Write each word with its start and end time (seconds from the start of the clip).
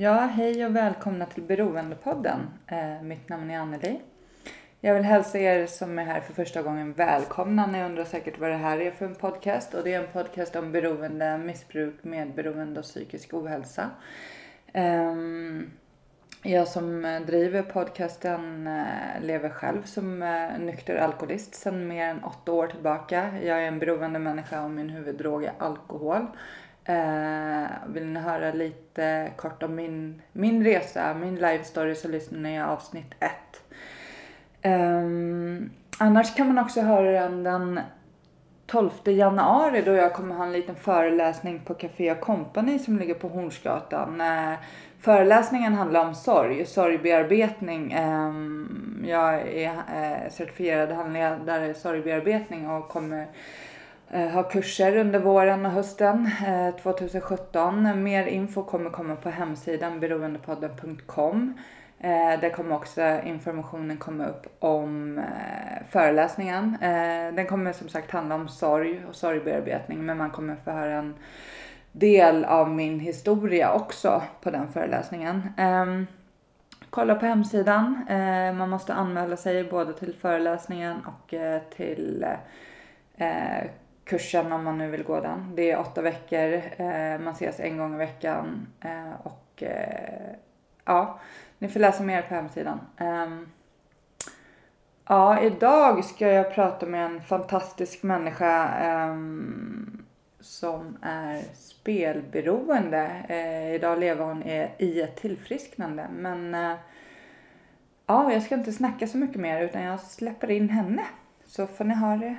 Ja, 0.00 0.14
hej 0.14 0.66
och 0.66 0.76
välkomna 0.76 1.26
till 1.26 1.42
Beroendepodden. 1.42 2.40
Eh, 2.66 3.02
mitt 3.02 3.28
namn 3.28 3.50
är 3.50 3.58
Anneli. 3.58 4.00
Jag 4.80 4.94
vill 4.94 5.02
hälsa 5.02 5.38
er 5.38 5.66
som 5.66 5.98
är 5.98 6.04
här 6.04 6.20
för 6.20 6.32
första 6.32 6.62
gången 6.62 6.92
välkomna. 6.92 7.66
Ni 7.66 7.84
undrar 7.84 8.04
säkert 8.04 8.38
vad 8.38 8.50
det 8.50 8.56
här 8.56 8.80
är 8.80 8.90
för 8.90 9.06
en 9.06 9.14
podcast. 9.14 9.74
Och 9.74 9.84
det 9.84 9.94
är 9.94 10.00
en 10.00 10.12
podcast 10.12 10.56
om 10.56 10.72
beroende, 10.72 11.38
missbruk, 11.38 12.04
medberoende 12.04 12.80
och 12.80 12.86
psykisk 12.86 13.34
ohälsa. 13.34 13.90
Eh, 14.72 15.14
jag 16.42 16.68
som 16.68 17.18
driver 17.26 17.62
podcasten 17.62 18.66
eh, 18.66 19.22
lever 19.22 19.50
själv 19.50 19.82
som 19.82 20.22
eh, 20.22 20.58
nykter 20.58 20.96
alkoholist 20.96 21.54
sedan 21.54 21.88
mer 21.88 22.04
än 22.04 22.24
åtta 22.24 22.52
år 22.52 22.66
tillbaka. 22.66 23.30
Jag 23.42 23.62
är 23.62 23.68
en 23.68 23.78
beroende 23.78 24.18
människa 24.18 24.64
och 24.64 24.70
min 24.70 24.90
huvuddrog 24.90 25.44
är 25.44 25.52
alkohol. 25.58 26.26
Eh, 26.88 27.66
vill 27.86 28.06
ni 28.06 28.20
höra 28.20 28.52
lite 28.52 29.32
kort 29.36 29.62
om 29.62 29.74
min, 29.74 30.22
min 30.32 30.64
resa, 30.64 31.14
min 31.14 31.34
live 31.34 31.64
story 31.64 31.94
så 31.94 32.08
lyssnar 32.08 32.38
ni 32.38 32.54
i 32.54 32.60
avsnitt 32.60 33.14
1. 33.20 33.30
Eh, 34.62 35.02
annars 35.98 36.34
kan 36.34 36.46
man 36.46 36.58
också 36.58 36.80
höra 36.80 37.10
den 37.10 37.42
den 37.42 37.80
12 38.66 38.90
januari 39.04 39.82
då 39.82 39.92
jag 39.92 40.14
kommer 40.14 40.34
ha 40.34 40.44
en 40.44 40.52
liten 40.52 40.76
föreläsning 40.76 41.60
på 41.64 41.74
Café 41.74 42.14
Company 42.14 42.78
som 42.78 42.98
ligger 42.98 43.14
på 43.14 43.28
Hornsgatan. 43.28 44.20
Eh, 44.20 44.54
föreläsningen 45.00 45.74
handlar 45.74 46.06
om 46.06 46.14
sorg, 46.14 46.66
sorgbearbetning. 46.66 47.92
Eh, 47.92 48.32
jag 49.10 49.48
är 49.48 49.72
eh, 49.94 50.30
certifierad 50.30 50.90
handledare 50.90 51.66
i 51.66 51.74
sorgbearbetning 51.74 52.70
och 52.70 52.88
kommer 52.88 53.18
Eh, 53.20 53.28
Eh, 54.10 54.28
har 54.28 54.50
kurser 54.50 54.96
under 54.96 55.18
våren 55.18 55.66
och 55.66 55.72
hösten 55.72 56.30
eh, 56.46 56.74
2017. 56.82 58.02
Mer 58.02 58.26
info 58.26 58.64
kommer 58.64 58.90
komma 58.90 59.16
på 59.16 59.30
hemsidan 59.30 60.00
beroendepodden.com. 60.00 61.58
Eh, 62.00 62.40
där 62.40 62.50
kommer 62.50 62.76
också 62.76 63.20
informationen 63.24 63.96
komma 63.96 64.26
upp 64.26 64.46
om 64.58 65.20
föreläsningen. 65.90 66.76
Den 67.34 67.46
kommer 67.46 67.72
som 67.72 67.88
sagt 67.88 68.10
handla 68.10 68.34
om 68.34 68.48
sorg 68.48 69.04
och 69.08 69.14
sorgbearbetning 69.14 70.06
men 70.06 70.18
man 70.18 70.30
kommer 70.30 70.56
få 70.64 70.70
höra 70.70 70.94
en 70.94 71.14
del 71.92 72.44
av 72.44 72.70
min 72.70 73.00
historia 73.00 73.72
också 73.72 74.22
på 74.42 74.50
den 74.50 74.72
föreläsningen. 74.72 75.48
Ehm, 75.56 76.06
kolla 76.90 77.14
på 77.14 77.26
hemsidan. 77.26 78.04
Man 78.58 78.70
måste 78.70 78.94
anmäla 78.94 79.36
sig 79.36 79.64
både 79.64 79.92
till 79.92 80.14
föreläsningen 80.14 80.96
och 81.06 81.34
till 81.76 82.26
kursen 84.08 84.52
om 84.52 84.64
man 84.64 84.78
nu 84.78 84.90
vill 84.90 85.02
gå 85.02 85.20
den. 85.20 85.52
Det 85.54 85.70
är 85.70 85.78
åtta 85.78 86.02
veckor, 86.02 86.62
eh, 86.76 87.18
man 87.18 87.32
ses 87.32 87.60
en 87.60 87.76
gång 87.78 87.94
i 87.94 87.98
veckan 87.98 88.66
eh, 88.80 89.12
och 89.22 89.62
eh, 89.62 90.30
ja, 90.84 91.18
ni 91.58 91.68
får 91.68 91.80
läsa 91.80 92.02
mer 92.02 92.22
på 92.22 92.34
hemsidan. 92.34 92.80
Ehm, 92.96 93.48
ja, 95.08 95.40
idag 95.40 96.04
ska 96.04 96.28
jag 96.28 96.54
prata 96.54 96.86
med 96.86 97.04
en 97.06 97.22
fantastisk 97.22 98.02
människa 98.02 98.68
ehm, 98.68 100.04
som 100.40 100.98
är 101.02 101.42
spelberoende. 101.54 103.10
Eh, 103.28 103.74
idag 103.74 103.98
lever 103.98 104.24
hon 104.24 104.42
i 104.78 105.00
ett 105.00 105.16
tillfrisknande 105.16 106.06
men 106.12 106.54
eh, 106.54 106.74
ja, 108.06 108.32
jag 108.32 108.42
ska 108.42 108.54
inte 108.54 108.72
snacka 108.72 109.06
så 109.06 109.18
mycket 109.18 109.40
mer 109.40 109.62
utan 109.62 109.82
jag 109.82 110.00
släpper 110.00 110.50
in 110.50 110.68
henne 110.68 111.02
så 111.44 111.66
får 111.66 111.84
ni 111.84 111.94
ha 111.94 112.16
det 112.16 112.36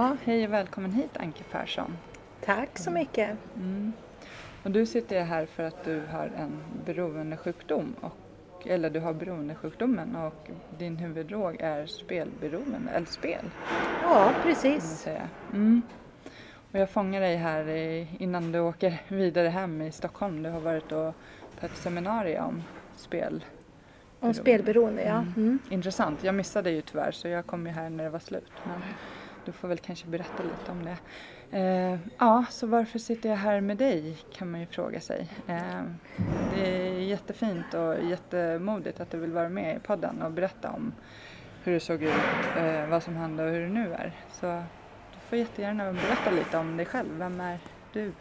Ja, 0.00 0.16
hej 0.24 0.46
och 0.46 0.52
välkommen 0.52 0.92
hit 0.92 1.16
Anke 1.16 1.44
Persson. 1.50 1.96
Tack 2.44 2.78
så 2.78 2.90
mycket. 2.90 3.30
Mm. 3.56 3.92
Och 4.62 4.70
du 4.70 4.86
sitter 4.86 5.24
här 5.24 5.46
för 5.46 5.62
att 5.62 5.84
du 5.84 6.02
har 6.12 6.30
en 6.36 6.62
beroendesjukdom, 6.86 7.94
och, 8.00 8.66
eller 8.66 8.90
du 8.90 9.00
har 9.00 9.12
beroendesjukdomen 9.12 10.16
och 10.16 10.50
din 10.78 10.96
huvuddrog 10.96 11.56
är 11.60 11.86
spelberoende, 11.86 12.90
eller 12.94 13.06
spel. 13.06 13.44
Ja, 14.02 14.32
precis. 14.42 15.08
Mm. 15.52 15.82
Och 16.72 16.78
jag 16.78 16.90
fångar 16.90 17.20
dig 17.20 17.36
här 17.36 17.68
innan 18.22 18.52
du 18.52 18.60
åker 18.60 19.02
vidare 19.08 19.48
hem 19.48 19.82
i 19.82 19.92
Stockholm. 19.92 20.42
Du 20.42 20.50
har 20.50 20.60
varit 20.60 20.92
och 20.92 21.14
på 21.60 21.66
ett 21.66 21.76
seminarium 21.76 22.44
om 22.44 22.62
spel. 22.96 23.44
Om 24.20 24.34
spelberoende, 24.34 25.02
ja. 25.02 25.18
Mm. 25.18 25.32
mm. 25.36 25.58
Intressant. 25.70 26.24
Jag 26.24 26.34
missade 26.34 26.70
ju 26.70 26.80
tyvärr 26.80 27.12
så 27.12 27.28
jag 27.28 27.46
kom 27.46 27.66
ju 27.66 27.72
här 27.72 27.90
när 27.90 28.04
det 28.04 28.10
var 28.10 28.18
slut. 28.18 28.52
Men 28.64 28.80
du 29.50 29.54
får 29.54 29.68
väl 29.68 29.78
kanske 29.78 30.06
berätta 30.06 30.42
lite 30.42 30.70
om 30.70 30.84
det. 30.84 30.96
Eh, 31.58 31.98
ja, 32.18 32.44
så 32.50 32.66
varför 32.66 32.98
sitter 32.98 33.28
jag 33.28 33.36
här 33.36 33.60
med 33.60 33.76
dig 33.76 34.16
kan 34.32 34.50
man 34.50 34.60
ju 34.60 34.66
fråga 34.66 35.00
sig. 35.00 35.28
Eh, 35.46 35.82
det 36.54 36.88
är 36.88 37.00
jättefint 37.00 37.74
och 37.74 38.04
jättemodigt 38.04 39.00
att 39.00 39.10
du 39.10 39.18
vill 39.18 39.32
vara 39.32 39.48
med 39.48 39.76
i 39.76 39.78
podden 39.78 40.22
och 40.22 40.30
berätta 40.30 40.70
om 40.70 40.92
hur 41.64 41.72
det 41.72 41.80
såg 41.80 42.02
ut, 42.02 42.12
eh, 42.56 42.86
vad 42.88 43.02
som 43.02 43.16
hände 43.16 43.44
och 43.44 43.50
hur 43.50 43.60
det 43.60 43.68
nu 43.68 43.92
är. 43.92 44.12
Så 44.32 44.46
du 45.12 45.20
får 45.28 45.38
jättegärna 45.38 45.92
berätta 45.92 46.30
lite 46.30 46.58
om 46.58 46.76
dig 46.76 46.86
själv. 46.86 47.08
Vem 47.18 47.40
är 47.40 47.58
du? 47.92 48.12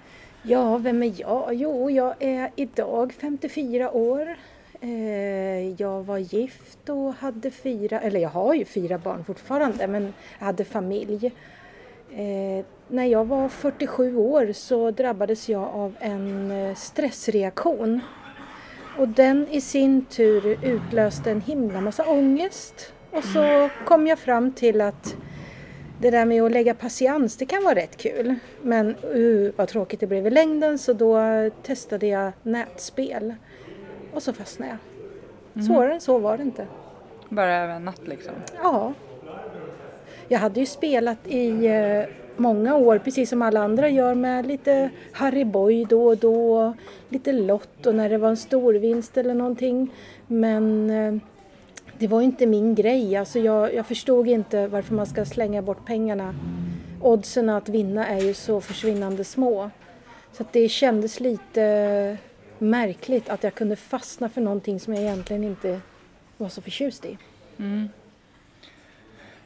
Ja, 0.41 0.77
vem 0.77 1.03
är 1.03 1.13
jag? 1.21 1.53
Jo, 1.53 1.89
jag 1.89 2.15
är 2.19 2.51
idag 2.55 3.13
54 3.13 3.91
år. 3.91 4.35
Eh, 4.81 5.81
jag 5.81 6.03
var 6.03 6.17
gift 6.17 6.89
och 6.89 7.13
hade 7.13 7.51
fyra, 7.51 7.99
eller 7.99 8.19
jag 8.19 8.29
har 8.29 8.53
ju 8.53 8.65
fyra 8.65 8.97
barn 8.97 9.23
fortfarande, 9.23 9.87
men 9.87 10.13
jag 10.39 10.45
hade 10.45 10.65
familj. 10.65 11.31
Eh, 12.11 12.65
när 12.87 13.05
jag 13.05 13.25
var 13.25 13.49
47 13.49 14.17
år 14.17 14.53
så 14.53 14.91
drabbades 14.91 15.49
jag 15.49 15.63
av 15.63 15.95
en 15.99 16.51
eh, 16.51 16.75
stressreaktion. 16.75 18.01
Och 18.97 19.07
den 19.07 19.47
i 19.47 19.61
sin 19.61 20.05
tur 20.05 20.65
utlöste 20.65 21.31
en 21.31 21.41
himla 21.41 21.81
massa 21.81 22.09
ångest. 22.09 22.93
Och 23.11 23.23
så 23.23 23.69
kom 23.85 24.07
jag 24.07 24.19
fram 24.19 24.51
till 24.51 24.81
att 24.81 25.15
det 26.01 26.09
där 26.09 26.25
med 26.25 26.43
att 26.43 26.51
lägga 26.51 26.73
patiens, 26.73 27.37
det 27.37 27.45
kan 27.45 27.63
vara 27.63 27.75
rätt 27.75 27.97
kul. 27.97 28.35
Men 28.61 28.95
uh, 28.95 29.51
vad 29.55 29.67
tråkigt 29.67 29.99
det 29.99 30.07
blev 30.07 30.27
i 30.27 30.29
längden 30.29 30.79
så 30.79 30.93
då 30.93 31.19
testade 31.63 32.07
jag 32.07 32.31
nätspel. 32.43 33.33
Och 34.13 34.23
så 34.23 34.33
fastnade 34.33 34.71
jag. 34.71 34.79
Mm. 35.53 35.67
Svårare 35.67 35.93
än 35.93 36.01
så 36.01 36.17
var 36.19 36.37
det 36.37 36.43
inte. 36.43 36.67
Bara 37.29 37.55
över 37.55 37.73
en 37.73 37.85
natt 37.85 38.01
liksom? 38.07 38.33
Ja. 38.63 38.93
Jag 40.27 40.39
hade 40.39 40.59
ju 40.59 40.65
spelat 40.65 41.27
i 41.27 41.65
eh, 41.67 42.15
många 42.37 42.75
år, 42.75 42.97
precis 42.97 43.29
som 43.29 43.41
alla 43.41 43.59
andra 43.59 43.89
gör 43.89 44.15
med 44.15 44.45
lite 44.45 44.89
Harry 45.11 45.43
Boy 45.43 45.85
då 45.85 46.07
och 46.07 46.17
då, 46.17 46.73
lite 47.09 47.31
Lotto 47.31 47.91
när 47.91 48.09
det 48.09 48.17
var 48.17 48.29
en 48.29 48.37
storvinst 48.37 49.17
eller 49.17 49.33
någonting. 49.33 49.93
Men 50.27 50.89
eh, 50.89 51.21
det 51.97 52.07
var 52.07 52.21
inte 52.21 52.45
min 52.45 52.75
grej. 52.75 53.15
Alltså 53.15 53.39
jag, 53.39 53.73
jag 53.73 53.85
förstod 53.85 54.27
inte 54.27 54.67
varför 54.67 54.95
man 54.95 55.05
ska 55.05 55.25
slänga 55.25 55.61
bort 55.61 55.85
pengarna. 55.85 56.35
Oddsen 57.01 57.49
att 57.49 57.69
vinna 57.69 58.07
är 58.07 58.19
ju 58.19 58.33
så 58.33 58.61
försvinnande 58.61 59.23
små. 59.23 59.69
Så 60.31 60.43
det 60.51 60.69
kändes 60.69 61.19
lite 61.19 62.17
märkligt 62.61 63.29
att 63.29 63.43
jag 63.43 63.53
kunde 63.53 63.75
fastna 63.75 64.29
för 64.29 64.41
någonting 64.41 64.79
som 64.79 64.93
jag 64.93 65.03
egentligen 65.03 65.43
inte 65.43 65.79
var 66.37 66.49
så 66.49 66.61
förtjust 66.61 67.05
i. 67.05 67.17
Mm. 67.57 67.89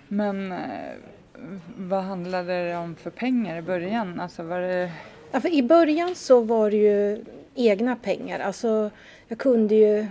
Men 0.07 0.51
eh, 0.51 0.57
vad 1.77 2.03
handlade 2.03 2.67
det 2.67 2.77
om 2.77 2.95
för 2.95 3.09
pengar 3.09 3.57
i 3.57 3.61
början? 3.61 4.19
Alltså 4.19 4.43
var 4.43 4.59
det... 4.59 4.91
ja, 5.31 5.39
för 5.39 5.53
I 5.53 5.63
början 5.63 6.15
så 6.15 6.41
var 6.41 6.71
det 6.71 6.77
ju 6.77 7.25
egna 7.55 7.95
pengar. 7.95 8.39
Alltså, 8.39 8.89
jag 9.27 9.37
kunde 9.37 9.75
ju, 9.75 10.07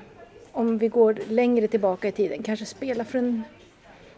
om 0.53 0.79
vi 0.79 0.88
går 0.88 1.19
längre 1.29 1.69
tillbaka 1.69 2.09
i 2.09 2.12
tiden, 2.12 2.43
kanske 2.43 2.67
spela 2.67 3.05
för 3.05 3.19
en 3.19 3.43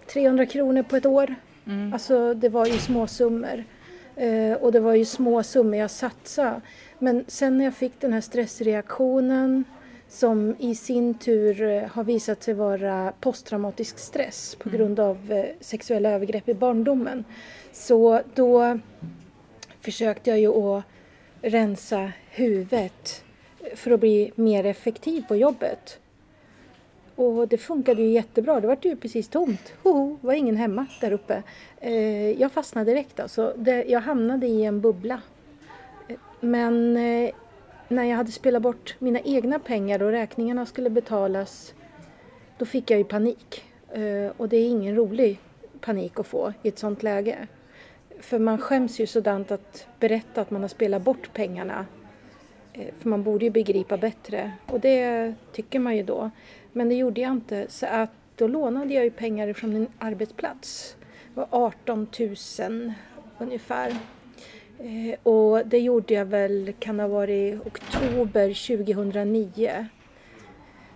300 0.06 0.46
kronor 0.46 0.82
på 0.82 0.96
ett 0.96 1.06
år. 1.06 1.34
Mm. 1.66 1.92
Alltså 1.92 2.34
det 2.34 2.48
var 2.48 2.66
ju 2.66 2.78
små 2.78 3.06
summor. 3.06 3.64
Eh, 4.16 4.52
och 4.52 4.72
det 4.72 4.80
var 4.80 4.94
ju 4.94 5.04
små 5.04 5.42
summor 5.42 5.76
jag 5.76 5.90
satsade. 5.90 6.60
Men 7.04 7.24
sen 7.28 7.58
när 7.58 7.64
jag 7.64 7.74
fick 7.74 8.00
den 8.00 8.12
här 8.12 8.20
stressreaktionen 8.20 9.64
som 10.08 10.54
i 10.58 10.74
sin 10.74 11.14
tur 11.14 11.62
eh, 11.62 11.82
har 11.82 12.04
visat 12.04 12.42
sig 12.42 12.54
vara 12.54 13.12
posttraumatisk 13.20 13.98
stress 13.98 14.54
på 14.54 14.68
mm. 14.68 14.78
grund 14.78 15.00
av 15.00 15.32
eh, 15.32 15.44
sexuella 15.60 16.10
övergrepp 16.10 16.48
i 16.48 16.54
barndomen. 16.54 17.24
Så 17.72 18.20
då 18.34 18.78
försökte 19.80 20.30
jag 20.30 20.40
ju 20.40 20.48
att 20.48 20.84
rensa 21.42 22.12
huvudet 22.30 23.24
för 23.74 23.90
att 23.90 24.00
bli 24.00 24.32
mer 24.34 24.66
effektiv 24.66 25.24
på 25.28 25.36
jobbet. 25.36 25.98
Och 27.16 27.48
det 27.48 27.58
funkade 27.58 28.02
ju 28.02 28.08
jättebra. 28.08 28.60
Det 28.60 28.66
var 28.66 28.78
ju 28.82 28.96
precis 28.96 29.28
tomt. 29.28 29.72
Hoho, 29.82 30.18
var 30.20 30.32
ingen 30.32 30.56
hemma 30.56 30.86
där 31.00 31.12
uppe. 31.12 31.42
Eh, 31.80 32.30
jag 32.40 32.52
fastnade 32.52 32.90
direkt 32.90 33.20
alltså. 33.20 33.54
Jag 33.86 34.00
hamnade 34.00 34.46
i 34.46 34.64
en 34.64 34.80
bubbla 34.80 35.20
men 36.44 36.96
eh, 36.96 37.30
när 37.88 38.04
jag 38.04 38.16
hade 38.16 38.32
spelat 38.32 38.62
bort 38.62 38.96
mina 38.98 39.20
egna 39.20 39.58
pengar 39.58 40.02
och 40.02 40.10
räkningarna 40.10 40.66
skulle 40.66 40.90
betalas 40.90 41.74
då 42.58 42.64
fick 42.64 42.90
jag 42.90 42.98
ju 42.98 43.04
panik. 43.04 43.64
Eh, 43.92 44.32
och 44.36 44.48
det 44.48 44.56
är 44.56 44.68
ingen 44.68 44.96
rolig 44.96 45.40
panik 45.80 46.18
att 46.18 46.26
få 46.26 46.52
i 46.62 46.68
ett 46.68 46.78
sånt 46.78 47.02
läge. 47.02 47.46
För 48.20 48.38
man 48.38 48.58
skäms 48.58 49.00
ju 49.00 49.06
sådant 49.06 49.50
att 49.50 49.86
berätta 50.00 50.40
att 50.40 50.50
man 50.50 50.62
har 50.62 50.68
spelat 50.68 51.02
bort 51.02 51.32
pengarna. 51.32 51.86
Eh, 52.72 52.94
för 52.98 53.08
man 53.08 53.22
borde 53.22 53.44
ju 53.44 53.50
begripa 53.50 53.96
bättre 53.96 54.52
och 54.66 54.80
det 54.80 55.34
tycker 55.52 55.78
man 55.78 55.96
ju 55.96 56.02
då. 56.02 56.30
Men 56.72 56.88
det 56.88 56.94
gjorde 56.94 57.20
jag 57.20 57.32
inte 57.32 57.66
så 57.68 57.86
att 57.86 58.10
då 58.36 58.46
lånade 58.46 58.94
jag 58.94 59.04
ju 59.04 59.10
pengar 59.10 59.52
från 59.52 59.72
min 59.72 59.86
arbetsplats. 59.98 60.96
Det 61.34 61.40
var 61.40 61.48
18 61.50 62.08
000 62.58 62.92
ungefär. 63.38 63.96
Eh, 64.84 65.18
och 65.22 65.66
det 65.66 65.78
gjorde 65.78 66.14
jag 66.14 66.24
väl, 66.24 66.72
kan 66.78 67.00
ha 67.00 67.08
varit 67.08 67.66
oktober 67.66 68.76
2009. 68.76 69.86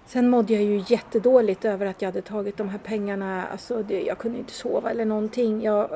Sen 0.06 0.30
mådde 0.30 0.52
jag 0.52 0.62
ju 0.62 0.84
jättedåligt 0.86 1.64
över 1.64 1.86
att 1.86 2.02
jag 2.02 2.08
hade 2.08 2.22
tagit 2.22 2.56
de 2.56 2.68
här 2.68 2.78
pengarna. 2.78 3.46
Alltså 3.46 3.82
det, 3.82 4.02
jag 4.02 4.18
kunde 4.18 4.38
inte 4.38 4.52
sova 4.52 4.90
eller 4.90 5.04
någonting. 5.04 5.62
Jag 5.62 5.90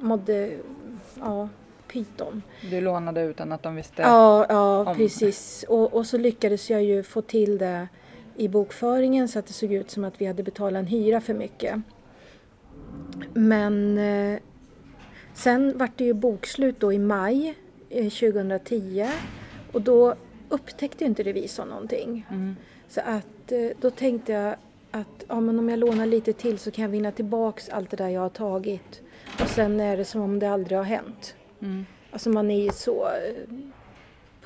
mådde, 0.00 0.50
ja, 1.20 1.48
pyton. 1.92 2.42
Du 2.70 2.80
lånade 2.80 3.22
utan 3.22 3.52
att 3.52 3.62
de 3.62 3.74
visste? 3.74 4.02
Ja, 4.02 4.46
ja 4.48 4.84
om. 4.90 4.96
precis. 4.96 5.64
Och, 5.68 5.94
och 5.94 6.06
så 6.06 6.18
lyckades 6.18 6.70
jag 6.70 6.82
ju 6.82 7.02
få 7.02 7.22
till 7.22 7.58
det 7.58 7.88
i 8.36 8.48
bokföringen 8.48 9.28
så 9.28 9.38
att 9.38 9.46
det 9.46 9.52
såg 9.52 9.72
ut 9.72 9.90
som 9.90 10.04
att 10.04 10.20
vi 10.20 10.26
hade 10.26 10.42
betalat 10.42 10.80
en 10.80 10.86
hyra 10.86 11.20
för 11.20 11.34
mycket. 11.34 11.80
Men 13.34 13.98
eh, 13.98 14.38
sen 15.36 15.78
vart 15.78 15.98
det 15.98 16.04
ju 16.04 16.12
bokslut 16.12 16.80
då 16.80 16.92
i 16.92 16.98
maj 16.98 17.54
eh, 17.90 18.10
2010 18.10 19.08
och 19.72 19.82
då 19.82 20.14
upptäckte 20.48 21.04
inte 21.04 21.22
revisorn 21.22 21.68
någonting. 21.68 22.26
Mm. 22.30 22.56
Så 22.88 23.00
att 23.00 23.52
eh, 23.52 23.68
då 23.80 23.90
tänkte 23.90 24.32
jag 24.32 24.56
att 24.90 25.24
ja, 25.28 25.40
men 25.40 25.58
om 25.58 25.68
jag 25.68 25.78
lånar 25.78 26.06
lite 26.06 26.32
till 26.32 26.58
så 26.58 26.70
kan 26.70 26.82
jag 26.82 26.88
vinna 26.88 27.12
tillbaks 27.12 27.68
allt 27.68 27.90
det 27.90 27.96
där 27.96 28.08
jag 28.08 28.20
har 28.20 28.28
tagit. 28.28 29.02
Och 29.40 29.48
sen 29.48 29.80
är 29.80 29.96
det 29.96 30.04
som 30.04 30.20
om 30.20 30.38
det 30.38 30.50
aldrig 30.50 30.78
har 30.78 30.84
hänt. 30.84 31.34
Mm. 31.60 31.86
Alltså 32.10 32.30
man 32.30 32.50
är 32.50 32.64
ju 32.64 32.70
så 32.70 33.06
eh, 33.06 33.54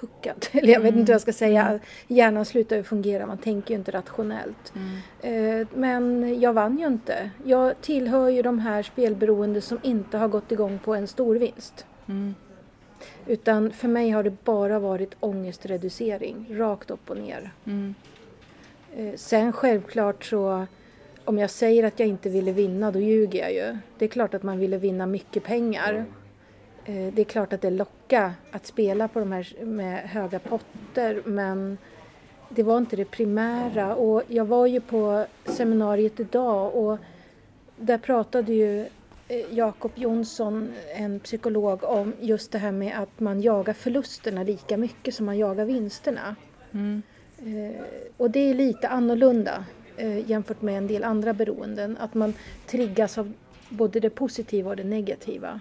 puckad, 0.01 0.47
eller 0.53 0.73
jag 0.73 0.81
vet 0.81 0.95
inte 0.95 1.13
vad 1.13 1.15
jag 1.15 1.21
ska 1.21 1.33
säga. 1.33 1.67
Mm. 1.67 1.81
Hjärnan 2.09 2.45
slutar 2.45 2.77
ju 2.77 2.83
fungera, 2.83 3.27
man 3.27 3.39
tänker 3.39 3.75
ju 3.75 3.79
inte 3.79 3.91
rationellt. 3.91 4.73
Mm. 4.75 5.61
Eh, 5.61 5.67
men 5.75 6.41
jag 6.41 6.53
vann 6.53 6.79
ju 6.79 6.87
inte. 6.87 7.31
Jag 7.45 7.81
tillhör 7.81 8.29
ju 8.29 8.43
de 8.43 8.59
här 8.59 8.83
spelberoende 8.83 9.61
som 9.61 9.79
inte 9.83 10.19
har 10.19 10.29
gått 10.29 10.53
igång 10.53 10.79
på 10.85 10.95
en 10.95 11.07
stor 11.07 11.37
vinst. 11.37 11.87
Mm. 12.09 12.35
Utan 13.27 13.71
för 13.71 13.89
mig 13.89 14.11
har 14.11 14.23
det 14.23 14.45
bara 14.45 14.79
varit 14.79 15.17
ångestreducering, 15.21 16.47
rakt 16.51 16.91
upp 16.91 17.11
och 17.11 17.17
ner. 17.17 17.51
Mm. 17.65 17.95
Eh, 18.97 19.15
sen 19.17 19.53
självklart 19.53 20.25
så 20.25 20.67
om 21.25 21.39
jag 21.39 21.51
säger 21.51 21.85
att 21.85 21.99
jag 22.01 22.09
inte 22.09 22.29
ville 22.29 22.53
vinna, 22.53 22.91
då 22.91 23.01
ljuger 23.01 23.41
jag 23.41 23.53
ju. 23.53 23.79
Det 23.99 24.05
är 24.05 24.09
klart 24.09 24.35
att 24.35 24.43
man 24.43 24.59
ville 24.59 24.79
vinna 24.79 25.07
mycket 25.07 25.45
pengar. 25.45 26.05
Eh, 26.85 27.13
det 27.13 27.23
är 27.23 27.25
klart 27.25 27.53
att 27.53 27.61
det 27.61 27.71
lockar 27.71 28.33
att 28.51 28.67
spela 28.67 29.09
på 29.09 29.19
de 29.19 29.33
här 29.33 29.65
med 29.65 30.09
höga 30.09 30.39
potter 30.39 31.23
men 31.25 31.79
det 32.49 32.63
var 32.63 32.79
inte 32.79 32.97
det 32.97 33.05
primära. 33.05 33.95
Och 33.95 34.23
jag 34.29 34.45
var 34.45 34.67
ju 34.67 34.81
på 34.81 35.27
seminariet 35.45 36.21
idag 36.21 36.75
och 36.75 36.99
där 37.77 37.99
pratade 37.99 38.53
ju 38.53 38.81
eh, 39.29 39.45
Jakob 39.51 39.93
Jonsson, 39.95 40.73
en 40.97 41.21
psykolog, 41.21 41.85
om 41.85 42.13
just 42.21 42.53
det 42.53 42.59
här 42.59 42.73
med 42.73 42.99
att 42.99 43.21
man 43.21 43.41
jagar 43.41 43.73
förlusterna 43.73 44.43
lika 44.43 44.77
mycket 44.77 45.15
som 45.15 45.27
man 45.27 45.39
jagar 45.39 45.65
vinsterna. 45.65 46.37
Mm. 46.73 47.03
Eh, 47.39 47.83
och 48.17 48.31
det 48.31 48.51
är 48.51 48.55
lite 48.55 48.89
annorlunda 48.89 49.65
jämfört 50.27 50.63
med 50.63 50.79
en 50.79 50.87
del 50.87 51.05
andra 51.05 51.33
beroenden. 51.33 51.97
Att 52.01 52.15
man 52.15 52.35
triggas 52.67 53.19
av 53.19 53.33
både 53.69 54.01
det 54.01 54.11
positiva 54.11 54.71
och 54.71 54.77
det 54.77 54.85
negativa. 54.85 55.61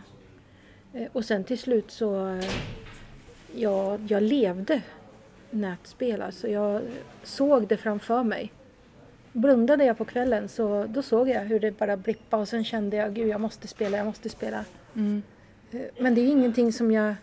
Eh, 0.94 1.08
och 1.14 1.26
sen 1.26 1.44
till 1.44 1.60
slut 1.60 1.92
så, 1.92 2.40
ja, 3.54 3.98
jag 4.08 4.24
levde 4.24 4.82
nätspel. 5.50 6.22
Alltså 6.22 6.48
jag 6.48 6.82
såg 7.24 7.68
det 7.68 7.78
framför 7.78 8.24
mig. 8.24 8.52
Blundade 9.34 9.86
jag 9.86 9.98
på 9.98 10.06
kvällen 10.06 10.50
så 10.50 10.86
då 10.90 11.02
såg 11.02 11.30
jag 11.30 11.42
hur 11.42 11.60
det 11.60 11.72
bara 11.72 11.98
blippade 11.98 12.42
och 12.42 12.48
sen 12.48 12.64
kände 12.64 12.98
jag, 12.98 13.14
gud 13.14 13.28
jag 13.28 13.42
måste 13.42 13.68
spela, 13.68 13.98
jag 13.98 14.06
måste 14.06 14.30
spela. 14.30 14.66
Mm. 14.96 15.22
Eh, 15.72 15.82
men 16.00 16.16
det 16.16 16.22
är 16.22 16.28
ingenting 16.28 16.74
som 16.74 16.92
jag 16.92 17.16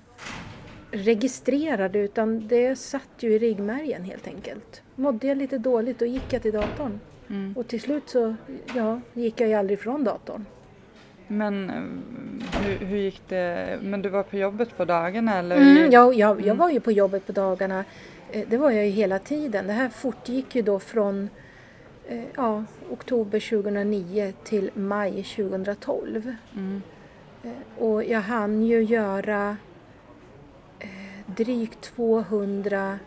registrerade 0.90 1.98
utan 1.98 2.48
det 2.48 2.76
satt 2.76 3.10
ju 3.18 3.32
i 3.32 3.38
ryggmärgen 3.38 4.04
helt 4.04 4.26
enkelt. 4.26 4.82
Mådde 4.94 5.26
jag 5.26 5.38
lite 5.38 5.58
dåligt 5.58 5.98
då 5.98 6.06
gick 6.06 6.32
jag 6.32 6.42
till 6.42 6.52
datorn. 6.52 7.00
Mm. 7.28 7.54
Och 7.56 7.68
till 7.68 7.80
slut 7.80 8.08
så 8.08 8.34
ja, 8.74 9.00
gick 9.14 9.40
jag 9.40 9.48
ju 9.48 9.54
aldrig 9.54 9.78
ifrån 9.78 10.04
datorn. 10.04 10.44
Men 11.26 11.70
eh, 11.70 12.60
hur, 12.60 12.86
hur, 12.86 12.96
gick 12.96 13.22
det? 13.28 13.78
Men 13.82 14.02
du 14.02 14.08
var 14.08 14.22
på 14.22 14.36
jobbet 14.36 14.76
på 14.76 14.84
dagarna 14.84 15.38
eller? 15.38 15.56
Mm, 15.56 15.92
ja, 15.92 16.12
jag, 16.12 16.40
jag 16.40 16.40
mm. 16.40 16.56
var 16.56 16.70
ju 16.70 16.80
på 16.80 16.92
jobbet 16.92 17.26
på 17.26 17.32
dagarna. 17.32 17.84
Eh, 18.32 18.48
det 18.48 18.56
var 18.56 18.70
jag 18.70 18.84
ju 18.84 18.90
hela 18.90 19.18
tiden. 19.18 19.66
Det 19.66 19.72
här 19.72 19.88
fortgick 19.88 20.54
ju 20.54 20.62
då 20.62 20.78
från 20.78 21.28
eh, 22.08 22.24
ja, 22.36 22.64
oktober 22.90 23.50
2009 23.50 24.32
till 24.44 24.70
maj 24.74 25.22
2012. 25.22 26.34
Mm. 26.54 26.82
Och 27.78 28.04
jag 28.04 28.20
hann 28.20 28.62
ju 28.62 28.82
göra 28.82 29.56
drygt 31.26 31.80
200 31.80 32.98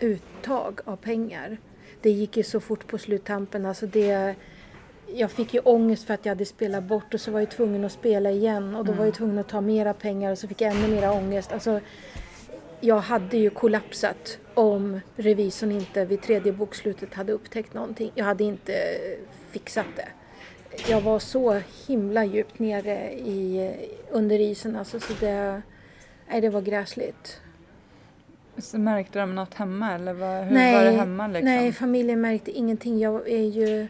uttag 0.00 0.80
av 0.84 0.96
pengar. 0.96 1.58
Det 2.02 2.10
gick 2.10 2.36
ju 2.36 2.42
så 2.42 2.60
fort 2.60 2.86
på 2.86 2.98
sluttampen. 2.98 3.66
Alltså 3.66 3.86
det, 3.86 4.34
jag 5.14 5.30
fick 5.30 5.54
ju 5.54 5.60
ångest 5.60 6.06
för 6.06 6.14
att 6.14 6.26
jag 6.26 6.30
hade 6.30 6.44
spelat 6.44 6.84
bort 6.84 7.14
och 7.14 7.20
så 7.20 7.30
var 7.30 7.40
jag 7.40 7.50
tvungen 7.50 7.84
att 7.84 7.92
spela 7.92 8.30
igen 8.30 8.74
och 8.74 8.84
då 8.84 8.92
var 8.92 8.98
jag 8.98 9.06
mm. 9.06 9.12
tvungen 9.12 9.38
att 9.38 9.48
ta 9.48 9.60
mera 9.60 9.94
pengar 9.94 10.32
och 10.32 10.38
så 10.38 10.48
fick 10.48 10.60
jag 10.60 10.76
ännu 10.76 10.88
mera 10.88 11.12
ångest. 11.12 11.52
Alltså, 11.52 11.80
jag 12.80 12.98
hade 12.98 13.36
ju 13.36 13.50
kollapsat 13.50 14.38
om 14.54 15.00
revisorn 15.16 15.72
inte 15.72 16.04
vid 16.04 16.22
tredje 16.22 16.52
bokslutet 16.52 17.14
hade 17.14 17.32
upptäckt 17.32 17.74
någonting. 17.74 18.12
Jag 18.14 18.24
hade 18.24 18.44
inte 18.44 18.72
fixat 19.50 19.86
det. 19.96 20.08
Jag 20.90 21.00
var 21.00 21.18
så 21.18 21.60
himla 21.86 22.24
djupt 22.24 22.58
nere 22.58 23.12
i, 23.12 23.74
under 24.10 24.40
isen 24.40 24.76
alltså 24.76 25.00
så 25.00 25.12
det, 25.20 25.62
nej, 26.28 26.40
det 26.40 26.48
var 26.48 26.60
gräsligt. 26.60 27.40
Så 28.58 28.78
märkte 28.78 29.18
de 29.18 29.34
något 29.34 29.54
hemma 29.54 29.94
eller 29.94 30.12
var, 30.12 30.42
hur 30.44 30.54
nej, 30.54 30.74
var 30.74 30.84
det 30.84 30.90
hemma? 30.90 31.26
Liksom? 31.26 31.44
Nej, 31.44 31.72
familjen 31.72 32.20
märkte 32.20 32.50
ingenting. 32.50 32.98
Jag 32.98 33.28
är 33.28 33.44
ju 33.44 33.88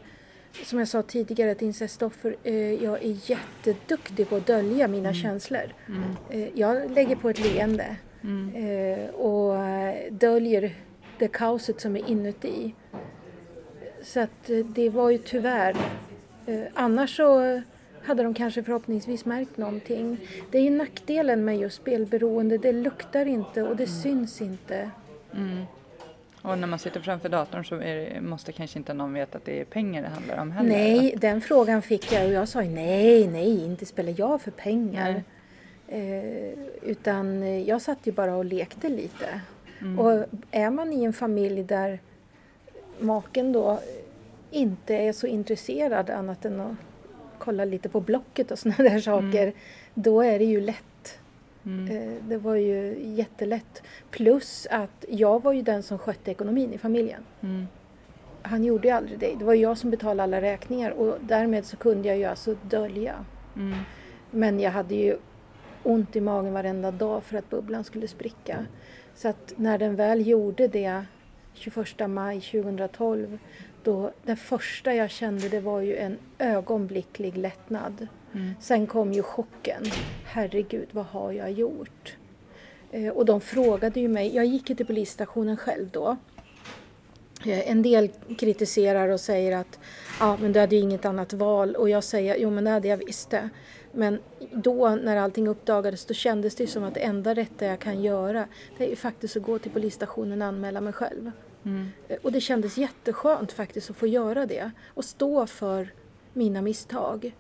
som 0.65 0.79
jag 0.79 0.89
sa 0.89 1.03
tidigare, 1.03 1.51
ett 1.51 1.63
incestoffer, 1.63 2.37
eh, 2.43 2.85
jag 2.85 3.05
är 3.05 3.17
jätteduktig 3.31 4.29
på 4.29 4.37
att 4.37 4.47
dölja 4.47 4.89
mina 4.89 5.09
mm. 5.09 5.15
känslor. 5.15 5.75
Mm. 5.89 6.03
Eh, 6.31 6.49
jag 6.55 6.91
lägger 6.91 7.17
på 7.17 7.31
ett 7.31 7.39
leende 7.39 7.97
mm. 8.23 8.55
eh, 8.55 9.11
och 9.11 9.55
döljer 10.11 10.75
det 11.19 11.29
kaoset 11.29 11.81
som 11.81 11.97
är 11.97 12.11
inuti. 12.11 12.75
Så 14.03 14.21
att 14.21 14.51
eh, 14.51 14.59
det 14.59 14.91
var 14.91 15.11
ju 15.11 15.19
tyvärr, 15.19 15.77
eh, 16.47 16.63
annars 16.75 17.17
så 17.17 17.63
hade 18.03 18.23
de 18.23 18.35
kanske 18.35 18.63
förhoppningsvis 18.63 19.25
märkt 19.25 19.57
någonting. 19.57 20.19
Det 20.51 20.59
är 20.59 20.63
ju 20.63 20.71
nackdelen 20.71 21.45
med 21.45 21.59
just 21.59 21.77
spelberoende, 21.77 22.59
det 22.59 22.73
luktar 22.73 23.27
inte 23.27 23.63
och 23.63 23.77
det 23.77 23.87
syns 23.87 24.41
inte. 24.43 24.91
Mm. 25.35 25.65
Och 26.47 26.59
när 26.59 26.67
man 26.67 26.79
sitter 26.79 27.01
framför 27.01 27.29
datorn 27.29 27.65
så 27.65 27.75
det, 27.75 28.21
måste 28.21 28.53
kanske 28.53 28.79
inte 28.79 28.95
någon 28.95 29.13
veta 29.13 29.39
att 29.39 29.45
det 29.45 29.61
är 29.61 29.65
pengar 29.65 30.03
det 30.03 30.09
handlar 30.09 30.39
om 30.39 30.53
heller? 30.53 30.71
Nej, 30.71 31.15
den 31.17 31.41
frågan 31.41 31.83
fick 31.83 32.13
jag 32.13 32.27
och 32.27 32.33
jag 32.33 32.49
sa 32.49 32.61
nej, 32.61 33.29
nej, 33.29 33.65
inte 33.65 33.87
spelar 33.87 34.15
jag 34.17 34.43
för 34.43 34.51
pengar. 34.51 35.23
Eh, 35.89 36.59
utan 36.83 37.43
jag 37.65 37.83
satt 37.83 37.99
ju 38.07 38.13
bara 38.13 38.37
och 38.37 38.45
lekte 38.45 38.89
lite. 38.89 39.41
Mm. 39.81 39.99
Och 39.99 40.25
är 40.51 40.71
man 40.71 40.93
i 40.93 41.05
en 41.05 41.13
familj 41.13 41.63
där 41.63 42.01
maken 42.99 43.53
då 43.53 43.81
inte 44.51 44.95
är 44.95 45.13
så 45.13 45.27
intresserad 45.27 46.11
annat 46.11 46.45
än 46.45 46.61
att 46.61 46.77
kolla 47.39 47.65
lite 47.65 47.89
på 47.89 48.01
Blocket 48.01 48.51
och 48.51 48.59
sådana 48.59 48.91
där 48.91 49.01
saker, 49.01 49.43
mm. 49.43 49.55
då 49.95 50.21
är 50.23 50.39
det 50.39 50.45
ju 50.45 50.61
lätt 50.61 50.96
Mm. 51.67 51.97
Eh, 51.97 52.23
det 52.29 52.37
var 52.37 52.55
ju 52.55 52.97
jättelätt. 53.03 53.83
Plus 54.11 54.67
att 54.71 55.05
jag 55.09 55.43
var 55.43 55.53
ju 55.53 55.63
den 55.63 55.83
som 55.83 55.99
skötte 55.99 56.31
ekonomin 56.31 56.73
i 56.73 56.79
familjen. 56.79 57.23
Mm. 57.41 57.67
Han 58.43 58.65
gjorde 58.65 58.89
ju 58.89 58.95
aldrig 58.95 59.19
det. 59.19 59.35
Det 59.39 59.45
var 59.45 59.55
jag 59.55 59.79
som 59.79 59.91
betalade 59.91 60.23
alla 60.23 60.41
räkningar 60.41 60.91
och 60.91 61.17
därmed 61.21 61.65
så 61.65 61.77
kunde 61.77 62.09
jag 62.09 62.19
ju 62.19 62.25
alltså 62.25 62.57
dölja. 62.63 63.15
Mm. 63.57 63.79
Men 64.31 64.61
jag 64.61 64.71
hade 64.71 64.95
ju 64.95 65.17
ont 65.83 66.17
i 66.17 66.21
magen 66.21 66.53
varenda 66.53 66.91
dag 66.91 67.23
för 67.23 67.39
att 67.39 67.51
bubblan 67.51 67.85
skulle 67.85 68.09
spricka. 68.09 68.67
Så 69.15 69.29
att 69.29 69.53
när 69.57 69.79
den 69.79 69.97
väl 69.97 70.27
gjorde 70.27 70.69
det 70.69 71.05
21 71.55 72.11
maj 72.11 72.41
2012 72.41 73.39
då 73.87 74.11
det 74.25 74.37
första 74.37 74.95
jag 74.95 75.11
kände 75.11 75.49
det 75.49 75.61
var 75.61 75.81
ju 75.81 75.97
en 75.97 76.19
ögonblicklig 76.39 77.37
lättnad. 77.37 78.07
Mm. 78.35 78.55
Sen 78.61 78.87
kom 78.87 79.13
ju 79.13 79.23
chocken. 79.23 79.83
Herregud, 80.25 80.89
vad 80.91 81.05
har 81.05 81.33
jag 81.33 81.53
gjort? 81.53 82.17
Eh, 82.91 83.09
och 83.09 83.25
de 83.25 83.41
frågade 83.41 84.01
ju 84.01 84.09
mig, 84.09 84.35
jag 84.35 84.47
gick 84.47 84.71
ju 84.71 84.77
till 84.77 84.87
polisstationen 84.87 85.57
själv 85.57 85.89
då. 85.93 86.17
Eh, 87.47 87.71
En 87.71 87.83
del 87.83 88.11
kritiserar 88.39 89.09
och 89.09 89.21
säger 89.21 89.57
att 89.57 89.79
ja, 90.21 90.39
men 90.41 90.53
du 90.53 90.61
hade 90.61 90.77
ju 90.77 90.83
inget 90.83 91.05
annat 91.05 91.33
val 91.33 91.75
och 91.75 91.91
jag 91.91 92.05
säger 92.05 92.37
jo 92.39 92.51
men 92.51 92.65
det 92.65 92.71
hade 92.71 92.89
jag 92.89 92.97
visst 92.97 93.31
det. 93.31 93.49
Men 93.93 94.19
då 94.53 94.89
när 94.89 95.17
allting 95.17 95.49
uppdagades 95.49 96.05
då 96.07 96.15
kändes 96.15 96.55
det 96.55 96.67
som 96.67 96.85
att 96.85 96.95
det 96.95 97.01
enda 97.01 97.35
rätta 97.35 97.67
jag 97.67 97.81
kan 97.81 98.03
göra 98.03 98.49
det 98.79 98.85
är 98.85 98.89
ju 98.89 98.97
faktiskt 98.97 99.37
att 99.37 99.43
gå 99.43 99.59
till 99.59 99.71
polisstationen 99.71 100.43
och 100.43 100.49
anmäla 100.49 100.81
mig 100.81 100.93
själv. 100.93 101.31
Eh, 101.67 102.17
Och 102.23 102.33
det 102.33 102.41
kändes 102.41 102.79
jätteskönt 102.79 103.53
faktiskt 103.53 103.91
att 103.91 103.97
få 103.97 104.07
göra 104.07 104.47
det 104.47 104.71
och 104.95 105.05
stå 105.05 105.47
för 105.47 105.89
mina 106.33 106.63
misstag. 106.63 107.35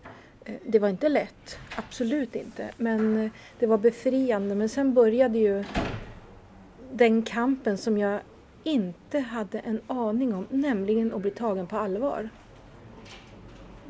Eh, 0.44 0.54
Det 0.66 0.78
var 0.78 0.88
inte 0.88 1.08
lätt, 1.08 1.58
absolut 1.76 2.36
inte, 2.36 2.70
men 2.76 3.16
eh, 3.24 3.30
det 3.58 3.66
var 3.66 3.78
befriande. 3.78 4.54
Men 4.54 4.68
sen 4.68 4.94
började 4.94 5.38
ju 5.38 5.64
den 6.92 7.22
kampen 7.22 7.78
som 7.78 7.98
jag 7.98 8.20
inte 8.64 9.18
hade 9.18 9.58
en 9.58 9.80
aning 9.86 10.34
om, 10.34 10.46
nämligen 10.50 11.14
att 11.14 11.20
bli 11.22 11.30
tagen 11.30 11.66
på 11.66 11.76
allvar. 11.76 12.28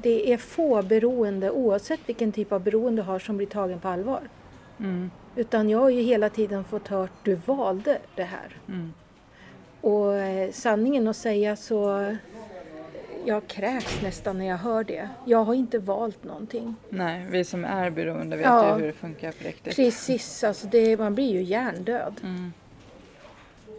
Det 0.02 0.33
är 0.33 0.37
få 0.38 0.83
beroende, 0.83 1.50
oavsett 1.50 2.00
vilken 2.07 2.33
typ 2.33 2.52
av 2.52 2.62
beroende 2.62 3.02
du 3.02 3.07
har, 3.07 3.19
som 3.19 3.37
blir 3.37 3.47
tagen 3.47 3.81
på 3.81 3.88
allvar. 3.88 4.28
Mm. 4.78 5.11
Utan 5.37 5.71
jag 5.71 5.78
har 5.78 5.90
ju 5.90 6.02
hela 6.02 6.28
tiden 6.28 6.64
fått 6.64 6.88
hört 6.88 7.11
du 7.23 7.35
valde 7.35 7.99
det 8.14 8.23
här. 8.25 8.57
Mm. 8.69 8.93
Och 9.80 10.14
eh, 10.14 10.50
sanningen 10.50 11.09
att 11.09 11.16
säga 11.16 11.56
så 11.56 12.14
jag 13.25 13.47
kräks 13.47 14.02
nästan 14.02 14.38
när 14.38 14.47
jag 14.47 14.56
hör 14.56 14.85
det. 14.85 15.09
Jag 15.25 15.45
har 15.45 15.54
inte 15.54 15.78
valt 15.78 16.25
någonting. 16.25 16.75
Nej, 16.88 17.26
vi 17.30 17.45
som 17.45 17.64
är 17.64 17.90
beroende 17.90 18.37
vet 18.37 18.47
Ja. 18.47 18.68
ju 18.75 18.80
hur 18.80 18.87
det 18.87 18.92
funkar 18.92 19.33
på 19.33 19.45
riktigt. 19.45 19.76
Precis, 19.76 20.45
alltså 20.45 20.66
det, 20.66 20.97
man 20.97 21.14
blir 21.14 21.33
ju 21.33 21.42
hjärndöd. 21.42 22.14
Mm. 22.23 22.52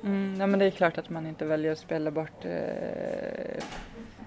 Mm, 0.03 0.37
ja, 0.39 0.47
men 0.47 0.59
det 0.59 0.65
är 0.65 0.71
klart 0.71 0.97
att 0.97 1.09
man 1.09 1.27
inte 1.27 1.45
väljer 1.45 1.71
att 1.71 1.77
spela 1.79 2.11
bort 2.11 2.45
eh, 2.45 3.63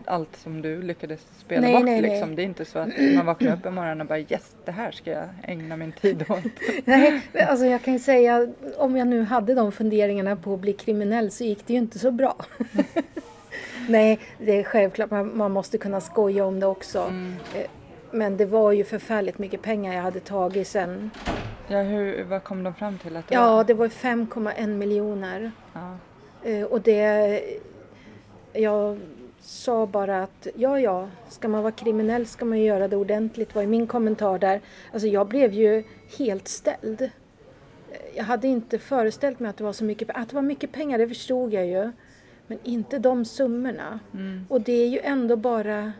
allt 0.07 0.37
som 0.37 0.62
du 0.62 0.83
lyckades 0.83 1.21
spela 1.38 1.61
Nej, 1.61 1.73
bort. 1.75 1.85
nej, 1.85 2.00
nej. 2.00 2.11
liksom. 2.11 2.37
Det 2.37 2.42
är 2.42 2.45
inte 2.45 2.64
så 2.64 2.78
att 2.78 2.88
man 3.16 3.26
vaknar 3.26 3.52
upp 3.57 3.66
en 3.66 3.75
morgon 3.75 4.00
och 4.00 4.07
bara 4.07 4.19
yes, 4.19 4.54
det 4.64 4.73
här 4.73 4.90
ska 4.90 5.11
jag 5.11 5.28
ägna 5.42 5.76
min 5.76 5.92
tid 5.92 6.25
åt. 6.28 6.38
Nej, 6.85 7.21
alltså 7.49 7.66
jag 7.66 7.83
kan 7.83 7.92
ju 7.92 7.99
säga, 8.00 8.49
om 8.76 8.97
jag 8.97 9.09
nu 9.09 9.23
hade 9.23 9.54
de 9.54 9.73
funderingarna 9.73 10.37
på 10.37 10.54
att 10.54 10.61
bli 10.61 10.73
kriminell 10.73 11.30
så 11.30 11.45
gick 11.45 11.66
det 11.66 11.73
ju 11.73 11.78
inte 11.78 11.99
så 11.99 12.11
bra. 12.11 12.37
Nej, 13.88 14.19
det 14.38 14.59
är 14.59 14.62
självklart, 14.64 15.11
man, 15.11 15.37
man 15.37 15.50
måste 15.52 15.78
kunna 15.78 16.00
skoja 16.00 16.45
om 16.45 16.61
det 16.61 16.66
också. 16.66 17.00
Mm. 17.00 17.35
Eh, 17.57 17.66
Men 18.11 18.37
det 18.37 18.47
var 18.47 18.73
ju 18.73 18.85
förfärligt 18.85 19.38
mycket 19.38 19.62
pengar 19.62 19.95
jag 19.95 20.02
hade 20.02 20.21
tagit 20.21 20.66
sen. 20.69 21.11
Ja, 21.69 21.83
hur, 21.83 22.25
vad 22.25 22.45
kom 22.45 22.62
de 22.62 22.75
fram 22.75 22.99
till 22.99 23.16
att 23.16 23.28
det 23.28 23.35
Ja, 23.35 23.57
var? 23.57 23.64
det 23.64 23.75
var 23.75 23.88
5,1 23.88 24.66
miljoner. 24.66 25.50
Ja. 25.73 25.97
Eh, 26.50 26.62
Och 26.64 26.80
det... 26.80 27.40
Jag 28.52 28.99
sa 29.50 29.87
bara 29.87 30.23
att 30.23 30.47
ja, 30.57 30.80
ja, 30.80 31.09
ska 31.28 31.49
man 31.49 31.62
vara 31.62 31.73
kriminell 31.73 32.26
ska 32.26 32.45
man 32.45 32.59
ju 32.59 32.64
göra 32.64 32.88
det 32.88 32.97
ordentligt, 32.97 33.54
var 33.54 33.62
ju 33.62 33.69
min 33.69 33.87
kommentar 33.87 34.38
där. 34.38 34.61
Alltså 34.92 35.09
jag 35.09 35.28
blev 35.28 35.52
ju 35.52 35.85
helt 36.19 36.49
ställd. 36.49 37.11
Jag 38.14 38.25
hade 38.25 38.49
inte 38.49 38.78
föreställt 38.78 39.40
mig 39.40 39.50
att 39.50 39.57
det 39.57 39.64
var 39.64 39.73
så 39.73 39.85
mycket 39.85 40.11
Att 40.14 40.28
det 40.28 40.35
var 40.35 40.42
mycket 40.42 40.73
pengar, 40.73 40.99
det 40.99 41.09
förstod 41.09 41.52
jag 41.52 41.66
ju. 41.66 41.92
Men 42.47 42.59
inte 42.64 42.99
de 42.99 43.25
summorna. 43.25 44.00
Mm. 44.14 44.47
Och 44.49 44.61
det 44.61 44.73
är 44.73 44.88
ju 44.88 44.99
ändå 44.99 45.37
bara... 45.37 45.92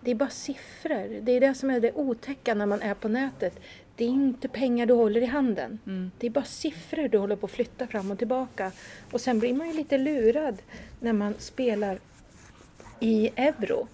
Det 0.00 0.10
är 0.10 0.14
bara 0.14 0.30
siffror. 0.30 1.20
Det 1.20 1.32
är 1.32 1.40
det 1.40 1.54
som 1.54 1.70
är 1.70 1.80
det 1.80 1.92
otäcka 1.92 2.54
när 2.54 2.66
man 2.66 2.82
är 2.82 2.94
på 2.94 3.08
nätet. 3.08 3.60
Det 3.96 4.04
är 4.04 4.08
inte 4.08 4.48
pengar 4.48 4.86
du 4.86 4.94
håller 4.94 5.20
i 5.20 5.26
handen. 5.26 5.78
Mm. 5.86 6.10
Det 6.18 6.26
är 6.26 6.30
bara 6.30 6.44
siffror 6.44 7.08
du 7.08 7.18
håller 7.18 7.36
på 7.36 7.46
att 7.46 7.52
flytta 7.52 7.86
fram 7.86 8.10
och 8.10 8.18
tillbaka. 8.18 8.72
Och 9.12 9.20
sen 9.20 9.38
blir 9.38 9.54
man 9.54 9.66
ju 9.66 9.72
lite 9.72 9.98
lurad 9.98 10.62
när 11.00 11.12
man 11.12 11.34
spelar 11.38 11.98
i 13.00 13.30
euro. 13.36 13.88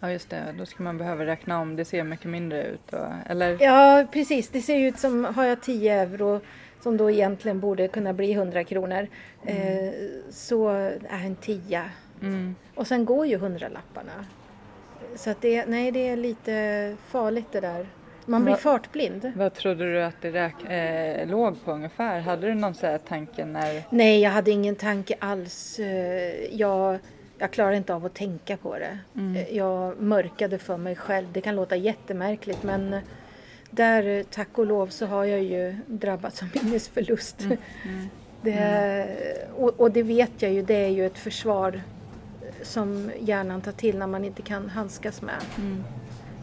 ja, 0.00 0.10
just 0.10 0.30
det. 0.30 0.54
Då 0.58 0.66
ska 0.66 0.82
man 0.82 0.98
behöva 0.98 1.26
räkna 1.26 1.60
om. 1.60 1.76
Det 1.76 1.84
ser 1.84 2.04
mycket 2.04 2.26
mindre 2.30 2.66
ut. 2.66 2.92
Och, 2.92 3.06
eller? 3.26 3.56
Ja, 3.60 4.06
precis. 4.12 4.48
Det 4.48 4.60
ser 4.60 4.78
ut 4.80 4.98
som, 4.98 5.24
har 5.24 5.44
jag 5.44 5.62
10 5.62 5.94
euro 5.94 6.40
som 6.82 6.96
då 6.96 7.10
egentligen 7.10 7.60
borde 7.60 7.88
kunna 7.88 8.12
bli 8.12 8.32
100 8.32 8.64
kronor, 8.64 9.06
eh, 9.46 9.90
så 10.30 10.68
är 10.68 11.24
en 11.24 11.36
10. 11.36 11.82
Mm. 12.22 12.54
Och 12.74 12.86
sen 12.86 13.04
går 13.04 13.26
ju 13.26 13.36
hundralapparna. 13.38 14.24
Så 15.16 15.30
att 15.30 15.40
det, 15.40 15.66
nej, 15.66 15.90
det 15.90 16.08
är 16.08 16.16
lite 16.16 16.96
farligt 17.08 17.46
det 17.52 17.60
där. 17.60 17.86
Man 18.26 18.42
blir 18.44 18.52
Vad- 18.52 18.60
fartblind. 18.60 19.32
Vad 19.36 19.54
trodde 19.54 19.92
du 19.92 20.02
att 20.02 20.14
det 20.20 20.30
räk- 20.30 20.70
eh, 20.72 21.26
låg 21.28 21.64
på 21.64 21.72
ungefär? 21.72 22.20
Hade 22.20 22.46
du 22.46 22.54
någon 22.54 22.74
så 22.74 22.86
här 22.86 22.98
tanke 22.98 23.44
när... 23.44 23.82
Nej, 23.90 24.20
jag 24.20 24.30
hade 24.30 24.50
ingen 24.50 24.76
tanke 24.76 25.14
alls. 25.18 25.78
Eh, 25.78 26.54
Jag, 26.56 26.98
jag 27.38 27.50
klarar 27.50 27.72
inte 27.72 27.94
av 27.94 28.04
att 28.04 28.14
tänka 28.14 28.56
på 28.56 28.78
det. 28.78 28.98
Mm. 29.16 29.36
Eh, 29.36 29.56
Jag 29.56 30.00
mörkade 30.00 30.58
för 30.58 30.76
mig 30.76 30.96
själv. 30.96 31.26
Det 31.32 31.40
kan 31.40 31.56
låta 31.56 31.76
jättemärkligt 31.76 32.62
men 32.62 32.96
där, 33.70 34.22
tack 34.30 34.58
och 34.58 34.66
lov, 34.66 34.86
så 34.86 35.06
har 35.06 35.24
jag 35.24 35.42
ju 35.42 35.76
drabbats 35.86 36.42
av 36.42 36.48
minnesförlust. 36.62 37.40
Mm. 37.40 37.56
Det, 38.42 39.06
och, 39.56 39.80
och 39.80 39.90
det 39.90 40.02
vet 40.02 40.42
jag 40.42 40.52
ju, 40.52 40.62
det 40.62 40.74
är 40.84 40.88
ju 40.88 41.06
ett 41.06 41.18
försvar 41.18 41.82
som 42.62 43.10
hjärnan 43.20 43.60
tar 43.60 43.72
till 43.72 43.98
när 43.98 44.06
man 44.06 44.24
inte 44.24 44.42
kan 44.42 44.68
handskas 44.68 45.22
med. 45.22 45.34
Mm. 45.58 45.84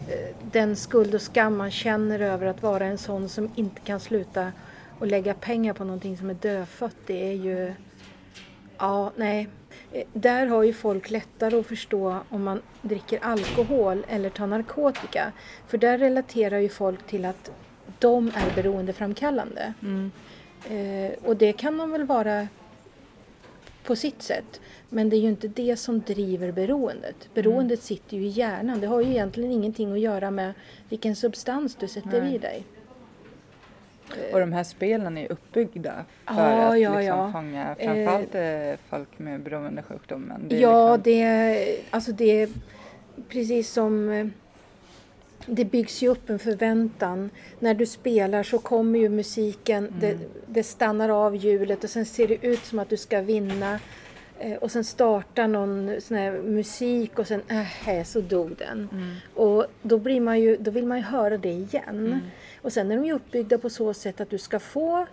Eh, 0.10 0.36
Den 0.52 0.76
skuld 0.76 1.16
och 1.16 1.22
skam 1.22 1.58
man 1.58 1.72
känner 1.72 2.20
över 2.20 2.46
att 2.48 2.64
vara 2.64 2.86
en 2.86 2.98
sån 2.98 3.30
som 3.30 3.52
inte 3.56 3.82
kan 3.82 4.00
sluta 4.00 4.52
och 5.00 5.08
lägga 5.08 5.34
pengar 5.34 5.74
på 5.74 5.84
någonting 5.84 6.18
som 6.18 6.30
är 6.30 6.34
dödfött, 6.34 6.96
det 7.08 7.28
är 7.30 7.34
ju... 7.34 7.74
Ja, 8.78 9.12
nej. 9.16 9.48
Eh, 9.92 10.04
Där 10.14 10.48
har 10.48 10.64
ju 10.64 10.74
folk 10.74 11.10
lättare 11.10 11.60
att 11.60 11.66
förstå 11.68 12.18
om 12.30 12.44
man 12.44 12.62
dricker 12.82 13.20
alkohol 13.22 14.06
eller 14.10 14.30
tar 14.30 14.48
narkotika. 14.48 15.32
För 15.68 15.78
där 15.78 15.98
relaterar 15.98 16.60
ju 16.60 16.70
folk 16.70 17.08
till 17.08 17.26
att 17.26 17.52
de 18.00 18.28
är 18.28 18.56
beroendeframkallande. 18.56 19.74
Mm. 19.82 20.12
Eh, 20.70 21.12
och 21.24 21.38
det 21.38 21.54
kan 21.54 21.78
de 21.78 21.92
väl 21.92 22.04
vara 22.04 22.48
på 23.84 23.96
sitt 23.96 24.22
sätt. 24.22 24.62
Men 24.90 25.10
det 25.10 25.16
är 25.16 25.20
ju 25.22 25.28
inte 25.28 25.48
det 25.48 25.76
som 25.76 26.00
driver 26.02 26.52
beroendet. 26.52 27.30
Beroendet 27.34 27.84
sitter 27.84 28.18
ju 28.18 28.24
i 28.24 28.28
hjärnan. 28.28 28.82
Det 28.82 28.88
har 28.88 29.02
ju 29.02 29.10
egentligen 29.10 29.52
ingenting 29.52 29.92
att 29.94 30.00
göra 30.00 30.32
med 30.32 30.54
vilken 30.90 31.16
substans 31.16 31.76
du 31.76 31.88
sätter 31.88 32.22
Nej. 32.22 32.36
i 32.36 32.38
dig. 32.38 32.64
Och 34.34 34.40
de 34.40 34.54
här 34.54 34.64
spelen 34.64 35.18
är 35.18 35.32
uppbyggda 35.32 36.06
för 36.26 36.34
Ja, 36.36 36.68
att 36.68 36.80
ja, 36.80 36.90
liksom 36.96 37.06
ja. 37.06 37.32
fånga 37.32 37.76
framförallt 37.80 38.36
eh, 38.36 38.80
folk 38.90 39.20
med 39.20 39.40
beroendesjukdomen. 39.40 40.42
Det 40.48 40.60
ja, 40.60 40.96
liksom, 40.96 41.04
det, 41.04 41.78
alltså 41.90 42.12
det 42.12 42.42
är 42.42 42.50
precis 43.30 43.70
som 43.72 44.10
eh, 44.10 44.28
det 45.46 45.66
byggs 45.66 46.04
ju 46.04 46.08
upp 46.08 46.30
en 46.30 46.40
förväntan. 46.40 47.30
När 47.60 47.74
du 47.74 47.86
spelar 47.86 48.44
så 48.44 48.60
kommer 48.60 49.00
ju 49.00 49.10
musiken, 49.10 49.94
det, 50.00 50.18
det 50.48 50.64
stannar 50.64 51.10
av 51.10 51.36
hjulet 51.36 51.84
och 51.84 51.90
sen 51.90 52.06
ser 52.06 52.28
det 52.28 52.46
ut 52.48 52.66
som 52.66 52.80
att 52.80 52.90
du 52.90 52.98
ska 52.98 53.22
vinna. 53.22 53.80
Eh, 54.40 54.54
Och 54.58 54.72
sen 54.72 54.84
startar 54.84 55.48
någon 55.48 56.02
sån 56.02 56.18
här 56.18 56.32
musik 56.32 57.20
och 57.20 57.28
sen 57.28 57.42
äh, 57.88 58.04
så 58.04 58.22
dog 58.22 58.56
den. 58.58 58.90
Mm. 58.92 59.16
Och 59.36 59.66
då, 59.82 59.98
blir 59.98 60.22
man 60.22 60.40
ju, 60.42 60.58
då 60.58 60.72
vill 60.72 60.86
man 60.86 60.98
ju 60.98 61.04
höra 61.04 61.38
det 61.38 61.50
igen. 61.50 62.22
Och 62.62 62.74
sen 62.74 62.92
är 62.92 62.96
de 62.96 63.06
ju 63.06 63.14
uppbyggda 63.14 63.58
på 63.58 63.70
så 63.70 63.94
sätt 63.94 64.22
att 64.22 64.30
du 64.30 64.38
ska 64.38 64.60
få 64.60 65.08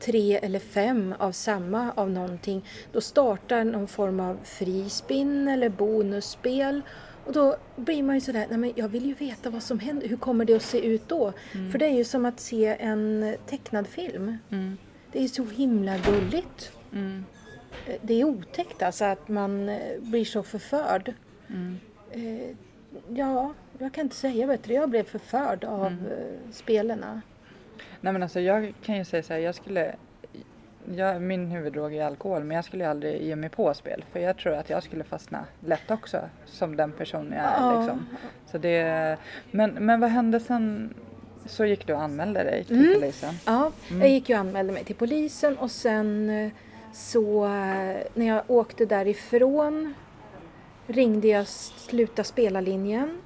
tre 0.00 0.36
eller 0.36 0.58
fem 0.58 1.14
av 1.18 1.32
samma 1.32 1.92
av 1.92 2.10
någonting. 2.10 2.64
Då 2.92 3.00
startar 3.00 3.64
någon 3.64 3.88
form 3.88 4.20
av 4.20 4.38
frispinn 4.44 5.48
eller 5.48 5.68
bonusspel. 5.68 6.82
Och 7.24 7.32
då 7.32 7.56
blir 7.76 8.02
man 8.02 8.14
ju 8.14 8.20
sådär, 8.20 8.46
nej 8.50 8.58
men 8.58 8.72
jag 8.76 8.88
vill 8.88 9.06
ju 9.06 9.14
veta 9.14 9.50
vad 9.50 9.62
som 9.62 9.78
händer. 9.78 10.08
Hur 10.08 10.16
kommer 10.16 10.44
det 10.44 10.54
att 10.54 10.62
se 10.62 10.86
ut 10.86 11.08
då? 11.08 11.32
För 11.72 11.78
det 11.78 11.86
är 11.86 11.94
ju 11.94 12.04
som 12.04 12.24
att 12.24 12.40
se 12.40 12.76
en 12.80 13.36
tecknad 13.46 13.86
film. 13.86 14.38
Mm. 14.50 14.76
Det 15.12 15.24
är 15.24 15.28
så 15.28 15.44
himla 15.44 15.98
gulligt. 15.98 16.72
Mm. 16.92 17.24
Det 18.02 18.14
är 18.20 18.24
otäckt 18.24 18.82
alltså 18.82 19.04
att 19.04 19.28
man 19.28 19.68
eh, 19.68 20.00
blir 20.00 20.24
så 20.24 20.42
förförd. 20.42 21.14
Mm. 21.48 21.78
Eh, 22.10 22.56
Ja, 23.08 23.54
jag 23.78 23.92
kan 23.92 24.02
inte 24.04 24.16
säga 24.16 24.46
bättre. 24.46 24.74
Jag 24.74 24.90
blev 24.90 25.04
förförd 25.04 25.64
av 25.64 25.86
Mm. 25.86 26.06
eh, 26.06 26.50
spelarna. 26.52 27.20
Nej 28.00 28.12
men 28.12 28.22
alltså 28.22 28.40
jag 28.40 28.74
kan 28.82 28.96
ju 28.96 29.04
säga 29.04 29.22
så 29.22 29.32
här, 29.32 29.40
jag 29.40 29.54
skulle 29.54 29.94
jag, 30.94 31.22
min 31.22 31.46
huvuddrog 31.50 31.94
är 31.94 32.04
alkohol 32.04 32.44
men 32.44 32.54
jag 32.54 32.64
skulle 32.64 32.88
aldrig 32.88 33.22
ge 33.22 33.36
mig 33.36 33.48
på 33.50 33.74
spel 33.74 34.04
för 34.12 34.20
jag 34.20 34.36
tror 34.38 34.54
att 34.54 34.70
jag 34.70 34.82
skulle 34.82 35.04
fastna 35.04 35.44
lätt 35.60 35.90
också 35.90 36.20
som 36.46 36.76
den 36.76 36.92
person 36.92 37.32
jag 37.36 37.44
är. 37.44 37.60
Ja. 37.60 37.80
Liksom. 37.80 38.06
Så 38.46 38.58
det, 38.58 39.16
men, 39.50 39.70
men 39.70 40.00
vad 40.00 40.10
hände 40.10 40.40
sen? 40.40 40.94
Så 41.46 41.64
gick 41.64 41.86
du 41.86 41.92
och 41.92 42.02
anmälde 42.02 42.42
dig 42.44 42.64
till 42.64 42.76
Mm. 42.80 42.94
polisen? 42.94 43.34
Ja, 43.46 43.72
Mm. 43.90 44.00
jag 44.02 44.10
gick 44.10 44.28
och 44.30 44.36
anmälde 44.36 44.72
mig 44.72 44.84
till 44.84 44.96
polisen 44.96 45.58
och 45.58 45.70
sen 45.70 46.30
eh, 46.30 46.50
så 46.92 47.44
eh, 47.44 47.96
när 48.14 48.26
jag 48.26 48.42
åkte 48.46 48.86
därifrån 48.86 49.94
ringde 50.86 51.28
jag 51.28 51.46
Sluta 51.48 52.24
spela-linjen 52.24 53.18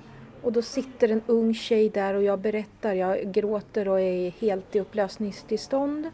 och 0.42 0.52
då 0.52 0.62
sitter 0.62 1.08
en 1.08 1.22
ung 1.26 1.54
tjej 1.54 1.88
där 1.88 2.14
och 2.14 2.22
jag 2.22 2.38
berättar, 2.38 2.94
jag 2.94 3.32
gråter 3.32 3.88
och 3.88 4.00
är 4.00 4.30
helt 4.30 4.76
i 4.76 4.80
upplösningstillstånd. 4.80 6.06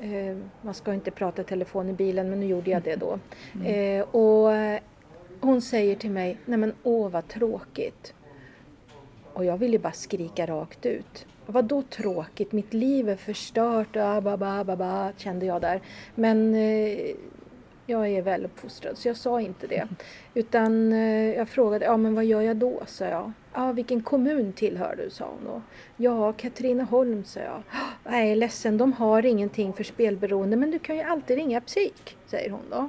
Eh, 0.00 0.36
man 0.62 0.74
ska 0.74 0.94
inte 0.94 1.10
prata 1.10 1.42
telefon 1.42 1.88
i 1.88 1.92
bilen 1.92 2.30
men 2.30 2.40
nu 2.40 2.46
gjorde 2.46 2.70
jag 2.70 2.82
det 2.82 2.96
då. 2.96 3.18
Eh, 3.66 4.02
och 4.02 4.52
hon 5.40 5.62
säger 5.62 5.96
till 5.96 6.10
mig, 6.10 6.38
nej 6.44 6.58
men 6.58 6.74
åh 6.82 7.10
vad 7.10 7.28
tråkigt. 7.28 8.14
Och 9.32 9.44
jag 9.44 9.58
ville 9.58 9.78
bara 9.78 9.92
skrika 9.92 10.46
rakt 10.46 10.86
ut. 10.86 11.26
Vad 11.46 11.64
då 11.64 11.82
tråkigt? 11.82 12.52
Mitt 12.52 12.74
liv 12.74 13.08
är 13.08 13.16
förstört. 13.16 13.96
Ah, 13.96 14.20
ba, 14.20 14.36
ba, 14.36 14.64
ba, 14.64 14.76
ba, 14.76 15.12
kände 15.16 15.46
jag 15.46 15.60
där. 15.60 15.80
Men 16.14 16.54
eh, 16.54 17.14
jag 17.90 18.08
är 18.08 18.22
väl 18.22 18.44
uppfostrad 18.44 18.98
så 18.98 19.08
jag 19.08 19.16
sa 19.16 19.40
inte 19.40 19.66
det. 19.66 19.88
Utan 20.34 20.92
eh, 20.92 21.34
jag 21.36 21.48
frågade, 21.48 21.84
ja 21.84 21.96
men 21.96 22.14
vad 22.14 22.24
gör 22.24 22.40
jag 22.40 22.56
då? 22.56 22.82
sa 22.86 23.04
jag. 23.04 23.32
Ja, 23.54 23.72
vilken 23.72 24.02
kommun 24.02 24.52
tillhör 24.52 24.94
du? 25.04 25.10
sa 25.10 25.24
hon 25.24 25.44
då. 25.52 25.62
Ja, 25.96 26.32
Katrineholm, 26.32 27.24
sa 27.24 27.40
jag. 27.40 27.62
Nej, 28.04 28.36
ledsen, 28.36 28.78
de 28.78 28.92
har 28.92 29.26
ingenting 29.26 29.72
för 29.72 29.84
spelberoende 29.84 30.56
men 30.56 30.70
du 30.70 30.78
kan 30.78 30.96
ju 30.96 31.02
alltid 31.02 31.36
ringa 31.36 31.60
psyk, 31.60 32.16
säger 32.26 32.50
hon 32.50 32.64
då. 32.70 32.88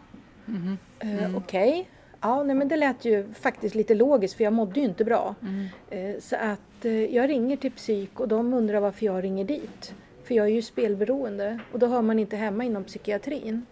Eh, 1.00 1.24
Mm. 1.24 1.36
Okej. 1.36 1.90
Ja, 2.22 2.44
nej, 2.44 2.56
men 2.56 2.68
det 2.68 2.76
lät 2.78 3.06
ju 3.06 3.34
faktiskt 3.34 3.76
lite 3.76 3.96
logiskt 3.96 4.34
för 4.38 4.44
jag 4.44 4.54
mådde 4.54 4.80
ju 4.80 4.86
inte 4.86 5.06
bra. 5.06 5.36
Mm. 5.42 5.66
Eh, 5.90 6.20
så 6.20 6.36
att 6.36 6.86
eh, 6.86 7.16
jag 7.16 7.30
ringer 7.30 7.58
till 7.58 7.72
psyk 7.72 8.20
och 8.20 8.28
de 8.28 8.54
undrar 8.54 8.80
varför 8.80 9.06
jag 9.06 9.24
ringer 9.24 9.46
dit. 9.46 9.94
För 10.24 10.36
jag 10.36 10.46
är 10.46 10.52
ju 10.52 10.62
spelberoende 10.62 11.60
och 11.72 11.80
då 11.80 11.88
hör 11.88 12.02
man 12.02 12.20
inte 12.20 12.36
hemma 12.36 12.64
inom 12.64 12.84
psykiatrin. 12.84 13.66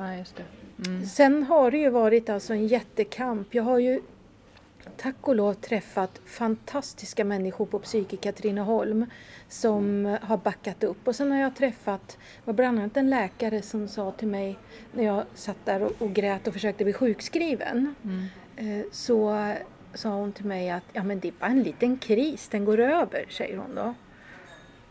Ja, 0.00 0.14
just 0.14 0.36
det. 0.36 0.44
Mm. 0.86 1.06
Sen 1.06 1.42
har 1.42 1.70
det 1.70 1.78
ju 1.78 1.90
varit 1.90 2.28
alltså 2.28 2.52
en 2.52 2.66
jättekamp. 2.66 3.54
Jag 3.54 3.62
har 3.62 3.78
ju 3.78 4.00
tack 4.96 5.28
och 5.28 5.34
lov 5.34 5.54
träffat 5.54 6.20
fantastiska 6.24 7.24
människor 7.24 7.66
på 7.66 7.78
psyk 7.78 8.12
i 8.12 8.16
Katrineholm 8.16 9.06
som 9.48 10.16
har 10.22 10.36
backat 10.36 10.84
upp. 10.84 11.08
Och 11.08 11.16
sen 11.16 11.30
har 11.30 11.38
jag 11.38 11.56
träffat, 11.56 12.18
var 12.44 12.54
bland 12.54 12.78
annat 12.78 12.96
en 12.96 13.10
läkare 13.10 13.62
som 13.62 13.88
sa 13.88 14.10
till 14.10 14.28
mig 14.28 14.58
när 14.92 15.04
jag 15.04 15.24
satt 15.34 15.64
där 15.64 15.82
och, 15.82 15.92
och 15.98 16.12
grät 16.12 16.46
och 16.46 16.52
försökte 16.52 16.84
bli 16.84 16.92
sjukskriven. 16.92 17.94
Mm. 18.04 18.26
Eh, 18.56 18.86
så 18.92 19.52
sa 19.94 20.08
hon 20.08 20.32
till 20.32 20.46
mig 20.46 20.70
att 20.70 20.84
ja, 20.92 21.02
men 21.02 21.20
det 21.20 21.28
är 21.28 21.34
bara 21.40 21.50
en 21.50 21.62
liten 21.62 21.98
kris, 21.98 22.48
den 22.48 22.64
går 22.64 22.80
över, 22.80 23.26
säger 23.30 23.56
hon 23.56 23.74
då. 23.74 23.94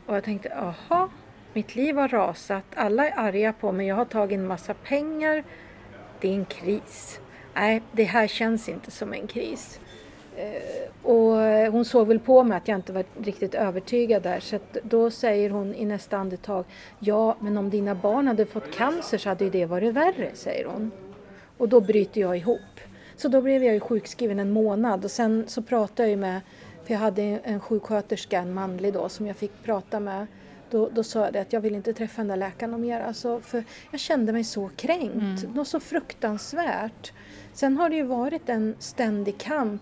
Och 0.05 0.15
jag 0.15 0.23
tänkte, 0.23 0.55
aha, 0.55 1.09
mitt 1.53 1.75
liv 1.75 1.97
har 1.97 2.07
rasat, 2.07 2.63
alla 2.75 3.07
är 3.07 3.19
arga 3.19 3.53
på 3.53 3.71
mig, 3.71 3.87
jag 3.87 3.95
har 3.95 4.05
tagit 4.05 4.39
en 4.39 4.47
massa 4.47 4.73
pengar, 4.73 5.43
det 6.21 6.27
är 6.27 6.33
en 6.33 6.45
kris. 6.45 7.19
Nej, 7.53 7.81
det 7.91 8.03
här 8.03 8.27
känns 8.27 8.69
inte 8.69 8.91
som 8.91 9.13
en 9.13 9.27
kris. 9.27 9.79
Eh, 10.37 11.09
och 11.09 11.35
hon 11.71 11.85
såg 11.85 12.07
väl 12.07 12.19
på 12.19 12.43
mig 12.43 12.57
att 12.57 12.67
jag 12.67 12.77
inte 12.77 12.93
var 12.93 13.03
riktigt 13.21 13.55
övertygad 13.55 14.23
där 14.23 14.39
så 14.39 14.55
att 14.55 14.77
då 14.83 15.11
säger 15.11 15.49
hon 15.49 15.75
i 15.75 15.85
nästa 15.85 16.17
andetag 16.17 16.65
Ja, 16.99 17.35
men 17.39 17.57
om 17.57 17.69
dina 17.69 17.95
barn 17.95 18.27
hade 18.27 18.45
fått 18.45 18.71
cancer 18.71 19.17
så 19.17 19.29
hade 19.29 19.43
ju 19.43 19.49
det 19.49 19.65
varit 19.65 19.93
värre, 19.93 20.29
säger 20.33 20.65
hon. 20.65 20.91
Och 21.57 21.69
då 21.69 21.79
bryter 21.79 22.21
jag 22.21 22.37
ihop. 22.37 22.79
Så 23.15 23.27
då 23.27 23.41
blev 23.41 23.63
jag 23.63 23.73
ju 23.73 23.79
sjukskriven 23.79 24.39
en 24.39 24.51
månad 24.51 25.05
och 25.05 25.11
sen 25.11 25.43
så 25.47 25.61
pratade 25.61 26.03
jag 26.03 26.09
ju 26.09 26.17
med, 26.17 26.41
för 26.83 26.93
jag 26.93 26.99
hade 26.99 27.21
en 27.23 27.59
sjuksköterska, 27.59 28.39
en 28.39 28.53
manlig 28.53 28.93
då, 28.93 29.09
som 29.09 29.27
jag 29.27 29.35
fick 29.35 29.63
prata 29.63 29.99
med. 29.99 30.27
Då, 30.69 30.89
då 30.89 31.03
sa 31.03 31.23
jag 31.23 31.33
det 31.33 31.41
att 31.41 31.53
jag 31.53 31.61
vill 31.61 31.75
inte 31.75 31.93
träffa 31.93 32.21
den 32.21 32.27
där 32.27 32.35
läkaren 32.35 32.81
mer. 32.81 33.01
Alltså, 33.01 33.39
för 33.39 33.63
jag 33.91 33.99
kände 33.99 34.33
mig 34.33 34.43
så 34.43 34.69
kränkt. 34.75 35.55
Något 35.55 35.67
så 35.67 35.79
fruktansvärt. 35.79 37.13
Sen 37.53 37.77
har 37.77 37.89
det 37.89 37.95
ju 37.95 38.03
varit 38.03 38.49
en 38.49 38.75
ständig 38.79 39.37
kamp. 39.37 39.81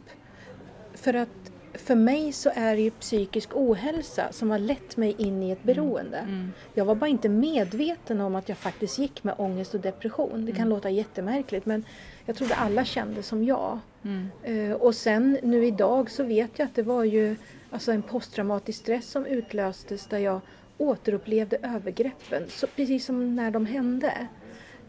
För 0.93 1.13
att 1.13 1.51
för 1.73 1.95
mig 1.95 2.31
så 2.31 2.51
är 2.53 2.75
det 2.75 2.81
ju 2.81 2.91
psykisk 2.91 3.49
ohälsa 3.53 4.31
som 4.31 4.51
har 4.51 4.59
lett 4.59 4.97
mig 4.97 5.15
in 5.17 5.43
i 5.43 5.51
ett 5.51 5.63
beroende. 5.63 6.17
Mm. 6.17 6.51
Jag 6.73 6.85
var 6.85 6.95
bara 6.95 7.07
inte 7.07 7.29
medveten 7.29 8.21
om 8.21 8.35
att 8.35 8.49
jag 8.49 8.57
faktiskt 8.57 8.99
gick 8.99 9.23
med 9.23 9.35
ångest 9.37 9.73
och 9.73 9.79
depression. 9.79 10.45
Det 10.45 10.51
kan 10.51 10.69
låta 10.69 10.89
jättemärkligt 10.89 11.65
men 11.65 11.85
jag 12.25 12.35
trodde 12.35 12.55
alla 12.55 12.85
kände 12.85 13.23
som 13.23 13.43
jag. 13.43 13.79
Mm. 14.03 14.29
Eh, 14.43 14.75
och 14.75 14.95
sen 14.95 15.37
nu 15.43 15.65
idag 15.65 16.11
så 16.11 16.23
vet 16.23 16.59
jag 16.59 16.65
att 16.65 16.75
det 16.75 16.83
var 16.83 17.03
ju 17.03 17.35
alltså 17.71 17.91
en 17.91 18.01
posttraumatisk 18.01 18.79
stress 18.79 19.11
som 19.11 19.25
utlöstes 19.25 20.07
där 20.07 20.17
jag 20.17 20.41
återupplevde 20.77 21.57
övergreppen, 21.63 22.43
så, 22.49 22.67
precis 22.67 23.05
som 23.05 23.35
när 23.35 23.51
de 23.51 23.65
hände. 23.65 24.27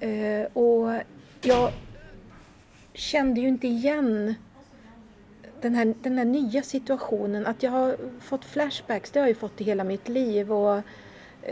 Eh, 0.00 0.52
och 0.52 0.92
jag 1.42 1.72
kände 2.92 3.40
ju 3.40 3.48
inte 3.48 3.66
igen 3.68 4.34
den 5.60 5.74
här, 5.74 5.94
den 6.02 6.18
här 6.18 6.24
nya 6.24 6.62
situationen. 6.62 7.46
Att 7.46 7.62
jag 7.62 7.70
har 7.70 7.96
fått 8.20 8.44
flashbacks, 8.44 9.10
det 9.10 9.18
har 9.18 9.26
jag 9.26 9.34
ju 9.34 9.40
fått 9.40 9.60
i 9.60 9.64
hela 9.64 9.84
mitt 9.84 10.08
liv. 10.08 10.52
Och 10.52 10.76
eh, 10.76 10.82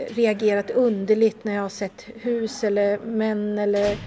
reagerat 0.09 0.69
underligt 0.69 1.43
när 1.43 1.53
jag 1.53 1.61
har 1.61 1.69
sett 1.69 2.05
hus 2.15 2.63
eller 2.63 2.97
män 2.99 3.59
eller 3.59 3.97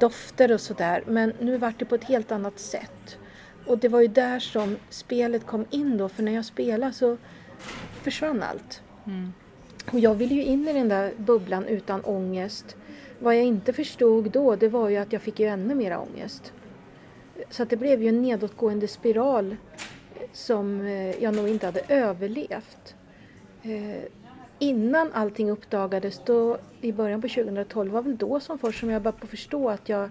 dofter 0.00 0.52
och 0.52 0.60
sådär. 0.60 1.04
Men 1.06 1.32
nu 1.40 1.56
vart 1.56 1.78
det 1.78 1.84
på 1.84 1.94
ett 1.94 2.04
helt 2.04 2.32
annat 2.32 2.58
sätt. 2.58 3.18
Och 3.66 3.78
det 3.78 3.88
var 3.88 4.00
ju 4.00 4.08
där 4.08 4.40
som 4.40 4.76
spelet 4.90 5.46
kom 5.46 5.66
in 5.70 5.96
då, 5.96 6.08
för 6.08 6.22
när 6.22 6.32
jag 6.32 6.44
spelade 6.44 6.92
så 6.92 7.16
försvann 8.02 8.42
allt. 8.42 8.82
Mm. 9.06 9.32
Och 9.92 10.00
jag 10.00 10.14
ville 10.14 10.34
ju 10.34 10.42
in 10.42 10.68
i 10.68 10.72
den 10.72 10.88
där 10.88 11.12
bubblan 11.16 11.64
utan 11.64 12.00
ångest. 12.04 12.76
Vad 13.18 13.36
jag 13.36 13.44
inte 13.44 13.72
förstod 13.72 14.30
då, 14.30 14.56
det 14.56 14.68
var 14.68 14.88
ju 14.88 14.96
att 14.96 15.12
jag 15.12 15.22
fick 15.22 15.40
ju 15.40 15.46
ännu 15.46 15.74
mer 15.74 15.98
ångest. 15.98 16.52
Så 17.50 17.64
det 17.64 17.76
blev 17.76 18.02
ju 18.02 18.08
en 18.08 18.22
nedåtgående 18.22 18.88
spiral 18.88 19.56
som 20.32 20.80
eh, 20.80 21.22
jag 21.22 21.34
nog 21.34 21.48
inte 21.48 21.66
hade 21.66 21.82
överlevt. 21.88 22.94
Eh, 23.62 24.02
Innan 24.58 25.12
allting 25.12 25.50
uppdagades, 25.50 26.20
då, 26.24 26.58
i 26.80 26.92
början 26.92 27.22
på 27.22 27.28
2012, 27.28 27.92
var 27.92 28.02
väl 28.02 28.16
då 28.16 28.40
som 28.40 28.58
först 28.58 28.80
som 28.80 28.90
jag 28.90 29.02
började 29.02 29.26
förstå 29.26 29.68
att 29.68 29.88
jag 29.88 30.10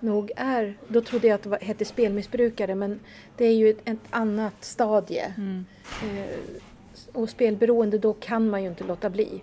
nog 0.00 0.32
är, 0.36 0.78
då 0.88 1.00
trodde 1.00 1.26
jag 1.26 1.34
att 1.34 1.42
det 1.42 1.48
var, 1.48 1.58
hette 1.58 1.84
spelmissbrukare 1.84 2.74
men 2.74 3.00
det 3.36 3.44
är 3.44 3.52
ju 3.52 3.70
ett, 3.70 3.78
ett 3.84 3.98
annat 4.10 4.64
stadie. 4.64 5.34
Mm. 5.36 5.64
Eh, 6.02 6.38
och 7.14 7.28
spelberoende, 7.28 7.98
då 7.98 8.12
kan 8.12 8.50
man 8.50 8.62
ju 8.62 8.68
inte 8.68 8.84
låta 8.84 9.10
bli. 9.10 9.42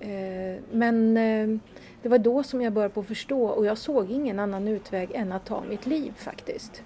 Eh, 0.00 0.62
men 0.72 1.16
eh, 1.16 1.58
det 2.02 2.08
var 2.08 2.18
då 2.18 2.42
som 2.42 2.62
jag 2.62 2.72
började 2.72 2.94
på 2.94 3.02
förstå 3.02 3.46
och 3.46 3.66
jag 3.66 3.78
såg 3.78 4.10
ingen 4.10 4.38
annan 4.38 4.68
utväg 4.68 5.10
än 5.14 5.32
att 5.32 5.46
ta 5.46 5.62
mitt 5.68 5.86
liv 5.86 6.12
faktiskt. 6.16 6.82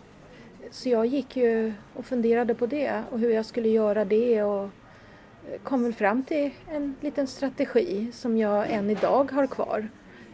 Så 0.70 0.88
jag 0.88 1.06
gick 1.06 1.36
ju 1.36 1.72
och 1.94 2.04
funderade 2.04 2.54
på 2.54 2.66
det 2.66 3.02
och 3.10 3.18
hur 3.18 3.30
jag 3.30 3.46
skulle 3.46 3.68
göra 3.68 4.04
det 4.04 4.42
och 4.42 4.62
eh, 4.62 5.60
kom 5.62 5.82
väl 5.82 5.92
fram 5.92 6.22
till 6.22 6.50
en 6.68 6.94
liten 7.00 7.26
strategi 7.26 8.12
som 8.12 8.36
jag 8.36 8.70
än 8.70 8.90
idag 8.90 9.32
har 9.32 9.46
kvar 9.46 9.88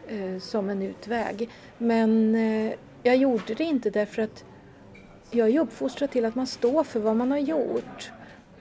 eh, 0.08 0.38
som 0.38 0.70
en 0.70 0.82
utväg. 0.82 1.50
Men 1.78 2.34
eh, 2.34 2.72
jag 3.02 3.16
gjorde 3.16 3.54
det 3.54 3.64
inte 3.64 3.90
därför 3.90 4.22
att 4.22 4.44
jag 5.30 5.48
är 5.48 5.60
uppfostrad 5.60 6.10
till 6.10 6.24
att 6.24 6.34
man 6.34 6.46
står 6.46 6.84
för 6.84 7.00
vad 7.00 7.16
man 7.16 7.30
har 7.30 7.38
gjort. 7.38 8.10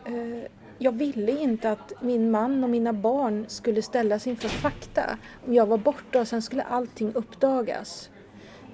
Eh, 0.05 0.51
jag 0.77 0.91
ville 0.91 1.31
inte 1.41 1.71
att 1.71 1.93
min 2.01 2.31
man 2.31 2.63
och 2.63 2.69
mina 2.69 2.93
barn 2.93 3.45
skulle 3.47 3.81
ställas 3.81 4.27
inför 4.27 4.49
fakta. 4.49 5.17
Om 5.47 5.53
jag 5.53 5.65
var 5.65 5.77
borta 5.77 6.19
och 6.19 6.27
sen 6.27 6.41
skulle 6.41 6.63
allting 6.63 7.13
uppdagas. 7.13 8.09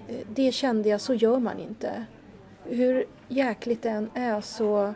Eh, 0.08 0.16
Det 0.36 0.52
kände 0.52 0.90
jag, 0.90 1.02
så 1.02 1.14
gör 1.14 1.40
man 1.40 1.60
inte. 1.60 2.06
Hur 2.66 3.06
jäkligt 3.28 3.82
det 3.82 3.90
än 3.90 4.10
är 4.14 4.42
så 4.42 4.94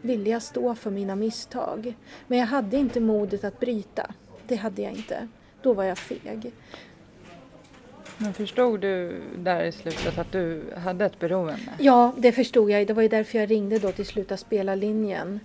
ville 0.00 0.30
jag 0.30 0.42
stå 0.42 0.74
för 0.74 0.90
mina 0.90 1.16
misstag. 1.16 1.94
Men 2.26 2.38
jag 2.38 2.46
hade 2.46 2.76
inte 2.76 3.00
modet 3.00 3.44
att 3.44 3.60
bryta. 3.60 4.06
Det 4.46 4.56
hade 4.56 4.82
jag 4.82 4.92
inte. 4.92 5.28
Då 5.62 5.72
var 5.72 5.84
jag 5.84 5.98
feg. 5.98 6.52
Men 8.18 8.34
förstod 8.34 8.80
du 8.80 9.22
där 9.38 9.64
i 9.64 9.72
slutet 9.72 10.18
att 10.18 10.32
du 10.32 10.62
hade 10.76 11.04
ett 11.04 11.18
beroende? 11.18 11.72
Ja, 11.78 12.12
det 12.18 12.32
förstod 12.32 12.70
jag. 12.70 12.86
Det 12.86 12.92
var 12.92 13.02
ju 13.02 13.08
därför 13.08 13.38
jag 13.38 13.50
ringde 13.50 13.78
då 13.78 13.92
till 13.92 14.06
Sluta 14.06 14.36
spela-linjen. 14.36 15.40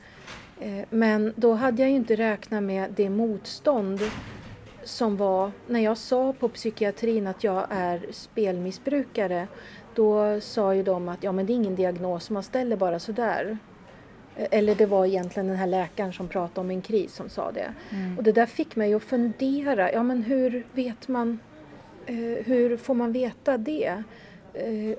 Eh, 0.59 0.85
Men 0.89 1.33
då 1.35 1.53
hade 1.53 1.81
jag 1.81 1.89
ju 1.89 1.95
inte 1.95 2.15
räknat 2.15 2.63
med 2.63 2.93
det 2.95 3.09
motstånd 3.09 3.99
som 4.83 5.17
var 5.17 5.51
när 5.67 5.79
jag 5.79 5.97
sa 5.97 6.33
på 6.33 6.49
psykiatrin 6.49 7.27
att 7.27 7.43
jag 7.43 7.67
är 7.69 8.05
spelmissbrukare. 8.11 9.47
Då 9.95 10.41
sa 10.41 10.75
ju 10.75 10.83
de 10.83 11.09
att 11.09 11.23
ja, 11.23 11.31
men 11.31 11.45
det 11.45 11.53
är 11.53 11.55
ingen 11.55 11.75
diagnos, 11.75 12.29
man 12.29 12.43
ställer 12.43 12.77
bara 12.77 12.99
sådär. 12.99 13.57
Eh, 14.35 14.47
Eller 14.51 14.75
det 14.75 14.85
var 14.85 15.05
egentligen 15.05 15.47
den 15.47 15.57
här 15.57 15.67
läkaren 15.67 16.13
som 16.13 16.27
pratade 16.27 16.59
om 16.59 16.71
en 16.71 16.81
kris 16.81 17.13
som 17.15 17.29
sa 17.29 17.51
det. 17.51 17.73
Mm. 17.89 18.17
Och 18.17 18.23
det 18.23 18.31
där 18.31 18.45
fick 18.45 18.75
mig 18.75 18.93
att 18.93 19.03
fundera, 19.03 19.91
ja 19.91 20.03
men 20.03 20.23
hur 20.23 20.65
vet 20.73 21.07
man, 21.07 21.39
eh, 22.05 22.15
hur 22.45 22.77
får 22.77 22.93
man 22.93 23.11
veta 23.11 23.57
det? 23.57 24.03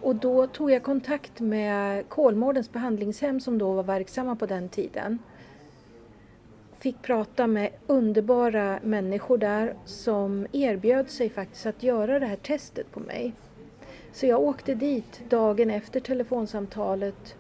Och 0.01 0.15
då 0.17 0.47
tog 0.47 0.71
jag 0.71 0.83
kontakt 0.83 1.41
med 1.41 2.09
Kolmårdens 2.09 2.73
behandlingshem 2.73 3.41
som 3.41 3.59
då 3.59 3.73
var 3.73 3.83
verksamma 3.83 4.37
på 4.37 4.47
den 4.47 4.69
tiden. 4.69 5.19
Fick 6.89 7.03
prata 7.03 7.47
med 7.47 7.71
underbara 7.87 8.79
människor 8.83 9.39
där 9.39 9.75
som 9.85 10.47
erbjöd 10.53 11.11
sig 11.11 11.31
faktiskt 11.31 11.67
att 11.67 11.83
göra 11.83 12.19
det 12.19 12.27
här 12.27 12.37
testet 12.37 12.93
på 12.93 13.01
mig. 13.01 13.33
Så 14.13 14.27
jag 14.27 14.41
åkte 14.41 14.75
dit 14.75 15.21
dagen 15.31 15.71
efter 15.71 16.01
telefonsamtalet 16.01 17.35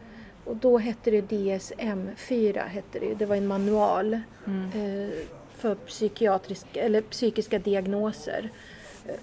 och 0.44 0.56
då 0.56 0.78
hette 0.78 1.10
det 1.10 1.20
DSM-4, 1.30 2.66
hette 2.66 2.98
det. 2.98 3.14
det 3.14 3.26
var 3.26 3.36
en 3.36 3.46
manual 3.46 4.20
Mm. 4.46 4.64
eh, 4.64 5.10
för 5.58 5.74
psykiatriska, 5.74 6.80
eller 6.80 7.00
psykiska 7.00 7.58
diagnoser. 7.58 8.50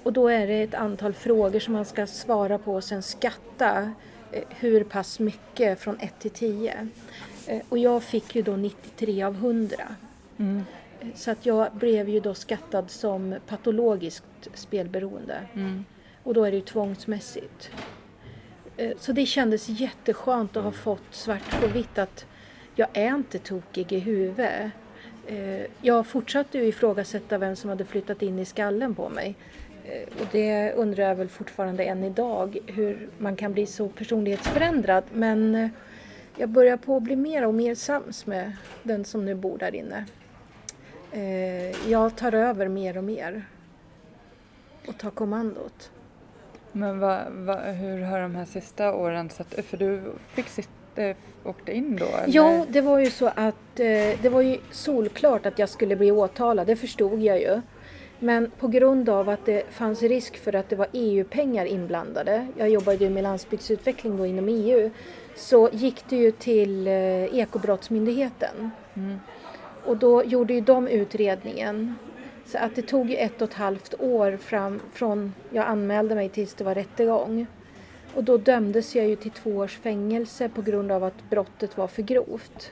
Och 0.03 0.13
då 0.13 0.27
är 0.27 0.47
det 0.47 0.61
ett 0.61 0.73
antal 0.75 1.13
frågor 1.13 1.59
som 1.59 1.73
man 1.73 1.85
ska 1.85 2.07
svara 2.07 2.57
på 2.57 2.73
och 2.73 2.83
sen 2.83 3.03
skatta 3.03 3.91
eh, 4.31 4.43
hur 4.49 4.83
pass 4.83 5.19
mycket 5.19 5.79
från 5.79 5.99
1 5.99 6.19
till 6.19 6.31
10. 6.31 6.87
Eh, 7.47 7.61
och 7.69 7.77
jag 7.77 8.03
fick 8.03 8.35
ju 8.35 8.41
då 8.41 8.55
93 8.55 9.23
av 9.23 9.35
100. 9.35 9.75
Mm. 10.37 10.63
Så 11.15 11.31
att 11.31 11.45
jag 11.45 11.73
blev 11.73 12.09
ju 12.09 12.19
då 12.19 12.33
skattad 12.33 12.89
som 12.91 13.35
patologiskt 13.47 14.47
spelberoende. 14.53 15.39
Mm. 15.53 15.85
Och 16.23 16.33
då 16.33 16.43
är 16.43 16.51
det 16.51 16.57
ju 16.57 16.63
tvångsmässigt. 16.63 17.69
Eh, 18.77 18.91
Så 18.97 19.11
det 19.11 19.25
kändes 19.25 19.69
jätteskönt 19.69 20.57
att 20.57 20.63
ha 20.63 20.71
fått 20.71 21.03
svart 21.11 21.61
på 21.61 21.67
vitt 21.67 21.97
att 21.97 22.25
jag 22.75 22.87
är 22.93 23.15
inte 23.15 23.39
tokig 23.39 23.93
i 23.93 23.99
huvudet. 23.99 24.71
Eh, 25.27 25.61
Jag 25.81 26.07
fortsatte 26.07 26.57
ju 26.57 26.65
ifrågasätta 26.65 27.37
vem 27.37 27.55
som 27.55 27.69
hade 27.69 27.85
flyttat 27.85 28.21
in 28.21 28.39
i 28.39 28.45
skallen 28.45 28.95
på 28.95 29.09
mig. 29.09 29.35
Eh, 29.85 30.21
Och 30.21 30.27
det 30.31 30.73
undrar 30.73 31.03
jag 31.03 31.15
väl 31.15 31.29
fortfarande 31.29 31.83
än 31.83 32.03
idag, 32.03 32.57
hur 32.67 33.09
man 33.17 33.35
kan 33.35 33.53
bli 33.53 33.65
så 33.65 33.89
personlighetsförändrad. 33.89 35.03
Men 35.13 35.69
jag 36.37 36.49
börjar 36.49 36.77
på 36.77 36.97
att 36.97 37.03
bli 37.03 37.15
mer 37.15 37.47
och 37.47 37.53
mer 37.53 37.75
sams 37.75 38.25
med 38.25 38.51
den 38.83 39.05
som 39.05 39.25
nu 39.25 39.35
bor 39.35 39.57
där 39.57 39.75
inne. 39.75 40.05
Eh, 41.11 41.89
Jag 41.91 42.15
tar 42.15 42.31
över 42.33 42.67
mer 42.67 42.97
och 42.97 43.03
mer 43.03 43.45
och 44.87 44.97
tar 44.97 45.09
kommandot. 45.09 45.91
Men 46.71 46.99
vad, 46.99 47.19
vad, 47.31 47.59
hur 47.59 48.01
har 48.01 48.19
de 48.19 48.35
här 48.35 48.45
sista 48.45 48.95
åren 48.95 49.29
sett 49.29 49.65
För 49.65 49.77
du 49.77 50.01
fick 50.33 50.47
sitta, 50.47 51.13
åkte 51.43 51.71
in 51.71 51.95
då? 51.95 52.05
eller? 52.05 52.35
Ja, 52.35 52.65
det 52.69 52.81
var 52.81 52.99
ju 52.99 53.09
så 53.11 53.25
att 53.27 53.79
eh, 53.79 54.19
det 54.21 54.29
var 54.31 54.41
ju 54.41 54.57
solklart 54.71 55.45
att 55.45 55.59
jag 55.59 55.69
skulle 55.69 55.95
bli 55.95 56.11
åtalad, 56.11 56.67
det 56.67 56.75
förstod 56.75 57.19
jag 57.19 57.39
ju. 57.39 57.61
Men 58.19 58.51
på 58.59 58.67
grund 58.67 59.09
av 59.09 59.29
att 59.29 59.45
det 59.45 59.63
fanns 59.71 60.01
risk 60.03 60.37
för 60.37 60.55
att 60.55 60.69
det 60.69 60.75
var 60.75 60.87
EU-pengar 60.93 61.65
inblandade, 61.65 62.47
jag 62.57 62.69
jobbade 62.69 62.97
ju 63.03 63.09
med 63.09 63.23
landsbygdsutveckling 63.23 64.17
då 64.17 64.25
inom 64.25 64.47
EU, 64.49 64.89
så 65.35 65.69
gick 65.71 66.09
det 66.09 66.15
ju 66.15 66.31
till 66.31 66.87
eh, 66.87 66.93
Ekobrottsmyndigheten. 67.39 68.71
Mm. 68.93 69.19
Och 69.85 69.97
då 69.97 70.23
gjorde 70.23 70.53
ju 70.53 70.61
de 70.61 70.87
utredningen. 70.87 71.95
Så 72.45 72.57
att 72.57 72.75
det 72.75 72.81
tog 72.81 73.09
ju 73.09 73.15
ett 73.15 73.41
och 73.41 73.49
ett 73.49 73.53
halvt 73.53 73.93
år 73.99 74.37
fram 74.37 74.81
från 74.93 75.33
jag 75.49 75.65
anmälde 75.65 76.15
mig 76.15 76.29
tills 76.29 76.53
det 76.53 76.63
var 76.63 76.75
rättegång. 76.75 77.47
Och 78.15 78.23
då 78.23 78.37
dömdes 78.37 78.95
jag 78.95 79.07
ju 79.07 79.15
till 79.15 79.31
två 79.31 79.51
års 79.51 79.77
fängelse 79.77 80.49
på 80.49 80.61
grund 80.61 80.91
av 80.91 81.03
att 81.03 81.29
brottet 81.29 81.77
var 81.77 81.87
för 81.87 82.01
grovt. 82.01 82.71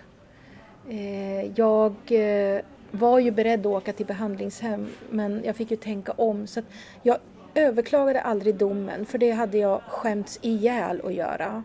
Eh, 0.89 1.59
jag 1.59 1.95
eh, 2.09 2.61
var 2.91 3.19
ju 3.19 3.31
beredd 3.31 3.59
att 3.59 3.65
åka 3.65 3.93
till 3.93 4.05
behandlingshem 4.05 4.87
men 5.09 5.41
jag 5.45 5.55
fick 5.55 5.71
ju 5.71 5.77
tänka 5.77 6.11
om. 6.11 6.47
Så 6.47 6.59
att 6.59 6.65
jag 7.01 7.17
överklagade 7.55 8.21
aldrig 8.21 8.55
domen 8.55 9.05
för 9.05 9.17
det 9.17 9.31
hade 9.31 9.57
jag 9.57 9.81
skämts 9.87 10.39
ihjäl 10.41 11.01
att 11.05 11.13
göra. 11.13 11.63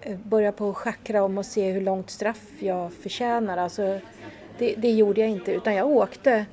Eh, 0.00 0.18
Börja 0.18 0.52
på 0.52 0.70
att 0.70 0.76
schackra 0.76 1.24
om 1.24 1.38
och 1.38 1.46
se 1.46 1.70
hur 1.70 1.80
långt 1.80 2.10
straff 2.10 2.50
jag 2.58 2.92
förtjänar. 2.92 3.56
Alltså, 3.56 4.00
det, 4.58 4.74
det 4.74 4.90
gjorde 4.90 5.20
jag 5.20 5.30
inte 5.30 5.52
utan 5.52 5.74
jag 5.74 5.88
åkte 5.88 6.32
eh, 6.32 6.44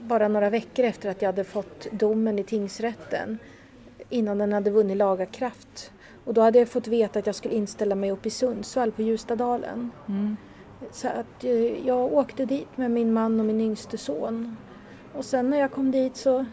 bara 0.00 0.28
några 0.28 0.50
veckor 0.50 0.84
efter 0.84 1.10
att 1.10 1.22
jag 1.22 1.28
hade 1.28 1.44
fått 1.44 1.86
domen 1.90 2.38
i 2.38 2.44
tingsrätten 2.44 3.38
innan 4.08 4.38
den 4.38 4.52
hade 4.52 4.70
vunnit 4.70 4.96
laga 4.96 5.26
kraft. 5.26 5.92
Och 6.24 6.34
då 6.34 6.40
hade 6.40 6.58
jag 6.58 6.68
fått 6.68 6.86
veta 6.86 7.18
att 7.18 7.26
jag 7.26 7.34
skulle 7.34 7.54
inställa 7.54 7.94
mig 7.94 8.10
upp 8.10 8.26
i 8.26 8.30
Sundsvall 8.30 8.92
på 8.92 9.02
Ljustadalen. 9.02 9.90
Mm. 10.08 10.36
Så 10.92 11.08
att 11.08 11.44
eh, 11.44 11.86
jag 11.86 12.12
åkte 12.12 12.44
dit 12.44 12.76
med 12.76 12.90
min 12.90 13.12
man 13.12 13.40
och 13.40 13.46
min 13.46 13.60
yngste 13.60 13.98
son. 13.98 14.56
Och 15.12 15.24
sen 15.24 15.50
när 15.50 15.58
jag 15.58 15.72
kom 15.72 15.90
dit 15.90 16.16
så 16.16 16.46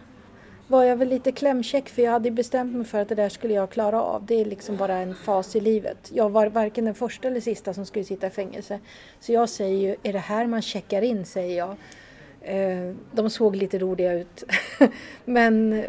var 0.74 0.84
jag 0.84 0.96
väl 0.96 1.10
lite 1.10 1.32
klämkäck 1.32 1.90
för 1.90 2.02
jag 2.02 2.12
hade 2.12 2.32
bestämt 2.32 2.76
mig 2.76 2.86
för 2.86 3.00
att 3.02 3.10
det 3.10 3.16
där 3.16 3.30
skulle 3.30 3.54
jag 3.54 3.70
klara 3.70 4.02
av. 4.02 4.26
Det 4.26 4.42
är 4.42 4.46
liksom 4.46 4.78
bara 4.78 4.96
en 4.96 5.16
fas 5.16 5.56
i 5.56 5.60
livet. 5.60 6.12
Jag 6.14 6.30
var 6.30 6.48
varken 6.48 6.86
den 6.86 6.96
första 6.96 7.28
eller 7.28 7.42
sista 7.42 7.74
som 7.74 7.86
skulle 7.86 8.06
sitta 8.06 8.28
i 8.28 8.30
fängelse. 8.30 8.80
Så 9.20 9.32
jag 9.32 9.50
säger 9.50 9.78
ju, 9.78 9.96
är 10.04 10.14
det 10.14 10.20
här 10.20 10.48
man 10.48 10.62
checkar 10.62 11.02
in? 11.02 11.26
säger 11.26 11.58
jag. 11.58 11.76
Eh, 12.42 12.96
De 13.12 13.30
såg 13.30 13.56
lite 13.56 13.80
roliga 13.80 14.14
ut. 14.14 14.44
Men 15.26 15.86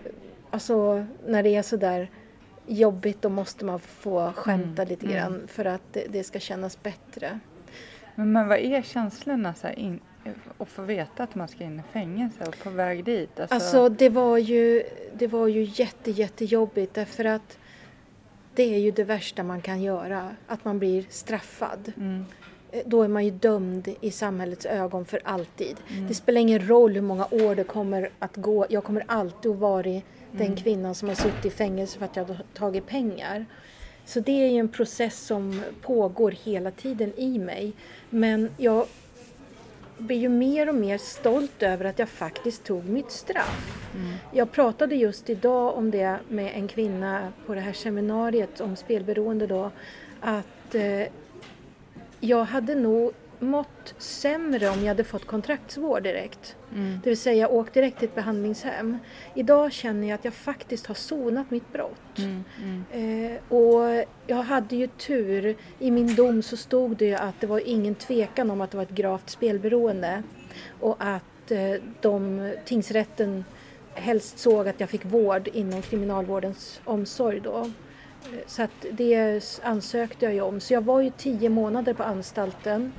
alltså 0.50 1.06
när 1.26 1.42
det 1.42 1.56
är 1.56 1.62
så 1.62 1.76
där 1.76 2.10
jobbigt 2.66 3.22
då 3.22 3.28
måste 3.28 3.64
man 3.64 3.80
få 3.80 4.32
skämta 4.36 4.82
Mm, 4.82 4.88
lite 4.88 5.06
mm. 5.06 5.16
grann 5.16 5.42
för 5.46 5.64
att 5.64 5.82
det, 5.92 6.06
det 6.10 6.24
ska 6.24 6.38
kännas 6.38 6.82
bättre. 6.82 7.38
Men, 8.14 8.32
men 8.32 8.48
vad 8.48 8.58
är 8.58 8.82
känslorna 8.82 9.54
så 9.54 9.68
in, 9.68 10.00
att 10.58 10.68
få 10.68 10.82
veta 10.82 11.22
att 11.22 11.34
man 11.34 11.48
ska 11.48 11.64
in 11.64 11.78
i 11.80 11.92
fängelse 11.92 12.44
och 12.46 12.58
på 12.62 12.70
väg 12.70 13.04
dit? 13.04 13.40
Alltså, 13.40 13.54
Alltså 13.54 13.88
det 13.88 14.08
var 14.08 14.38
ju, 14.38 14.82
det 15.14 15.26
var 15.26 15.46
ju 15.48 15.62
jätte, 15.74 16.10
jättejobbigt 16.10 16.94
därför 16.94 17.24
att 17.24 17.58
det 18.54 18.74
är 18.74 18.78
ju 18.78 18.90
det 18.90 19.04
värsta 19.04 19.42
man 19.42 19.60
kan 19.62 19.82
göra, 19.82 20.30
att 20.46 20.64
man 20.64 20.78
blir 20.78 21.04
straffad. 21.10 21.92
mm, 21.96 22.24
Eh, 22.72 22.80
Då 22.86 23.02
är 23.02 23.08
man 23.08 23.24
ju 23.24 23.30
dömd 23.30 23.88
i 24.00 24.10
samhällets 24.10 24.66
ögon 24.66 25.04
för 25.04 25.20
alltid. 25.24 25.76
Mm. 25.90 26.08
Det 26.08 26.14
spelar 26.14 26.40
ingen 26.40 26.68
roll 26.68 26.94
hur 26.94 27.00
många 27.00 27.24
år 27.30 27.54
det 27.54 27.64
kommer 27.64 28.10
att 28.18 28.36
gå. 28.36 28.66
Jag 28.68 28.84
kommer 28.84 29.04
alltid 29.06 29.50
att 29.50 29.56
vara 29.58 29.82
den 29.82 30.02
Mm. 30.46 30.56
kvinnan 30.56 30.94
som 30.94 31.08
har 31.08 31.14
suttit 31.16 31.44
i 31.44 31.50
fängelse 31.50 31.98
för 31.98 32.04
att 32.04 32.16
jag 32.16 32.24
har 32.24 32.36
tagit 32.54 32.86
pengar. 32.86 33.46
Så 34.04 34.20
det 34.20 34.32
är 34.32 34.50
ju 34.50 34.58
en 34.58 34.68
process 34.68 35.26
som 35.26 35.62
pågår 35.82 36.30
hela 36.44 36.70
tiden 36.70 37.12
i 37.16 37.38
mig. 37.38 37.72
Men 38.10 38.50
jag 38.56 38.86
blir 39.98 40.16
ju 40.16 40.28
mer 40.28 40.68
och 40.68 40.74
mer 40.74 40.98
stolt 40.98 41.62
över 41.62 41.84
att 41.84 41.98
jag 41.98 42.08
faktiskt 42.08 42.64
tog 42.64 42.84
mitt 42.88 43.10
straff. 43.10 43.90
mm, 43.94 44.14
Jag 44.32 44.52
pratade 44.52 44.94
just 44.96 45.30
idag 45.30 45.76
om 45.76 45.90
det 45.90 46.18
med 46.28 46.52
en 46.54 46.68
kvinna 46.68 47.32
på 47.46 47.54
det 47.54 47.60
här 47.60 47.72
seminariet 47.72 48.60
om 48.60 48.76
spelberoende 48.76 49.46
då. 49.46 49.70
Att 50.20 50.74
eh, 50.74 51.08
jag 52.20 52.44
hade 52.44 52.74
nog 52.74 53.12
mått 53.44 53.94
sämre 53.98 54.68
om 54.68 54.78
jag 54.80 54.88
hade 54.88 55.04
fått 55.04 55.26
kontraktsvård 55.26 56.02
direkt. 56.02 56.56
mm, 56.74 57.00
Det 57.04 57.10
vill 57.10 57.18
säga 57.18 57.48
åkt 57.48 57.74
direkt 57.74 57.98
till 57.98 58.08
ett 58.08 58.14
behandlingshem. 58.14 58.98
Idag 59.34 59.72
känner 59.72 60.08
jag 60.08 60.14
att 60.14 60.24
jag 60.24 60.34
faktiskt 60.34 60.86
har 60.86 60.94
sonat 60.94 61.50
mitt 61.50 61.72
brott. 61.72 62.18
mm, 62.18 62.44
mm, 62.62 62.84
Eh, 63.32 63.52
och 63.52 64.04
jag 64.26 64.36
hade 64.42 64.76
ju 64.76 64.86
tur. 64.86 65.56
I 65.78 65.90
min 65.90 66.14
dom 66.14 66.42
så 66.42 66.56
stod 66.56 66.96
det 66.96 67.04
ju 67.06 67.14
att 67.14 67.40
det 67.40 67.46
var 67.46 67.68
ingen 67.68 67.94
tvekan 67.94 68.50
om 68.50 68.60
att 68.60 68.70
det 68.70 68.76
var 68.76 68.84
ett 68.84 68.90
gravt 68.90 69.30
spelberoende. 69.30 70.22
Och 70.80 70.96
att 70.98 71.50
eh, 71.50 71.74
de, 72.00 72.52
tingsrätten 72.64 73.44
helst 73.94 74.38
såg 74.38 74.68
att 74.68 74.80
jag 74.80 74.90
fick 74.90 75.04
vård 75.04 75.48
inom 75.48 75.82
kriminalvårdens 75.82 76.80
omsorg 76.84 77.40
då. 77.40 77.56
Eh, 77.58 78.38
Så 78.46 78.62
att 78.62 78.86
det 78.92 79.40
ansökte 79.62 80.24
jag 80.24 80.34
ju 80.34 80.40
om. 80.40 80.60
Så 80.60 80.74
jag 80.74 80.80
var 80.84 81.00
ju 81.00 81.10
tio 81.16 81.48
månader 81.48 81.94
på 81.94 82.02
anstalten. 82.02 82.92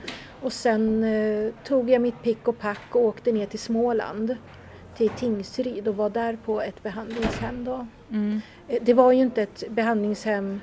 Och 0.45 0.53
sen 0.53 1.03
eh, 1.03 1.53
tog 1.63 1.89
jag 1.89 2.01
mitt 2.01 2.21
pick 2.23 2.47
och 2.47 2.59
pack 2.59 2.81
och 2.95 3.01
åkte 3.05 3.31
ner 3.31 3.45
till 3.45 3.59
Småland. 3.59 4.35
Till 4.97 5.09
Tingsryd 5.09 5.87
och 5.87 5.95
var 5.97 6.09
där 6.09 6.37
på 6.45 6.61
ett 6.61 6.83
behandlingshem 6.83 7.63
då. 7.63 7.87
mm, 8.11 8.41
Eh, 8.67 8.79
Det 8.81 8.93
var 8.93 9.11
ju 9.11 9.21
inte 9.21 9.41
ett 9.41 9.63
behandlingshem 9.69 10.61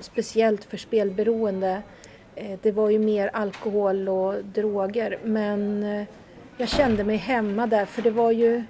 speciellt 0.00 0.64
för 0.64 0.76
spelberoende. 0.76 1.82
Eh, 2.34 2.58
Det 2.62 2.72
var 2.72 2.90
ju 2.90 2.98
mer 2.98 3.30
alkohol 3.32 4.08
och 4.08 4.44
droger. 4.44 5.18
Men 5.24 5.82
eh, 5.82 6.04
jag 6.56 6.68
kände 6.68 7.04
mig 7.04 7.16
hemma 7.16 7.66
där 7.66 7.84
för 7.84 8.02
det 8.02 8.10
var 8.10 8.30
ju 8.30 8.62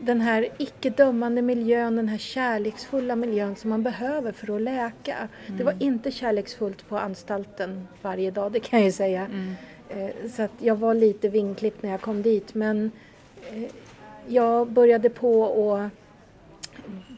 den 0.00 0.20
här 0.20 0.48
icke-dömande 0.58 1.42
miljön, 1.42 1.96
den 1.96 2.08
här 2.08 2.18
kärleksfulla 2.18 3.16
miljön 3.16 3.56
som 3.56 3.70
man 3.70 3.82
behöver 3.82 4.32
för 4.32 4.56
att 4.56 4.62
läka. 4.62 5.28
Det 5.46 5.64
var 5.64 5.74
inte 5.78 6.10
kärleksfullt 6.10 6.88
på 6.88 6.98
anstalten 6.98 7.88
varje 8.02 8.30
dag, 8.30 8.52
det 8.52 8.60
kan 8.60 8.78
jag 8.78 8.86
ju 8.86 8.92
säga. 8.92 9.26
mm. 9.26 9.54
Eh, 9.88 10.30
Så 10.30 10.42
att 10.42 10.52
jag 10.58 10.76
var 10.76 10.94
lite 10.94 11.28
vingklippt 11.28 11.82
när 11.82 11.90
jag 11.90 12.00
kom 12.00 12.22
dit 12.22 12.54
men 12.54 12.90
eh, 13.52 13.70
jag 14.26 14.70
började 14.70 15.10
på 15.10 15.44
att 15.74 15.90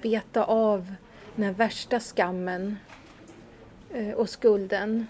beta 0.03 0.45
av 0.45 0.95
den 1.37 1.45
här 1.45 1.53
värsta 1.53 2.01
skammen 2.01 2.77
eh, 3.91 4.11
och 4.11 4.29
skulden. 4.29 5.07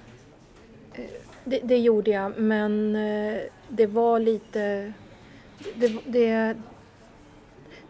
Det, 1.44 1.60
det 1.62 1.78
gjorde 1.78 2.10
jag 2.10 2.38
men 2.38 2.92
det 3.68 3.86
var 3.86 4.18
lite... 4.18 4.92
Det, 5.74 5.92
det, 6.06 6.56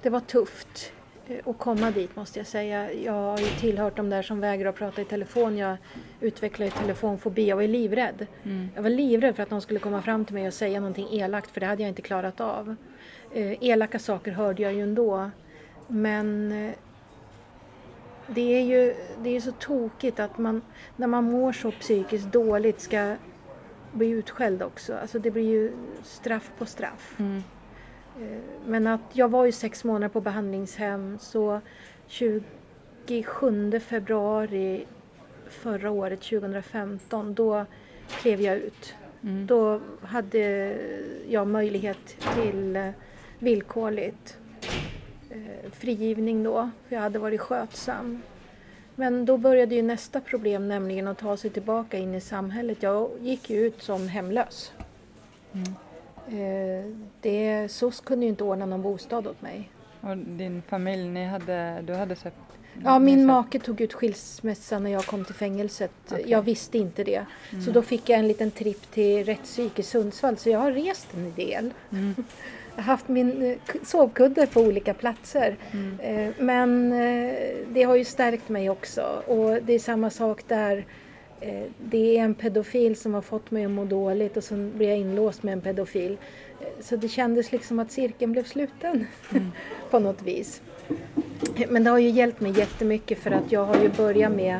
det 0.02 0.10
var 0.10 0.20
tufft 0.20 0.92
eh, 1.26 1.48
att 1.48 1.58
komma 1.58 1.90
dit 1.90 2.16
måste 2.16 2.38
jag 2.38 2.46
säga. 2.46 2.92
Jag 2.92 3.12
har 3.12 3.38
ju 3.38 3.46
tillhört 3.60 3.96
de 3.96 4.10
där 4.10 4.22
som 4.22 4.40
vägrar 4.40 4.68
att 4.68 4.76
prata 4.76 5.02
i 5.02 5.04
telefon. 5.04 5.58
Jag 5.58 5.76
utvecklade 6.20 6.70
telefonfobi. 6.70 7.48
Jag 7.48 7.56
var 7.56 7.62
livrädd. 7.62 8.26
Mm. 8.42 8.68
Jag 8.74 8.82
var 8.82 8.90
livrädd 8.90 9.36
för 9.36 9.42
att 9.42 9.50
någon 9.50 9.62
skulle 9.62 9.80
komma 9.80 10.02
fram 10.02 10.24
till 10.24 10.34
mig 10.34 10.46
och 10.46 10.54
säga 10.54 10.80
någonting 10.80 11.08
elakt 11.10 11.50
för 11.50 11.60
det 11.60 11.66
hade 11.66 11.82
jag 11.82 11.88
inte 11.88 12.02
klarat 12.02 12.40
av. 12.40 12.76
Eh, 13.34 13.64
elaka 13.64 13.98
saker 13.98 14.32
hörde 14.32 14.62
jag 14.62 14.72
ju 14.74 14.82
ändå. 14.82 15.30
Men 15.88 16.52
eh, 16.52 16.74
det 18.26 18.54
är 18.54 18.62
ju 18.62 18.94
det 19.22 19.36
är 19.36 19.40
så 19.40 19.52
tokigt 19.52 20.20
att 20.20 20.38
man 20.38 20.62
när 20.96 21.06
man 21.06 21.24
mår 21.24 21.52
så 21.52 21.70
psykiskt 21.70 22.32
dåligt 22.32 22.80
ska 22.80 23.16
bli 23.92 24.08
utskälld 24.08 24.62
också. 24.62 24.94
Alltså 24.94 25.18
det 25.18 25.30
blir 25.30 25.50
ju 25.50 25.72
straff 26.02 26.52
på 26.58 26.66
straff. 26.66 27.14
Mm. 27.18 27.42
Eh, 28.20 28.38
Men 28.66 28.86
att 28.86 29.00
jag 29.12 29.28
var 29.28 29.44
ju 29.44 29.52
sex 29.52 29.84
månader 29.84 30.08
på 30.08 30.20
behandlingshem 30.20 31.18
så 31.20 31.60
27 32.06 33.80
februari 33.80 34.86
förra 35.48 35.90
året, 35.90 36.20
2015, 36.20 37.34
då 37.34 37.66
klev 38.08 38.40
jag 38.40 38.56
ut. 38.56 38.94
Mm. 39.22 39.46
Då 39.46 39.80
hade 40.02 40.74
jag 41.28 41.46
möjlighet 41.46 42.16
till 42.34 42.76
eh, 42.76 42.88
villkorligt 43.38 44.36
eh, 45.30 45.70
frigivning 45.72 46.42
då, 46.42 46.70
för 46.88 46.96
jag 46.96 47.02
hade 47.02 47.18
varit 47.18 47.40
skötsam. 47.40 48.22
Men 48.94 49.24
då 49.24 49.36
började 49.36 49.74
ju 49.74 49.82
nästa 49.82 50.20
problem, 50.20 50.68
nämligen 50.68 51.08
att 51.08 51.18
ta 51.18 51.36
sig 51.36 51.50
tillbaka 51.50 51.98
in 51.98 52.14
i 52.14 52.20
samhället. 52.20 52.82
Jag 52.82 53.10
gick 53.20 53.50
ju 53.50 53.66
ut 53.66 53.82
som 53.82 54.08
hemlös. 54.08 54.72
Mm. 55.52 55.74
Eh, 56.28 56.90
det, 57.20 57.68
SOS 57.70 58.00
kunde 58.00 58.24
ju 58.24 58.28
inte 58.30 58.44
ordna 58.44 58.66
någon 58.66 58.82
bostad 58.82 59.26
åt 59.26 59.42
mig. 59.42 59.70
Och 60.00 60.16
din 60.16 60.62
familj, 60.68 61.08
ni 61.08 61.24
hade, 61.24 61.82
du 61.86 61.94
hade 61.94 62.16
sett? 62.16 62.34
Ja, 62.84 62.98
min 62.98 63.18
sett- 63.18 63.26
make 63.26 63.58
tog 63.58 63.80
ut 63.80 63.92
skilsä 63.92 64.78
när 64.78 64.90
jag 64.90 65.06
kom 65.06 65.24
till 65.24 65.34
fängelset. 65.34 65.90
Okej. 66.10 66.24
Jag 66.28 66.42
visste 66.42 66.78
inte 66.78 67.04
det. 67.04 67.24
Så 67.50 67.56
Mm. 67.56 67.72
då 67.72 67.82
fick 67.82 68.08
jag 68.08 68.18
en 68.18 68.28
liten 68.28 68.50
tripp 68.50 68.90
till 68.90 69.24
rättspsyk 69.24 69.78
i 69.78 69.82
Sundsvall. 69.82 70.36
Så 70.36 70.50
jag 70.50 70.58
har 70.58 70.72
rest 70.72 71.08
en 71.14 71.32
del. 71.36 71.70
Mm. 71.92 72.14
Jag 72.76 72.82
har 72.82 72.92
haft 72.92 73.08
min 73.08 73.42
eh, 73.42 73.58
sovkudde 73.84 74.46
på 74.46 74.60
olika 74.60 74.94
platser. 74.94 75.56
Mm. 75.72 76.00
Eh, 76.00 76.32
Men 76.38 76.90
det 77.68 77.82
har 77.82 77.96
ju 77.96 78.04
stärkt 78.04 78.48
mig 78.48 78.70
också. 78.70 79.22
Och 79.26 79.62
det 79.62 79.72
är 79.72 79.78
samma 79.78 80.10
sak 80.10 80.42
där. 80.48 80.84
Eh, 81.42 81.62
Det 81.78 82.18
är 82.18 82.22
en 82.24 82.34
pedofil 82.34 82.96
som 82.96 83.14
har 83.14 83.22
fått 83.22 83.50
mig 83.50 83.64
att 83.64 83.70
må 83.70 83.84
dåligt 83.84 84.36
och 84.36 84.44
sen 84.44 84.72
blir 84.76 84.88
jag 84.88 84.98
inlåst 84.98 85.42
med 85.42 85.52
en 85.52 85.60
pedofil. 85.60 86.16
Eh, 86.60 86.66
Så 86.80 86.96
det 86.96 87.08
kändes 87.08 87.52
liksom 87.52 87.78
att 87.78 87.90
cirkeln 87.92 88.32
blev 88.32 88.44
sluten 88.44 89.06
Mm. 89.30 89.46
på 89.90 89.98
något 89.98 90.22
vis. 90.22 90.62
Men 91.68 91.84
det 91.84 91.90
har 91.90 91.98
ju 91.98 92.08
hjälpt 92.10 92.40
mig 92.40 92.58
jättemycket 92.58 93.18
för 93.18 93.30
att 93.30 93.52
jag 93.52 93.64
har 93.64 93.76
ju 93.82 93.88
börjat 93.88 94.32
med 94.32 94.58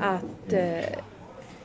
att 0.00 0.52
eh, 0.52 0.84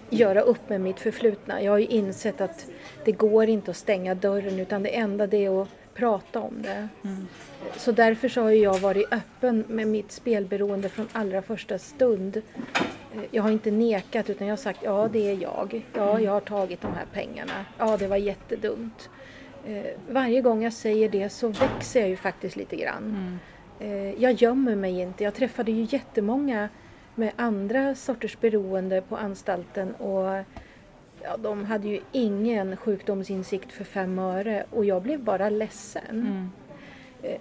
göra 0.10 0.41
upp 0.41 0.69
med 0.69 0.82
mitt 0.82 0.99
förflutna. 0.99 1.62
Jag 1.63 1.71
har 1.71 1.77
ju 1.79 1.86
insett 1.86 2.41
att 2.41 2.65
det 3.05 3.12
går 3.12 3.49
inte 3.49 3.71
att 3.71 3.77
stänga 3.77 4.15
dörren 4.15 4.60
utan 4.60 4.84
det 4.84 4.89
enda 4.95 5.27
det 5.27 5.45
är 5.45 5.62
att 5.62 5.67
prata 5.93 6.39
om 6.39 6.53
det. 6.62 6.88
Mm. 7.03 7.27
Så 7.77 7.91
därför 7.91 8.29
så 8.29 8.41
har 8.41 8.49
jag 8.51 8.79
varit 8.79 9.13
öppen 9.13 9.63
med 9.67 9.88
mitt 9.88 10.12
spelberoende 10.12 10.89
från 10.89 11.08
allra 11.13 11.41
första 11.41 11.77
stund. 11.79 12.41
Eh, 13.15 13.22
Jag 13.32 13.43
har 13.43 13.50
inte 13.52 13.72
nekat 13.72 14.30
utan 14.30 14.48
jag 14.48 14.52
har 14.52 14.58
sagt 14.58 14.80
ja 14.84 15.10
det 15.13 15.30
är 15.32 15.41
jag. 15.41 15.86
Ja 15.93 16.19
jag 16.19 16.32
har 16.32 16.39
tagit 16.41 16.82
de 16.82 16.93
här 16.93 17.06
pengarna. 17.13 17.65
Ja 17.78 17.98
det 17.98 18.08
var 18.08 18.17
jättedumt. 18.17 19.10
Eh, 19.65 19.84
Varje 20.10 20.41
gång 20.41 20.63
jag 20.63 20.74
säger 20.74 21.10
det 21.10 21.30
så 21.30 21.48
växer 21.48 22.00
jag 22.00 22.10
ju 22.10 22.15
faktiskt 22.15 22.56
lite 22.56 22.76
grann. 22.76 23.04
Mm. 23.04 23.39
Eh, 23.80 24.22
Jag 24.24 24.32
gömmer 24.34 24.76
mig 24.76 25.00
inte. 25.02 25.24
Jag 25.24 25.34
träffade 25.34 25.72
ju 25.72 25.88
jättemånga 25.89 26.69
med 27.15 27.32
andra 27.36 27.95
sorters 27.95 28.39
beroende 28.39 29.02
på 29.02 29.17
anstalten 29.17 29.95
och 29.95 30.43
ja, 31.22 31.38
de 31.38 31.65
hade 31.65 31.88
ju 31.88 32.00
ingen 32.12 32.78
sjukdomsinsikt 32.78 33.72
för 33.72 33.84
fem 33.84 34.19
öre 34.19 34.65
och 34.69 34.86
jag 34.86 35.02
blev 35.02 35.19
bara 35.24 35.50
ledsen. 35.50 36.04
Mm. 36.10 36.50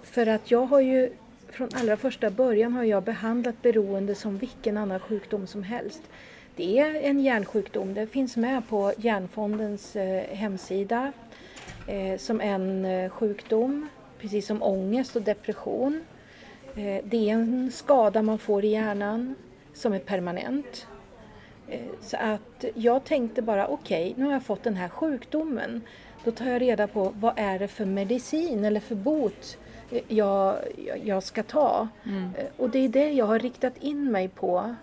För 0.03 0.27
att 0.27 0.51
jag 0.51 0.65
har 0.65 0.79
ju 0.79 1.09
från 1.51 1.69
allra 1.73 1.97
första 1.97 2.29
början 2.29 2.73
har 2.73 2.83
jag 2.83 3.03
behandlat 3.03 3.61
beroende 3.61 4.15
som 4.15 4.37
vilken 4.37 4.77
annan 4.77 4.99
sjukdom 4.99 5.47
som 5.47 5.63
helst. 5.63 6.01
Det 6.55 6.79
är 6.79 6.95
en 6.95 7.19
hjärnsjukdom, 7.19 7.93
det 7.93 8.07
finns 8.07 8.37
med 8.37 8.67
på 8.69 8.93
Hjärnfondens 8.97 9.95
eh, 9.95 10.23
hemsida 10.35 11.11
eh, 11.87 12.17
som 12.17 12.41
en 12.41 12.85
eh, 12.85 13.09
sjukdom, 13.09 13.89
precis 14.19 14.47
som 14.47 14.63
ångest 14.63 15.15
och 15.15 15.21
depression. 15.21 16.03
Det 17.03 17.29
är 17.29 17.33
en 17.33 17.71
skada 17.71 18.21
man 18.21 18.39
får 18.39 18.65
i 18.65 18.67
hjärnan 18.67 19.35
som 19.73 19.93
är 19.93 19.99
permanent. 19.99 20.87
Så 22.01 22.17
att 22.17 22.65
jag 22.75 23.03
tänkte 23.03 23.41
bara 23.41 23.67
okej, 23.67 24.13
nu 24.17 24.25
har 24.25 24.31
jag 24.31 24.43
fått 24.43 24.63
den 24.63 24.75
här 24.75 24.89
sjukdomen. 24.89 25.81
Då 26.23 26.31
tar 26.31 26.45
jag 26.45 26.61
reda 26.61 26.87
på 26.87 27.13
vad 27.19 27.33
är 27.35 27.59
det 27.59 27.67
för 27.67 27.85
medicin 27.85 28.65
eller 28.65 28.79
för 28.79 28.95
bot 28.95 29.57
jag, 30.07 30.57
jag- 31.03 31.23
ska 31.23 31.43
ta. 31.43 31.87
Mm. 32.05 32.29
Eh, 32.37 32.45
Och 32.57 32.69
det 32.69 32.79
är 32.79 32.89
det 32.89 33.11
jag 33.11 33.25
har 33.25 33.39
riktat 33.39 33.77
in 33.77 34.11
mig 34.11 34.27
på. 34.27 34.75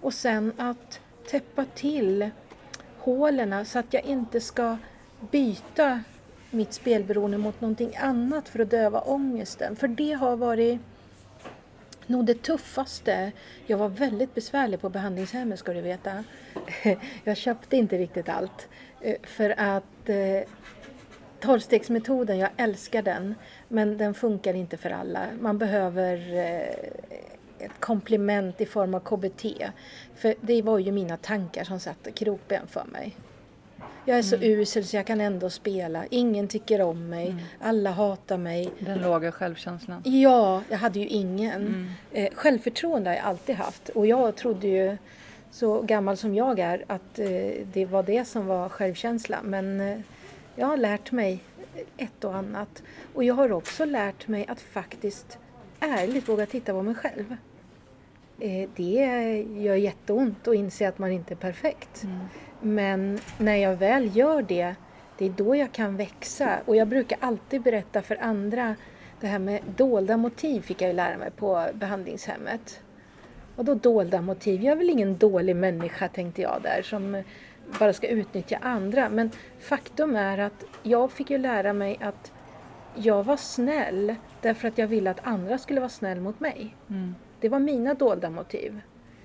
Och 0.00 0.14
sen 0.14 0.52
att 0.56 1.00
täppa 1.30 1.64
till 1.74 2.30
hålen 2.98 3.66
så 3.66 3.78
att 3.78 3.92
jag 3.94 4.04
inte 4.04 4.40
ska 4.40 4.76
byta 5.30 6.00
mitt 6.50 6.72
spelberoende 6.72 7.38
mot 7.38 7.60
någonting 7.60 7.96
annat 7.96 8.48
för 8.48 8.58
att 8.58 8.70
döva 8.70 9.00
ångesten. 9.00 9.76
För 9.76 9.88
det 9.88 10.12
har 10.12 10.36
varit 10.36 10.80
nog 12.06 12.24
det 12.24 12.42
tuffaste. 12.42 13.32
Jag 13.66 13.78
var 13.78 13.88
väldigt 13.88 14.34
besvärlig 14.34 14.80
på 14.80 14.88
behandlingshemmet 14.88 15.58
ska 15.58 15.72
du 15.72 15.80
veta. 15.80 16.24
Jag 17.24 17.36
köpte 17.36 17.76
inte 17.76 17.98
riktigt 17.98 18.28
allt. 18.28 18.68
Eh, 19.00 19.16
För 19.22 19.50
att 19.60 20.08
eh, 20.08 20.48
tolvstegsmetoden, 21.46 22.38
jag 22.38 22.50
älskar 22.56 23.02
den. 23.02 23.34
Men 23.68 23.98
den 23.98 24.14
funkar 24.14 24.54
inte 24.54 24.76
för 24.76 24.90
alla. 24.90 25.26
Man 25.40 25.58
behöver 25.58 26.34
eh, 26.34 27.06
ett 27.58 27.80
komplement 27.80 28.60
i 28.60 28.66
form 28.66 28.94
av 28.94 29.00
KBT. 29.00 29.44
För 30.16 30.34
det 30.40 30.62
var 30.62 30.78
ju 30.78 30.92
mina 30.92 31.16
tankar 31.16 31.64
som 31.64 31.80
satte 31.80 32.12
krokben 32.12 32.66
för 32.66 32.84
mig. 32.84 33.16
Jag 34.04 34.18
är 34.18 34.22
så 34.22 34.36
usel 34.36 34.84
så 34.84 34.96
jag 34.96 35.06
kan 35.06 35.20
ändå 35.20 35.50
spela. 35.50 36.04
Ingen 36.10 36.48
tycker 36.48 36.80
om 36.80 37.08
mig. 37.08 37.34
Alla 37.60 37.90
hatar 37.90 38.38
mig. 38.38 38.70
Den 38.78 38.98
låga 38.98 39.32
självkänslan. 39.32 40.02
Ja, 40.04 40.62
jag 40.68 40.78
hade 40.78 40.98
ju 40.98 41.06
ingen. 41.06 41.66
Mm. 41.66 41.90
Eh, 42.12 42.34
självförtroende 42.34 43.10
har 43.10 43.16
jag 43.16 43.24
alltid 43.24 43.56
haft 43.56 43.88
och 43.88 44.06
jag 44.06 44.36
trodde 44.36 44.68
ju, 44.68 44.96
så 45.50 45.82
gammal 45.82 46.16
som 46.16 46.34
jag 46.34 46.58
är, 46.58 46.84
att 46.86 47.18
eh, 47.18 47.26
det 47.72 47.86
var 47.90 48.02
det 48.02 48.24
som 48.24 48.46
var 48.46 48.68
självkänsla. 48.68 49.38
Men 49.42 49.80
eh, 49.80 49.98
jag 50.56 50.66
har 50.66 50.76
lärt 50.76 51.12
mig 51.12 51.42
ett 51.96 52.24
och 52.24 52.36
annat. 52.36 52.82
Och 53.14 53.24
jag 53.24 53.34
har 53.34 53.52
också 53.52 53.84
lärt 53.84 54.28
mig 54.28 54.46
att 54.48 54.60
faktiskt 54.60 55.38
ärligt 55.80 56.28
våga 56.28 56.46
titta 56.46 56.72
på 56.72 56.82
mig 56.82 56.94
själv. 56.94 57.36
Eh, 58.40 58.68
det 58.76 59.44
gör 59.56 59.74
jätteont 59.74 60.48
att 60.48 60.54
inse 60.54 60.88
att 60.88 60.98
man 60.98 61.12
inte 61.12 61.34
är 61.34 61.36
perfekt. 61.36 62.04
Mm. 62.04 62.18
Men 62.60 63.20
när 63.38 63.56
jag 63.56 63.76
väl 63.76 64.16
gör 64.16 64.42
det, 64.42 64.74
det 65.18 65.26
är 65.26 65.30
då 65.30 65.56
jag 65.56 65.72
kan 65.72 65.96
växa. 65.96 66.58
Och 66.64 66.76
jag 66.76 66.88
brukar 66.88 67.18
alltid 67.20 67.62
berätta 67.62 68.02
för 68.02 68.22
andra, 68.22 68.74
det 69.20 69.26
här 69.26 69.38
med 69.38 69.60
dolda 69.76 70.16
motiv 70.16 70.60
fick 70.60 70.82
jag 70.82 70.88
ju 70.88 70.94
lära 70.94 71.18
mig 71.18 71.30
på 71.30 71.66
behandlingshemmet. 71.74 72.80
Och 73.56 73.64
då 73.64 73.74
dolda 73.74 74.20
motiv? 74.20 74.62
Jag 74.62 74.72
är 74.72 74.76
väl 74.76 74.90
ingen 74.90 75.18
dålig 75.18 75.56
människa 75.56 76.08
tänkte 76.08 76.42
jag 76.42 76.60
där 76.62 76.82
som 76.82 77.22
bara 77.78 77.92
ska 77.92 78.08
utnyttja 78.08 78.58
andra. 78.62 79.08
Men 79.08 79.30
faktum 79.60 80.16
är 80.16 80.38
att 80.38 80.64
jag 80.82 81.12
fick 81.12 81.30
ju 81.30 81.38
lära 81.38 81.72
mig 81.72 81.98
att 82.00 82.32
jag 82.94 83.24
var 83.24 83.36
snäll 83.36 84.14
därför 84.42 84.68
att 84.68 84.78
jag 84.78 84.86
ville 84.86 85.10
att 85.10 85.26
andra 85.26 85.58
skulle 85.58 85.80
vara 85.80 85.90
snäll 85.90 86.20
mot 86.20 86.40
mig. 86.40 86.76
Mm. 86.90 87.14
Det 87.40 87.48
var 87.48 87.58
mina 87.58 87.94
dolda 87.94 88.30
motiv. 88.30 88.80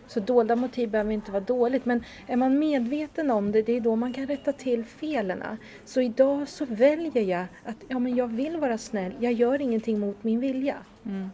Så 0.07 0.19
dolda 0.19 0.55
motiv 0.55 0.89
behöver 0.89 1.11
inte 1.11 1.31
vara 1.31 1.43
dåligt, 1.43 1.85
men 1.85 2.03
är 2.27 2.35
man 2.35 2.59
medveten 2.59 3.31
om 3.31 3.51
det, 3.51 3.61
det 3.61 3.77
är 3.77 3.81
då 3.81 3.95
man 3.95 4.13
kan 4.13 4.27
rätta 4.27 4.53
till 4.53 4.85
felen. 4.85 5.43
Så 5.85 6.01
idag 6.01 6.47
så 6.47 6.65
väljer 6.65 7.23
jag 7.23 7.45
att 7.65 7.75
ja, 7.87 7.99
men 7.99 8.15
jag 8.15 8.27
vill 8.27 8.57
vara 8.57 8.77
snäll, 8.77 9.13
jag 9.19 9.33
gör 9.33 9.61
ingenting 9.61 9.99
mot 9.99 10.23
min 10.23 10.39
vilja. 10.39 10.75
Mm. 11.05 11.29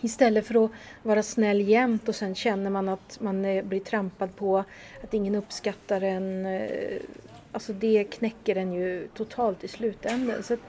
Istället 0.00 0.46
för 0.46 0.64
att 0.64 0.70
vara 1.02 1.22
snäll 1.22 1.68
jämt 1.68 2.08
och 2.08 2.14
sen 2.14 2.34
känner 2.34 2.70
man 2.70 2.88
att 2.88 3.20
man 3.20 3.44
eh, 3.44 3.64
blir 3.64 3.80
trampad 3.80 4.36
på, 4.36 4.64
att 5.04 5.14
ingen 5.14 5.34
uppskattar 5.34 6.00
en. 6.00 6.46
Eh, 6.46 7.00
alltså 7.52 7.72
det 7.72 8.04
knäcker 8.04 8.56
en 8.56 8.72
ju 8.72 9.08
totalt 9.14 9.64
i 9.64 9.68
slutändan. 9.68 10.42
Så 10.42 10.54
att 10.54 10.60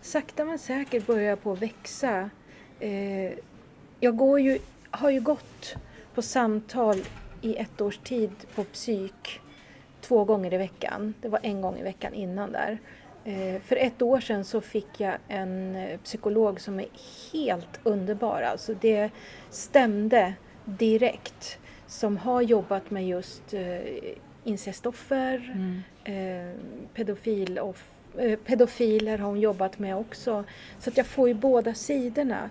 sakta 0.00 0.44
men 0.44 0.58
säkert 0.58 1.06
börjar 1.06 1.28
jag 1.28 1.42
på 1.42 1.52
att 1.52 1.62
växa. 1.62 2.30
Eh, 2.80 3.32
jag 4.00 4.16
går 4.16 4.40
ju, 4.40 4.58
har 4.90 5.10
ju 5.10 5.20
gått 5.20 5.74
på 6.14 6.22
samtal 6.22 6.96
i 7.42 7.56
ett 7.56 7.80
års 7.80 7.98
tid 7.98 8.30
på 8.54 8.64
psyk 8.64 9.40
två 10.00 10.24
gånger 10.24 10.54
i 10.54 10.58
veckan. 10.58 11.14
Det 11.20 11.28
var 11.28 11.40
en 11.42 11.60
gång 11.60 11.78
i 11.78 11.82
veckan 11.82 12.14
innan 12.14 12.52
där. 12.52 12.78
Eh, 13.28 13.60
För 13.60 13.76
ett 13.76 14.02
år 14.02 14.20
sedan 14.20 14.44
så 14.44 14.60
fick 14.60 15.00
jag 15.00 15.14
en 15.28 15.76
eh, 15.76 15.98
psykolog 15.98 16.60
som 16.60 16.80
är 16.80 16.86
helt 17.32 17.80
underbar. 17.82 18.42
Alltså 18.42 18.74
det 18.80 19.10
stämde 19.50 20.34
direkt. 20.64 21.58
Som 21.86 22.16
har 22.16 22.42
jobbat 22.42 22.90
med 22.90 23.06
just 23.08 23.54
eh, 23.54 23.78
incestoffer, 24.44 25.52
Mm. 25.54 25.82
pedofil 26.94 27.58
och, 27.58 27.76
pedofiler 28.44 29.18
har 29.18 29.28
hon 29.28 29.40
jobbat 29.40 29.78
med 29.78 29.96
också. 29.96 30.44
Så 30.78 30.90
att 30.90 30.96
jag 30.96 31.06
får 31.06 31.28
ju 31.28 31.34
båda 31.34 31.74
sidorna. 31.74 32.50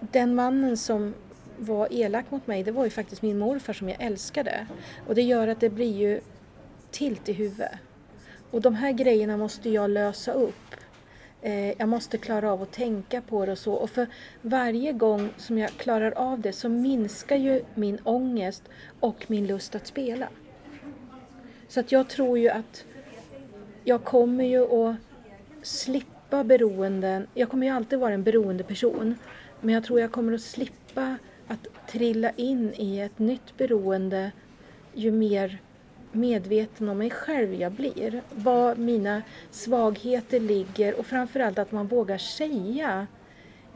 Den 0.00 0.34
mannen 0.34 0.76
som 0.76 1.14
var 1.58 1.88
elak 1.90 2.30
mot 2.30 2.46
mig, 2.46 2.62
det 2.62 2.72
var 2.72 2.84
ju 2.84 2.90
faktiskt 2.90 3.22
min 3.22 3.38
morfar 3.38 3.72
som 3.72 3.88
jag 3.88 4.02
älskade. 4.02 4.66
Och 5.06 5.14
det 5.14 5.22
gör 5.22 5.48
att 5.48 5.60
det 5.60 5.70
blir 5.70 5.92
ju 5.96 6.20
tilt 6.90 7.28
i 7.28 7.32
huvudet 7.32 7.70
och 8.54 8.60
de 8.60 8.74
här 8.74 8.92
grejerna 8.92 9.36
måste 9.36 9.70
jag 9.70 9.90
lösa 9.90 10.32
upp. 10.32 10.74
Eh, 11.42 11.68
jag 11.68 11.88
måste 11.88 12.18
klara 12.18 12.52
av 12.52 12.62
att 12.62 12.72
tänka 12.72 13.20
på 13.20 13.46
det 13.46 13.52
och 13.52 13.58
så. 13.58 13.72
Och 13.72 13.90
för 13.90 14.06
varje 14.42 14.92
gång 14.92 15.28
som 15.36 15.58
jag 15.58 15.70
klarar 15.70 16.12
av 16.12 16.40
det 16.40 16.52
så 16.52 16.68
minskar 16.68 17.36
ju 17.36 17.62
min 17.74 17.98
ångest 18.04 18.62
och 19.00 19.24
min 19.28 19.46
lust 19.46 19.74
att 19.74 19.86
spela. 19.86 20.28
Så 21.68 21.80
att 21.80 21.92
jag 21.92 22.08
tror 22.08 22.38
ju 22.38 22.48
att 22.48 22.84
jag 23.84 24.04
kommer 24.04 24.44
ju 24.44 24.88
att 24.88 24.96
slippa 25.62 26.44
beroenden. 26.44 27.26
Jag 27.34 27.48
kommer 27.48 27.66
ju 27.66 27.72
alltid 27.72 27.98
vara 27.98 28.14
en 28.14 28.22
beroende 28.22 28.64
person. 28.64 29.14
Men 29.60 29.74
jag 29.74 29.84
tror 29.84 30.00
jag 30.00 30.12
kommer 30.12 30.32
att 30.32 30.40
slippa 30.40 31.16
att 31.48 31.88
trilla 31.88 32.30
in 32.30 32.74
i 32.74 33.00
ett 33.00 33.18
nytt 33.18 33.56
beroende 33.56 34.32
ju 34.94 35.10
mer 35.10 35.58
medveten 36.14 36.88
om 36.88 36.98
mig 36.98 37.10
själv 37.10 37.54
jag 37.54 37.72
blir. 37.72 38.22
Var 38.30 38.74
mina 38.74 39.22
svagheter 39.50 40.40
ligger 40.40 40.94
och 40.94 41.06
framförallt 41.06 41.58
att 41.58 41.72
man 41.72 41.86
vågar 41.86 42.18
säga 42.18 43.06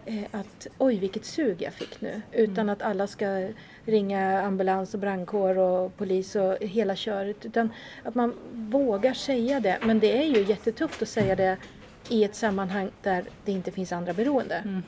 eh, 0.05 0.25
att 0.31 0.67
oj 0.79 0.99
vilket 0.99 1.25
sug 1.25 1.63
jag 1.63 1.73
fick 1.73 2.01
nu. 2.01 2.23
Utan 2.33 2.59
mm. 2.59 2.69
att 2.69 2.83
alla 2.83 3.07
ska 3.07 3.49
ringa 3.85 4.43
ambulans 4.43 4.95
och 4.95 5.01
brandkår 5.01 5.59
och 5.59 5.97
polis 5.97 6.37
och 6.37 6.57
hela 6.61 6.97
köret. 6.97 7.47
Utan 7.47 7.71
att 8.05 8.15
man 8.15 8.35
vågar 8.53 9.15
säga 9.15 9.61
det. 9.61 9.79
Men 9.83 9.99
det 9.99 10.19
är 10.19 10.25
ju 10.25 10.45
jättetufft 10.45 11.03
att 11.03 11.09
säga 11.09 11.37
det 11.37 11.57
i 12.09 12.25
ett 12.25 12.35
sammanhang 12.35 12.91
där 13.03 13.25
det 13.45 13.53
inte 13.53 13.71
finns 13.71 13.93
andra 13.93 14.13
beroende. 14.13 14.55
Mm. 14.55 14.83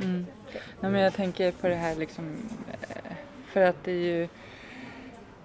Mm. 0.00 0.26
Nej, 0.80 0.90
men 0.90 1.00
jag 1.00 1.14
tänker 1.14 1.52
på 1.52 1.68
det 1.68 1.74
här 1.74 1.94
liksom, 1.94 2.36
eh, 2.88 3.12
för 3.52 3.60
att 3.60 3.84
det 3.84 3.92
är 3.92 3.94
ju 3.94 4.28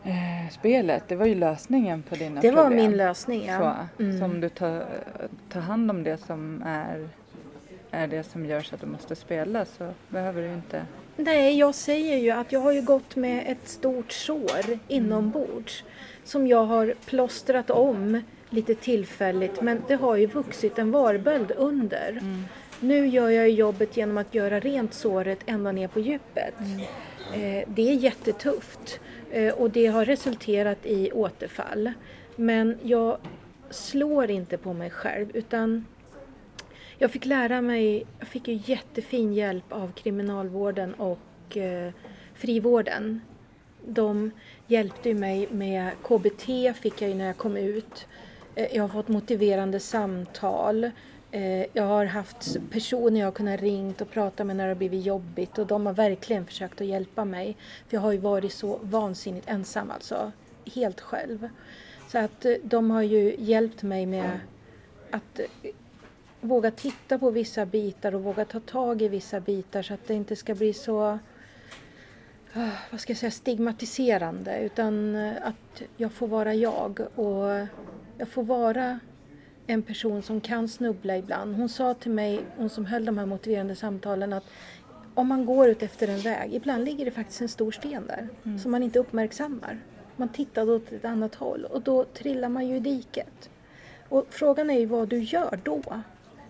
eh, 0.04 0.52
spelet, 0.52 1.04
det 1.08 1.16
var 1.16 1.26
ju 1.26 1.36
lösningen 1.36 2.02
på 2.02 2.16
dina 2.16 2.42
det 2.42 2.48
problem. 2.48 2.56
Det 2.56 2.62
var 2.62 2.70
min 2.70 2.98
lösning, 2.98 3.46
ja. 3.46 3.88
Så, 3.98 4.04
mm. 4.04 4.20
Som 4.20 4.42
du 4.42 4.50
tar, 4.50 4.86
tar 5.50 5.60
hand 5.60 5.92
om 5.92 6.04
det 6.04 6.18
som 6.18 6.64
är, 6.66 7.10
är 7.92 8.08
det 8.08 8.24
som 8.24 8.46
gör 8.46 8.62
så 8.62 8.76
att 8.76 8.82
du 8.82 8.88
måste 8.88 9.16
spela 9.16 9.66
så 9.66 9.90
behöver 10.10 10.42
du 10.42 10.54
inte 10.54 10.86
Nej, 11.16 11.60
jag 11.60 11.76
säger 11.76 12.18
ju 12.18 12.32
att 12.32 12.52
jag 12.52 12.60
har 12.60 12.72
ju 12.72 12.82
gått 12.82 13.16
med 13.16 13.44
ett 13.48 13.70
stort 13.70 14.12
sår 14.12 14.80
inombords 14.88 15.84
som 16.24 16.48
jag 16.48 16.66
har 16.66 16.94
plåstrat 17.06 17.70
om 17.70 18.22
lite 18.50 18.76
tillfälligt 18.76 19.62
men 19.62 19.84
det 19.88 19.96
har 19.96 20.16
ju 20.16 20.26
vuxit 20.26 20.80
en 20.80 20.92
varböld 20.92 21.52
under. 21.58 22.10
Mm. 22.10 22.44
Nu 22.80 23.08
gör 23.08 23.30
jag 23.30 23.50
jobbet 23.50 23.98
genom 23.98 24.18
att 24.18 24.34
göra 24.34 24.60
rent 24.60 24.94
såret 24.94 25.40
ända 25.46 25.72
ner 25.72 25.88
på 25.88 26.00
djupet. 26.00 26.54
Mm. 26.60 26.80
Eh, 27.34 27.64
det 27.68 27.90
är 27.90 27.94
jättetufft 27.94 29.00
Eh, 29.32 29.54
och 29.54 29.70
det 29.72 29.88
har 29.88 30.06
resulterat 30.06 30.86
i 30.86 31.12
återfall. 31.12 31.91
Men 32.36 32.78
jag 32.84 33.17
slår 33.70 34.32
inte 34.32 34.58
på 34.58 34.74
mig 34.74 34.89
själv 34.89 35.32
utan 35.34 35.86
jag 36.98 37.12
fick 37.12 37.26
lära 37.26 37.62
mig, 37.62 38.06
jag 38.20 38.28
fick 38.28 38.48
ju 38.48 38.60
jättefin 38.65 39.34
hjälp 39.34 39.74
av 39.74 39.91
kriminalvården 39.91 40.94
och 40.94 41.58
eh, 41.58 41.91
frivården. 42.34 43.22
De 43.86 44.32
hjälpte 44.67 45.13
mig 45.13 45.48
med 45.52 45.91
KBT 46.04 46.46
fick 46.82 47.02
jag 47.02 47.10
ju 47.10 47.15
när 47.15 47.26
jag 47.26 47.38
kom 47.38 47.58
ut. 47.58 48.08
Eh, 48.56 48.76
jag 48.76 48.84
har 48.84 48.89
fått 48.89 49.08
motiverande 49.08 49.80
samtal. 49.80 50.91
Eh, 51.34 51.65
jag 51.74 51.84
har 51.84 52.06
haft 52.06 52.58
personer 52.72 53.20
jag 53.20 53.28
har 53.28 53.32
kunnat 53.32 53.62
ringt 53.62 54.02
och 54.02 54.10
prata 54.12 54.44
med 54.44 54.56
när 54.56 54.63
det 54.63 54.70
har 54.70 54.76
blivit 54.76 55.06
jobbigt 55.06 55.58
och 55.58 55.67
de 55.67 55.86
har 55.86 55.94
verkligen 55.94 56.46
försökt 56.46 56.82
att 56.82 56.88
hjälpa 56.88 57.26
mig. 57.26 57.58
För 57.88 57.98
jag 57.98 58.02
har 58.02 58.12
ju 58.12 58.17
varit 58.17 58.54
så 58.54 58.80
vansinnigt 58.82 59.50
ensam 59.50 59.91
alltså, 59.91 60.32
helt 60.76 61.02
själv. 61.02 61.50
Så 62.08 62.17
att 62.17 62.46
eh, 62.46 62.54
de 62.63 62.91
har 62.91 63.02
ju 63.02 63.36
hjälpt 63.39 63.84
mig 63.84 64.06
med 64.06 64.39
att 65.12 65.39
eh, 65.39 65.72
våga 66.41 66.72
titta 66.72 67.20
på 67.20 67.32
vissa 67.32 67.65
bitar 67.65 68.15
och 68.15 68.24
våga 68.24 68.46
ta 68.46 68.60
tag 68.60 69.02
i 69.02 69.08
vissa 69.08 69.39
bitar 69.39 69.82
så 69.82 69.94
att 69.94 70.08
det 70.08 70.13
inte 70.13 70.36
ska 70.36 70.56
bli 70.56 70.74
så 70.74 71.20
ah, 72.54 72.70
vad 72.91 73.00
ska 73.00 73.12
jag 73.12 73.17
säga, 73.17 73.32
stigmatiserande 73.32 74.60
utan 74.60 75.15
att 75.44 75.82
jag 75.98 76.12
får 76.12 76.28
vara 76.28 76.54
jag 76.54 77.00
och 77.15 77.67
jag 78.17 78.28
får 78.28 78.44
vara 78.44 79.00
en 79.67 79.82
person 79.82 80.21
som 80.21 80.41
kan 80.41 80.67
snubbla 80.67 81.17
ibland. 81.17 81.56
Hon 81.56 81.69
sa 81.69 81.93
till 81.93 82.12
mig, 82.12 82.39
hon 82.58 82.69
som 82.69 82.86
höll 82.86 83.06
de 83.06 83.17
här 83.17 83.26
motiverande 83.26 83.76
samtalen 83.76 84.34
att 84.34 84.43
om 85.13 85.28
man 85.28 85.45
går 85.45 85.67
ut 85.67 85.84
efter 85.84 86.08
en 86.08 86.19
väg, 86.19 86.54
ibland 86.54 86.86
ligger 86.86 87.06
det 87.06 87.12
faktiskt 87.12 87.41
en 87.41 87.50
stor 87.50 87.71
sten 87.71 88.08
där 88.08 88.28
mm. 88.43 88.60
som 88.60 88.71
man 88.71 88.84
inte 88.84 89.00
uppmärksammar. 89.00 89.80
Man 90.15 90.30
tittar 90.30 90.69
åt 90.69 90.91
ett 90.91 91.06
annat 91.06 91.36
håll 91.36 91.65
och 91.65 91.82
då 91.82 92.04
trillar 92.04 92.50
man 92.50 92.67
ju 92.67 92.76
i 92.76 92.80
diket. 92.80 93.50
Och 94.10 94.26
frågan 94.30 94.69
är 94.69 94.80
ju 94.80 94.86
vad 94.86 95.08
du 95.08 95.19
gör 95.19 95.60
då. 95.63 96.02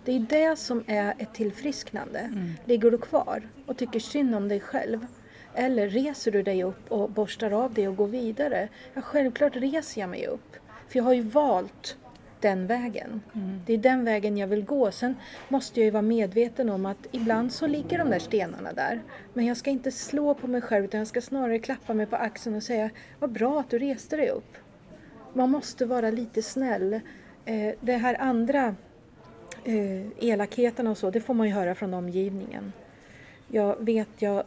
Det 0.06 0.16
är 0.16 0.20
det 0.20 0.56
som 0.56 0.84
är 0.88 1.14
ett 1.18 1.34
tillfrisknande. 1.34 2.20
Mm. 2.20 2.54
Ligger 2.66 2.92
du 2.92 2.98
kvar 2.98 3.50
och 3.66 3.78
tycker 3.78 4.00
synd 4.00 4.36
om 4.36 4.48
dig 4.48 4.60
själv 4.60 5.08
eller 5.54 5.90
reser 5.90 6.32
du 6.32 6.44
dig 6.44 6.64
upp 6.64 6.92
och 6.92 7.10
borstar 7.10 7.52
av 7.52 7.74
dig 7.74 7.88
och 7.88 7.96
går 7.96 8.08
vidare? 8.08 8.68
Ja, 8.94 9.02
självklart 9.02 9.56
reser 9.56 10.02
jag 10.02 10.10
mig 10.10 10.28
upp. 10.28 10.56
För 10.88 10.98
jag 11.00 11.04
har 11.04 11.14
ju 11.14 11.22
valt 11.22 11.98
den 12.42 12.68
vägen. 12.68 13.22
Mm. 13.36 13.62
Det 13.66 13.74
är 13.74 13.78
den 13.78 14.06
vägen 14.06 14.38
jag 14.38 14.48
vill 14.48 14.66
gå. 14.66 14.92
Sen 14.92 15.16
måste 15.50 15.80
jag 15.80 15.86
ju 15.86 15.92
vara 15.92 16.02
medveten 16.02 16.70
om 16.70 16.86
att 16.86 17.08
ibland 17.12 17.54
så 17.54 17.68
ligger 17.68 17.98
de 17.98 18.10
där 18.10 18.20
stenarna 18.20 18.74
där. 18.74 19.02
Men 19.34 19.46
jag 19.46 19.58
ska 19.58 19.70
inte 19.70 19.92
slå 19.92 20.34
på 20.34 20.48
mig 20.48 20.62
själv 20.62 20.86
utan 20.86 20.98
jag 20.98 21.08
ska 21.08 21.22
snarare 21.22 21.60
klappa 21.60 21.94
mig 21.94 22.06
på 22.06 22.16
axeln 22.16 22.56
och 22.56 22.64
säga 22.64 22.90
vad 23.20 23.32
bra 23.32 23.60
att 23.60 23.70
du 23.70 23.80
reste 23.80 24.16
dig 24.16 24.30
upp. 24.30 24.58
Man 25.34 25.50
måste 25.50 25.86
vara 25.86 26.12
lite 26.12 26.42
snäll. 26.42 26.94
Eh, 27.46 27.74
det 27.80 27.98
här 27.98 28.22
andra 28.22 28.76
eh, 29.64 30.30
elakheten 30.30 30.88
och 30.88 30.98
så, 30.98 31.10
det 31.10 31.22
får 31.22 31.34
man 31.34 31.48
ju 31.48 31.54
höra 31.54 31.76
från 31.76 31.94
omgivningen. 31.94 32.74
Jag 33.48 33.86
vet, 33.86 34.10
jag, 34.20 34.44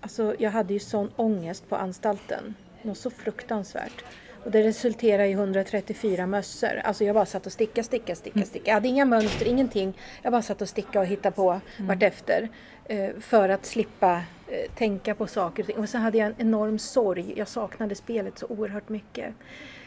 alltså, 0.00 0.34
jag 0.38 0.50
hade 0.50 0.72
ju 0.72 0.78
sån 0.78 1.10
ångest 1.16 1.68
på 1.68 1.76
anstalten. 1.76 2.54
Något 2.82 2.98
så 2.98 3.10
fruktansvärt. 3.10 4.04
Och 4.44 4.50
det 4.50 4.62
resulterade 4.62 5.28
i 5.28 5.32
134 5.32 6.26
mössor. 6.26 6.80
Alltså 6.84 7.04
jag 7.04 7.14
bara 7.14 7.26
satt 7.26 7.46
och 7.46 7.52
sticka, 7.52 7.82
sticka, 7.82 8.14
sticka, 8.14 8.36
mm. 8.36 8.46
sticka. 8.46 8.70
Jag 8.70 8.74
hade 8.74 8.88
inga 8.88 9.04
mönster, 9.04 9.46
ingenting. 9.46 9.98
Jag 10.22 10.32
bara 10.32 10.42
satt 10.42 10.62
och 10.62 10.68
sticka 10.68 11.00
och 11.00 11.06
hittade 11.06 11.36
på 11.36 11.50
mm. 11.50 11.88
vartefter. 11.88 12.48
Eh, 12.84 13.10
för 13.20 13.48
att 13.48 13.66
slippa 13.66 14.22
eh, 14.48 14.70
tänka 14.74 15.14
på 15.14 15.26
saker 15.26 15.62
och 15.62 15.66
ting. 15.66 15.76
Och 15.76 15.88
sen 15.88 16.02
hade 16.02 16.18
jag 16.18 16.26
en 16.26 16.34
enorm 16.38 16.78
sorg. 16.78 17.32
Jag 17.36 17.48
saknade 17.48 17.94
spelet 17.94 18.38
så 18.38 18.46
oerhört 18.46 18.88
mycket. 18.88 19.34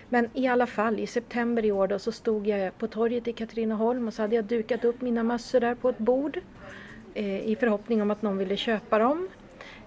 Men 0.10 0.30
i 0.34 0.48
alla 0.48 0.68
fall, 0.68 1.00
i 1.00 1.08
september 1.08 1.66
i 1.66 1.72
år 1.72 1.88
då, 1.88 2.00
så 2.00 2.12
stod 2.12 2.48
jag 2.48 2.78
på 2.78 2.88
torget 2.88 3.28
i 3.28 3.34
Katrineholm 3.34 4.08
och 4.08 4.14
så 4.14 4.22
hade 4.22 4.36
jag 4.36 4.46
dukat 4.46 4.86
upp 4.86 5.02
mina 5.02 5.24
mössor 5.24 5.60
där 5.60 5.76
på 5.76 5.90
ett 5.90 5.98
bord 5.98 6.40
eh, 7.14 7.50
i 7.50 7.56
förhoppning 7.60 8.02
om 8.02 8.12
att 8.12 8.22
någon 8.22 8.38
ville 8.38 8.58
köpa 8.58 9.00
dem. 9.00 9.28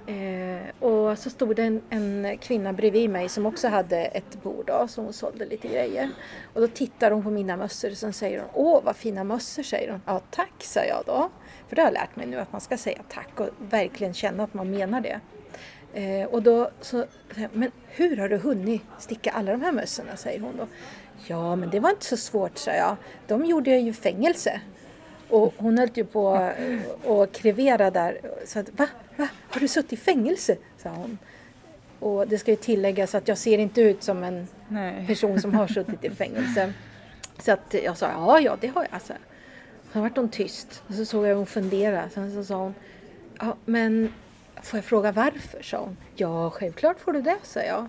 Eh, 0.09 0.85
och 0.85 1.19
så 1.19 1.31
stod 1.31 1.57
det 1.57 1.63
en, 1.63 1.83
en, 1.91 2.39
kvinna 2.39 2.73
bredvid 2.73 3.11
mig 3.11 3.29
som 3.29 3.47
också 3.47 3.69
hade 3.69 3.97
ett 3.97 4.43
bord 4.43 4.67
då, 4.67 4.89
hon 4.97 5.13
sålde 5.13 5.45
lite 5.45 5.69
grejer. 5.69 6.11
Och 6.55 6.61
då 6.61 6.67
tittar 6.69 7.11
hon 7.11 7.23
på 7.23 7.31
mina 7.31 7.57
mössor 7.57 7.91
och 7.91 7.97
sen 7.97 8.13
säger 8.13 8.39
hon 8.41 8.49
Åh 8.53 8.81
vad 8.85 8.97
fina 8.97 9.25
mössor 9.25 9.63
säger 9.63 9.91
hon. 9.91 10.03
Ja 10.07 10.21
tack 10.31 10.53
sa 10.59 10.85
jag 10.85 11.03
då. 11.07 11.31
För 11.69 11.77
det 11.77 11.83
har 11.83 11.87
jag 11.87 11.95
lärt 11.95 12.17
mig 12.17 12.27
nu 12.27 12.37
att 12.37 12.53
man 12.53 12.61
ska 12.61 12.77
säga 12.77 12.99
tack 13.09 13.41
och 13.41 13.49
verkligen 13.59 14.15
känna 14.15 14.45
att 14.45 14.55
man 14.55 14.71
menar 14.71 15.01
det. 15.01 15.21
Eh, 15.95 16.27
och 16.29 16.43
då 16.43 16.71
så, 16.81 17.05
men 17.53 17.71
hur 17.87 18.17
har 18.17 18.29
du 18.29 18.37
hunnit 18.37 18.83
sticka 18.99 19.31
alla 19.31 19.53
de 19.53 19.63
här 19.63 19.73
mössorna? 19.73 20.17
säger 20.17 20.41
hon 20.41 20.57
då. 20.57 20.67
Ja, 21.27 21.57
men 21.57 21.71
det 21.71 21.81
var 21.81 21.91
inte 21.91 22.05
så 22.05 22.17
svårt, 22.17 22.59
sa 22.59 22.71
jag. 22.71 22.97
De 23.27 23.45
gjorde 23.45 23.71
jag 23.71 23.81
ju 23.81 23.93
fängelse. 23.93 24.61
Och 25.29 25.55
hon 25.57 25.79
höll 25.79 25.91
ju 25.95 26.05
på 26.05 26.53
att 27.07 27.33
krevera 27.33 27.91
där. 27.91 28.21
Så 28.45 28.59
att, 28.59 28.69
va? 28.79 28.87
Va? 29.19 29.29
Har 29.49 29.61
du 29.61 29.69
suttit 29.69 29.93
i 29.93 29.97
fängelse? 29.97 30.57
sa 30.83 30.91
hon. 30.91 31.19
Och 32.01 32.29
det 32.29 32.39
ska 32.39 32.51
ju 32.51 32.57
tilläggas 32.57 33.15
att 33.15 33.29
jag 33.29 33.39
ser 33.39 33.59
inte 33.59 33.81
ut 33.81 34.03
som 34.03 34.23
en 34.23 34.49
Nej. 34.69 35.07
person 35.07 35.41
som 35.41 35.55
har 35.55 35.69
suttit 35.69 36.05
i 36.05 36.11
fängelse. 36.11 36.73
Så 37.39 37.53
att 37.53 37.75
jag 37.85 37.97
sa, 37.97 38.11
ja, 38.11 38.41
ja, 38.41 38.57
det 38.61 38.67
har 38.67 38.83
jag. 38.83 38.95
Alltså. 38.95 39.13
Sen 39.93 40.03
vart 40.03 40.17
hon 40.17 40.29
tyst 40.29 40.83
och 40.87 40.95
så 40.95 41.05
såg 41.05 41.27
jag 41.27 41.37
hon 41.37 41.47
fundera. 41.47 42.11
Sen 42.11 42.35
så 42.35 42.45
sa 42.45 42.57
hon, 42.57 42.75
ja, 43.39 43.57
men 43.65 44.13
Får 44.63 44.77
jag 44.79 44.85
fråga 44.85 45.13
varför? 45.13 45.63
sa 45.63 45.79
hon. 45.79 45.97
Ja, 46.15 46.51
självklart 46.51 47.01
får 47.01 47.13
du 47.13 47.23
det, 47.23 47.37
sa 47.43 47.61
jag. 47.61 47.87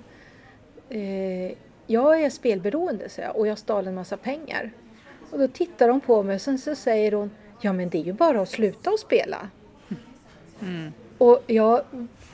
Eh, 0.89 1.51
jag 1.88 2.21
är 2.21 2.30
spelberoende, 2.30 3.09
sa 3.09 3.21
jag, 3.21 3.36
och 3.36 3.47
jag 3.47 3.57
stal 3.57 3.88
en 3.88 3.95
massa 3.95 4.17
pengar. 4.17 4.71
Och 5.32 5.39
då 5.39 5.47
tittar 5.47 5.89
hon 5.89 6.01
på 6.01 6.23
mig 6.23 6.36
och 6.36 6.41
sen 6.41 6.59
så 6.59 6.75
säger 6.75 7.11
hon 7.11 7.32
Ja, 7.61 7.73
men 7.73 7.89
det 7.89 7.97
är 7.97 8.03
ju 8.03 8.13
bara 8.13 8.41
att 8.41 8.49
sluta 8.49 8.89
att 8.89 8.99
spela. 8.99 9.49
Mm. 10.61 10.93
Och 11.20 11.43
jag 11.47 11.82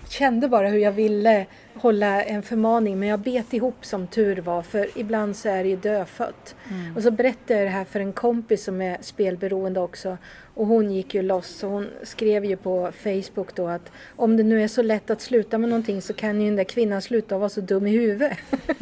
kände 0.09 0.47
bara 0.47 0.67
hur 0.67 0.79
jag 0.79 0.91
ville 0.91 1.45
hålla 1.73 2.23
en 2.23 2.43
förmaning 2.43 2.99
men 2.99 3.09
jag 3.09 3.19
bet 3.19 3.53
ihop 3.53 3.86
som 3.86 4.07
tur 4.07 4.41
var 4.41 4.61
för 4.61 4.88
ibland 4.95 5.36
så 5.36 5.49
är 5.49 5.63
det 5.63 5.69
ju 5.69 5.75
dödfött. 5.75 6.55
Mm. 6.71 6.95
Och 6.95 7.03
så 7.03 7.11
berättade 7.11 7.53
jag 7.53 7.67
det 7.67 7.71
här 7.71 7.86
för 7.86 7.99
en 7.99 8.13
kompis 8.13 8.63
som 8.63 8.81
är 8.81 8.97
spelberoende 9.01 9.79
också 9.79 10.17
och 10.53 10.67
hon 10.67 10.91
gick 10.91 11.13
ju 11.13 11.21
loss 11.21 11.63
och 11.63 11.69
hon 11.69 11.89
skrev 12.03 12.45
ju 12.45 12.55
på 12.55 12.91
Facebook 13.03 13.55
då 13.55 13.67
att 13.67 13.91
om 14.15 14.38
det 14.38 14.43
nu 14.43 14.63
är 14.63 14.67
så 14.67 14.81
lätt 14.81 15.09
att 15.09 15.21
sluta 15.21 15.57
med 15.57 15.69
någonting 15.69 16.01
så 16.01 16.13
kan 16.13 16.41
ju 16.41 16.47
den 16.47 16.55
där 16.55 16.63
kvinnan 16.63 17.01
sluta 17.01 17.38
vara 17.38 17.49
så 17.49 17.61
dum 17.61 17.88
i 17.88 17.91
huvudet. 17.91 18.38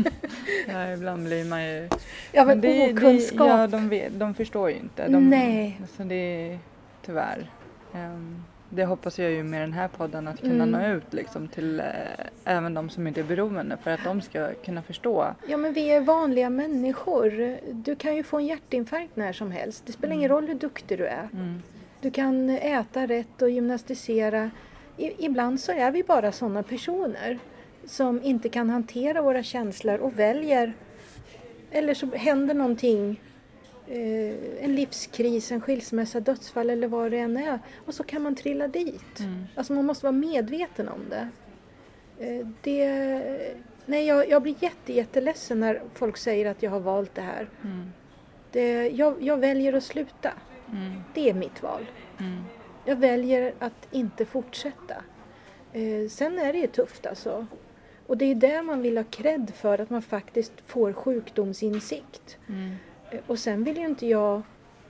Ja, 0.67 0.91
ibland 0.93 1.25
blir 1.25 1.45
man 1.45 1.63
ju... 1.63 1.89
ja 2.31 2.45
men 2.45 2.61
det, 2.61 2.93
okunskap. 2.93 3.47
Det, 3.47 3.53
ja, 3.53 3.67
de, 3.67 3.89
vet, 3.89 4.19
de 4.19 4.33
förstår 4.33 4.69
ju 4.69 4.75
inte. 4.75 5.07
De, 5.07 5.29
Nej. 5.29 5.81
Så 5.97 6.03
det 6.03 6.15
är 6.15 6.59
tyvärr. 7.05 7.51
Ehm, 7.93 8.43
det 8.75 8.85
hoppas 8.85 9.19
jag 9.19 9.31
ju 9.31 9.43
med 9.43 9.61
den 9.61 9.73
här 9.73 9.87
podden 9.87 10.27
att 10.27 10.39
kunna 10.41 10.63
Mm. 10.63 10.69
nå 10.71 10.95
ut 10.97 11.13
liksom 11.13 11.47
till 11.47 11.79
eh, 11.79 11.85
även 12.43 12.73
de 12.73 12.89
som 12.89 13.07
inte 13.07 13.19
är 13.19 13.23
beroende 13.23 13.77
för 13.83 13.91
att 13.91 14.03
de 14.03 14.21
ska 14.21 14.53
kunna 14.65 14.81
förstå. 14.81 15.27
Ja 15.47 15.57
men 15.57 15.73
vi 15.73 15.89
är 15.89 16.01
vanliga 16.01 16.49
människor. 16.49 17.57
Du 17.71 17.95
kan 17.95 18.15
ju 18.15 18.23
få 18.23 18.37
en 18.37 18.45
hjärtinfarkt 18.45 19.15
när 19.15 19.33
som 19.33 19.51
helst. 19.51 19.83
Det 19.85 19.91
spelar 19.91 20.13
ingen 20.13 20.29
roll 20.29 20.47
hur 20.47 20.55
duktig 20.55 20.97
du 20.97 21.05
är. 21.05 21.29
Mm. 21.33 21.61
Du 22.01 22.11
kan 22.11 22.49
äta 22.49 23.05
rätt 23.07 23.41
och 23.41 23.49
gymnastisera. 23.49 24.51
I, 24.97 25.25
ibland 25.25 25.59
så 25.59 25.71
är 25.71 25.91
vi 25.91 26.03
bara 26.03 26.31
sådana 26.31 26.63
personer 26.63 27.39
som 27.85 28.23
inte 28.23 28.49
kan 28.49 28.69
hantera 28.69 29.21
våra 29.21 29.43
känslor 29.43 29.97
och 29.97 30.19
väljer 30.19 30.73
eller 31.71 31.93
så 31.93 32.05
händer 32.15 32.53
någonting 32.53 33.21
en 33.87 34.75
livskris, 34.75 35.51
en 35.51 35.61
skilsmässa, 35.61 36.19
dödsfall 36.19 36.69
eller 36.69 36.87
vad 36.87 37.11
det 37.11 37.17
än 37.17 37.37
är 37.37 37.59
och 37.85 37.93
så 37.93 38.03
kan 38.03 38.21
man 38.21 38.35
trilla 38.35 38.67
dit. 38.67 39.19
Mm. 39.19 39.43
Alltså 39.55 39.73
man 39.73 39.85
måste 39.85 40.05
vara 40.05 40.11
medveten 40.11 40.89
om 40.89 41.01
det. 41.09 41.29
Eh, 42.19 42.47
det 42.61 43.59
nej, 43.85 44.05
jag, 44.05 44.29
jag 44.29 44.41
blir 44.41 44.55
jätte, 44.59 44.93
jätteledsen 44.93 45.59
när 45.59 45.81
folk 45.93 46.17
säger 46.17 46.51
att 46.51 46.63
jag 46.63 46.71
har 46.71 46.79
valt 46.79 47.15
det 47.15 47.21
här. 47.21 47.49
Mm. 47.63 47.91
Det, 48.51 48.89
jag, 48.89 49.15
jag 49.19 49.37
väljer 49.37 49.73
att 49.73 49.83
sluta. 49.83 50.31
Mm. 50.71 51.01
Det 51.13 51.29
är 51.29 51.33
mitt 51.33 51.63
val. 51.63 51.85
Mm. 52.19 52.43
Jag 52.85 52.95
väljer 52.95 53.53
att 53.59 53.87
inte 53.91 54.25
fortsätta. 54.25 54.95
Eh, 55.73 56.09
sen 56.09 56.39
är 56.39 56.53
det 56.53 56.59
ju 56.59 56.67
tufft 56.67 57.05
alltså. 57.05 57.47
Och 58.07 58.17
det 58.17 58.25
är 58.25 58.35
där 58.35 58.63
man 58.63 58.81
vill 58.81 58.97
ha 58.97 59.03
cred 59.03 59.51
för 59.55 59.81
att 59.81 59.89
man 59.89 60.01
faktiskt 60.01 60.53
får 60.65 60.93
sjukdomsinsikt. 60.93 62.37
Eh, 63.13 63.19
och 63.27 63.39
sen 63.39 63.63
vill 63.63 63.77
ju 63.77 63.85
inte 63.85 64.07
jag 64.07 64.41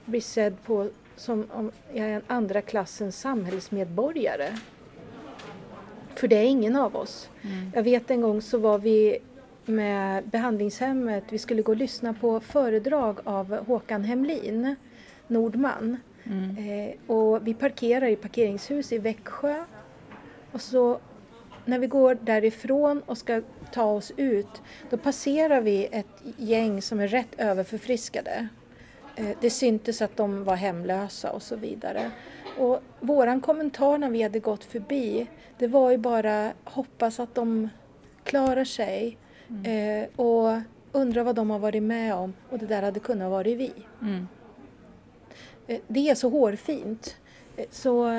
bli 0.06 0.22
sedd 0.22 0.64
på 0.66 0.90
som 1.16 1.48
om 1.52 1.72
jag 1.94 2.10
är 2.10 2.16
en 2.16 2.22
andra 2.28 2.62
klassens 2.62 3.20
samhällsmedborgare. 3.20 4.58
För 6.16 6.28
det 6.28 6.36
är 6.36 6.46
ingen 6.46 6.76
av 6.76 6.96
oss. 6.96 7.30
Mm. 7.42 7.72
Jag 7.76 7.84
vet 7.84 8.12
en 8.12 8.22
gång 8.22 8.42
så 8.42 8.58
var 8.58 8.78
vi 8.78 9.20
med 9.66 10.24
behandlingshemmet, 10.28 11.24
vi 11.30 11.38
skulle 11.38 11.62
gå 11.62 11.72
och 11.72 11.78
lyssna 11.78 12.14
på 12.14 12.40
föredrag 12.40 13.20
av 13.24 13.66
Håkan 13.66 14.04
Hemlin, 14.04 14.76
Nordman. 15.28 15.98
Mm. 16.24 16.58
Eh, 16.58 17.16
och 17.16 17.48
vi 17.48 17.54
parkerar 17.54 18.08
i 18.08 18.16
parkeringshus 18.16 18.92
i 18.92 18.98
Växjö. 18.98 19.64
Och 20.52 20.62
så 20.62 21.00
när 21.66 21.80
vi 21.80 21.88
går 21.88 22.18
därifrån 22.22 23.02
och 23.06 23.18
ska 23.18 23.42
ta 23.74 23.84
oss 23.84 24.12
ut, 24.18 24.62
då 24.90 24.98
passerar 24.98 25.62
vi 25.62 25.88
ett 25.92 26.24
gäng 26.38 26.82
som 26.82 27.00
är 27.00 27.08
rätt 27.08 27.36
överförfriskade. 27.38 28.48
Eh, 29.16 29.38
det 29.42 29.50
syntes 29.50 30.02
att 30.02 30.18
de 30.18 30.44
var 30.44 30.56
hemlösa 30.56 31.32
och 31.32 31.42
så 31.42 31.56
vidare. 31.56 32.12
Och 32.58 32.80
våran 33.00 33.42
kommentar 33.42 33.98
när 33.98 34.10
vi 34.10 34.22
hade 34.22 34.40
gått 34.40 34.64
förbi, 34.64 35.28
det 35.58 35.68
var 35.68 35.92
ju 35.92 35.98
bara 35.98 36.54
hoppas 36.64 37.20
att 37.20 37.36
de 37.36 37.70
klarar 38.24 38.66
sig 38.66 39.18
eh, 39.66 40.20
och 40.20 40.62
undra 40.92 41.24
vad 41.24 41.36
de 41.36 41.50
har 41.50 41.60
varit 41.60 41.84
med 41.84 42.16
om 42.16 42.34
och 42.50 42.60
det 42.60 42.66
där 42.66 42.82
hade 42.82 43.00
kunnat 43.00 43.32
vara 43.32 43.44
vi. 43.44 43.72
Mm. 44.02 44.28
Eh, 45.68 45.80
Det 45.88 46.10
är 46.10 46.16
så 46.16 46.30
hårfint. 46.30 47.18
Så 47.72 48.10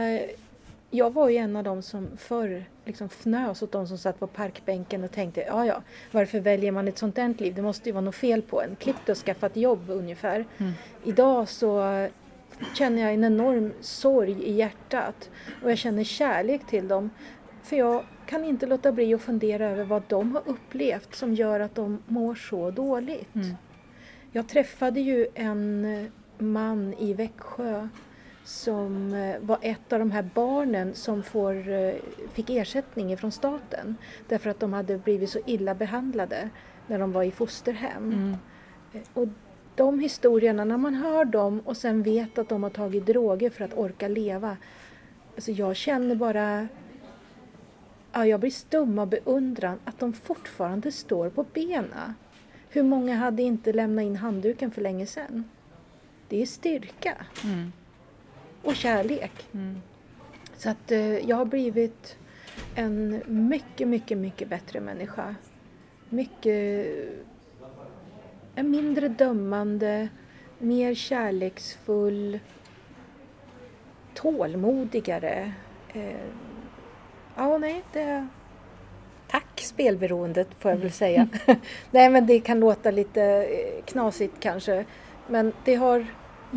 jag 0.95 1.15
var 1.15 1.29
ju 1.29 1.37
en 1.37 1.57
av 1.57 1.65
dem 1.65 1.83
som 1.83 2.09
förr 2.17 2.65
liksom 2.85 3.07
fnös 3.07 3.63
åt 3.63 3.73
de 3.73 3.87
som 3.87 3.99
satt 3.99 4.21
på 4.21 4.27
parkbänken 4.27 5.05
och 5.05 5.11
tänkte 5.11 5.41
ja 5.41 5.67
ja, 5.67 5.83
varför 6.11 6.41
väljer 6.41 6.73
man 6.73 6.89
ett 6.89 6.99
sånt 6.99 7.17
där 7.17 7.35
liv? 7.39 7.55
Det 7.55 7.63
måste 7.63 7.89
ju 7.89 7.93
vara 7.93 8.05
något 8.05 8.15
fel 8.15 8.43
på 8.43 8.63
en. 8.63 8.77
Klipp 8.77 9.09
och 9.09 9.17
skaffa 9.17 9.47
ett 9.47 9.57
jobb 9.57 9.91
ungefär. 9.91 10.45
Mm. 10.59 10.73
Idag 11.05 11.49
så 11.49 11.83
känner 12.75 13.03
jag 13.03 13.15
en 13.15 13.25
enorm 13.25 13.73
sorg 13.81 14.43
i 14.43 14.53
hjärtat 14.53 15.31
och 15.63 15.71
jag 15.71 15.79
känner 15.79 16.05
kärlek 16.05 16.67
till 16.67 16.89
dem. 16.89 17.11
För 17.63 17.77
jag 17.77 18.05
kan 18.27 18.45
inte 18.45 18.67
låta 18.67 18.93
bli 18.93 19.15
att 19.15 19.23
fundera 19.23 19.67
över 19.67 19.85
vad 19.85 20.03
de 20.09 20.33
har 20.33 20.43
upplevt 20.47 21.15
som 21.15 21.35
gör 21.35 21.61
att 21.61 21.75
de 21.75 22.03
mår 22.07 22.35
så 22.35 22.71
dåligt. 22.71 23.35
Mm. 23.35 23.57
Jag 24.33 24.49
träffade 24.49 25.01
ju 25.01 25.27
en 25.35 26.11
man 26.39 26.95
i 26.95 27.15
Växjö 27.15 27.89
som 28.45 29.13
eh, 29.15 29.37
var 29.41 29.59
ett 29.63 29.93
av 29.93 29.99
de 29.99 30.11
här 30.11 30.29
barnen 30.35 30.95
som 30.95 31.23
får, 31.23 31.69
eh, 31.69 31.95
fick 32.33 32.51
ersättning 32.51 33.17
från 33.17 33.33
staten 33.33 33.97
därför 34.29 34.51
att 34.51 34.61
de 34.61 34.73
hade 34.73 34.99
blivit 34.99 35.31
så 35.31 35.39
illa 35.47 35.75
behandlade 35.75 36.49
när 36.87 36.99
de 36.99 37.13
var 37.13 37.23
i 37.23 37.31
fosterhem. 37.31 38.13
Mm. 38.13 38.37
Eh, 38.93 39.01
Och 39.15 39.29
de 39.75 39.99
historierna, 40.01 40.65
när 40.65 40.77
man 40.77 40.95
hör 40.95 41.25
dem 41.25 41.61
och 41.65 41.77
sen 41.77 42.03
vet 42.03 42.39
att 42.39 42.49
de 42.49 42.63
har 42.63 42.71
tagit 42.71 43.07
droger 43.07 43.51
för 43.51 43.65
att 43.65 43.75
orka 43.79 44.09
leva. 44.09 44.57
Alltså 45.35 45.53
jag 45.53 45.77
känner 45.77 46.15
bara, 46.15 46.69
ja, 48.13 48.27
jag 48.27 48.41
blir 48.41 48.51
stum 48.51 48.99
av 48.99 49.07
beundran 49.09 49.79
att 49.85 49.99
de 49.99 50.13
fortfarande 50.13 50.93
står 50.93 51.31
på 51.31 51.45
benen. 51.55 52.15
Hur 52.69 52.83
många 52.83 53.17
hade 53.17 53.43
inte 53.43 53.73
lämnat 53.73 54.03
in 54.03 54.17
handduken 54.17 54.71
för 54.71 54.83
länge 54.83 55.07
sedan? 55.07 55.45
Det 56.29 56.43
är 56.43 56.47
styrka 56.47 57.15
Mm. 57.45 57.73
Och 58.65 58.77
kärlek. 58.77 59.47
Mm. 59.55 59.83
Så 60.57 60.71
att 60.71 60.93
eh, 60.93 61.19
jag 61.19 61.37
har 61.37 61.45
blivit 61.45 62.17
en 62.75 63.23
mycket, 63.27 63.89
mycket, 63.89 64.19
mycket 64.19 64.49
bättre 64.49 64.81
människa. 64.81 65.35
Mycket... 66.09 66.87
En 68.55 68.71
mindre 68.71 69.09
dömande, 69.09 70.09
mer 70.59 70.95
kärleksfull, 70.95 72.39
tålmodigare. 74.15 75.53
Eh, 75.93 76.27
ja, 77.37 77.59
nej, 77.59 77.83
det... 77.93 78.27
Tack 79.29 79.61
spelberoendet 79.61 80.49
får 80.59 80.71
jag 80.71 80.79
väl 80.79 80.93
säga. 80.93 81.29
nej, 81.91 82.11
men 82.11 82.27
det 82.27 82.41
kan 82.41 82.61
låta 82.61 82.91
lite 82.91 83.23
eh, 83.23 83.85
knasigt 83.85 84.35
kanske. 84.41 84.85
Men 85.29 85.53
det 85.65 85.75
har 85.75 86.07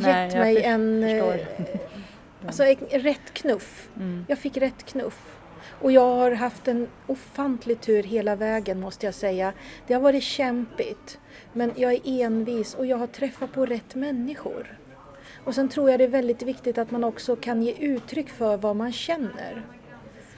Nej, 0.01 0.27
gett 0.27 0.37
mig 0.37 0.55
för- 0.55 0.69
en... 0.69 1.03
eh. 1.03 1.35
Alltså 2.47 2.63
rätt 2.91 3.33
knuff. 3.33 3.89
Mm. 3.95 4.25
Jag 4.27 4.37
fick 4.37 4.57
rätt 4.57 4.85
knuff. 4.85 5.37
Och 5.81 5.91
jag 5.91 6.01
har 6.15 6.31
haft 6.31 6.67
en 6.67 6.87
ofantlig 7.07 7.81
tur 7.81 8.03
hela 8.03 8.35
vägen 8.35 8.79
måste 8.79 9.05
jag 9.05 9.15
säga. 9.15 9.53
Det 9.87 9.93
har 9.93 10.01
varit 10.01 10.23
kämpigt. 10.23 11.19
Men 11.53 11.71
jag 11.75 11.93
är 11.93 12.01
envis 12.05 12.75
och 12.75 12.85
jag 12.85 12.97
har 12.97 13.07
träffat 13.07 13.51
på 13.51 13.65
rätt 13.65 13.95
människor. 13.95 14.77
Och 15.43 15.55
sen 15.55 15.69
tror 15.69 15.89
jag 15.89 15.99
det 15.99 16.03
är 16.03 16.07
väldigt 16.07 16.41
viktigt 16.43 16.77
att 16.77 16.91
man 16.91 17.03
också 17.03 17.35
kan 17.35 17.61
ge 17.63 17.73
uttryck 17.79 18.29
för 18.29 18.57
vad 18.57 18.75
man 18.75 18.91
känner. 18.91 19.65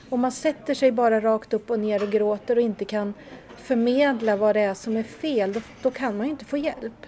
Om 0.10 0.20
man 0.20 0.32
sätter 0.32 0.74
sig 0.74 0.91
bara 0.91 1.20
rakt 1.22 1.53
upp 1.53 1.70
och 1.70 1.80
ner 1.80 2.03
och 2.03 2.12
gråter 2.12 2.55
och 2.55 2.62
inte 2.62 2.86
kan 2.86 3.14
förmedla 3.57 4.36
vad 4.36 4.55
det 4.55 4.62
är 4.62 4.74
som 4.74 4.97
är 4.97 5.03
fel, 5.03 5.53
då, 5.53 5.62
då 5.82 5.91
kan 5.91 6.18
man 6.18 6.26
ju 6.26 6.32
inte 6.32 6.45
få 6.45 6.57
hjälp. 6.57 7.05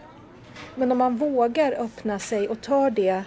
Men 0.76 0.92
om 0.92 0.98
man 0.98 1.18
vågar 1.18 1.72
öppna 1.72 2.20
sig 2.20 2.48
och 2.48 2.62
tar 2.62 2.90
det, 2.90 3.24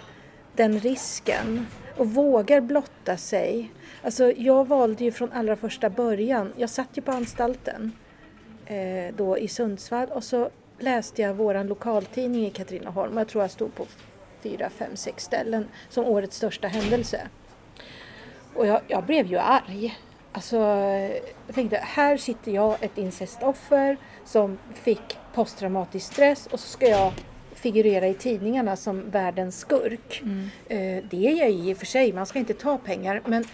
den 0.55 0.79
risken 0.79 1.67
och 1.97 2.09
vågar 2.09 2.61
blotta 2.61 3.17
sig. 3.17 3.71
Alltså 4.03 4.31
jag 4.31 4.67
valde 4.67 5.03
ju 5.03 5.11
från 5.11 5.31
allra 5.31 5.55
första 5.55 5.89
början, 5.89 6.53
jag 6.57 6.69
satt 6.69 6.89
ju 6.93 7.01
på 7.01 7.11
anstalten 7.11 7.91
eh, 8.65 9.15
då 9.17 9.37
i 9.37 9.47
Sundsvall 9.47 10.07
och 10.07 10.23
så 10.23 10.49
läste 10.79 11.21
jag 11.21 11.33
våran 11.33 11.67
lokaltidning 11.67 12.45
i 12.45 12.49
Katrineholm 12.49 13.13
och 13.13 13.19
jag 13.19 13.27
tror 13.27 13.43
jag 13.43 13.51
stod 13.51 13.75
på 13.75 13.85
fyra, 14.41 14.69
fem, 14.69 14.95
sex 14.95 15.23
ställen 15.23 15.67
som 15.89 16.05
årets 16.05 16.37
största 16.37 16.67
händelse. 16.67 17.21
Och 18.53 18.67
jag, 18.67 18.81
jag 18.87 19.03
blev 19.03 19.25
ju 19.25 19.37
arg. 19.37 19.99
Alltså, 20.31 20.57
jag 21.47 21.55
tänkte, 21.55 21.77
här 21.77 22.17
sitter 22.17 22.51
jag, 22.51 22.83
ett 22.83 22.97
incestoffer 22.97 23.97
som 24.25 24.57
fick 24.73 25.17
posttraumatisk 25.35 26.13
stress 26.13 26.47
och 26.47 26.59
så 26.59 26.67
ska 26.67 26.87
jag 26.89 27.13
figurera 27.53 28.07
i 28.07 28.13
tidningarna 28.13 28.75
som 28.75 29.09
världens 29.09 29.59
skurk. 29.59 30.21
Mm. 30.23 30.49
Eh, 30.67 31.03
det 31.09 31.27
är 31.27 31.35
jag 31.39 31.51
i 31.51 31.73
och 31.73 31.77
för 31.77 31.85
sig, 31.85 32.13
man 32.13 32.25
ska 32.25 32.39
inte 32.39 32.53
ta 32.53 32.77
pengar. 32.77 33.21
Men 33.25 33.45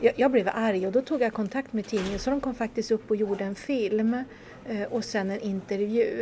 jag, 0.00 0.12
jag 0.16 0.30
blev 0.30 0.48
arg 0.54 0.86
och 0.86 0.92
då 0.92 1.02
tog 1.02 1.22
jag 1.22 1.32
kontakt 1.32 1.72
med 1.72 1.86
tidningen 1.86 2.18
så 2.18 2.30
de 2.30 2.40
kom 2.40 2.54
faktiskt 2.54 2.90
upp 2.90 3.10
och 3.10 3.16
gjorde 3.16 3.44
en 3.44 3.54
film 3.54 4.24
eh, 4.68 4.82
och 4.90 5.04
sen 5.04 5.30
en 5.30 5.40
intervju. 5.40 6.20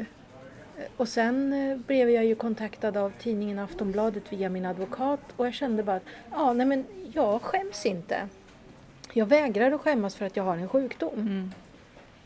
Eh, 0.79 0.85
Och 0.97 1.09
sen 1.09 1.55
blev 1.87 2.11
jag 2.11 2.25
ju 2.25 2.35
kontaktad 2.35 2.97
av 2.97 3.13
tidningen 3.21 3.59
Aftonbladet 3.59 4.23
via 4.33 4.49
min 4.49 4.67
advokat 4.67 5.21
och 5.37 5.47
jag 5.47 5.55
kände 5.55 5.83
bara 5.83 5.97
att 5.97 6.03
ja, 6.31 6.53
nej 6.53 6.67
men 6.67 6.85
jag 7.13 7.43
skäms 7.43 7.87
inte. 7.87 8.29
jag 9.13 9.27
vägrar 9.27 9.73
att 9.73 9.81
skämmas 9.81 10.15
för 10.17 10.27
att 10.27 10.37
jag 10.37 10.45
har 10.45 10.57
en 10.57 10.69
sjukdom. 10.69 11.15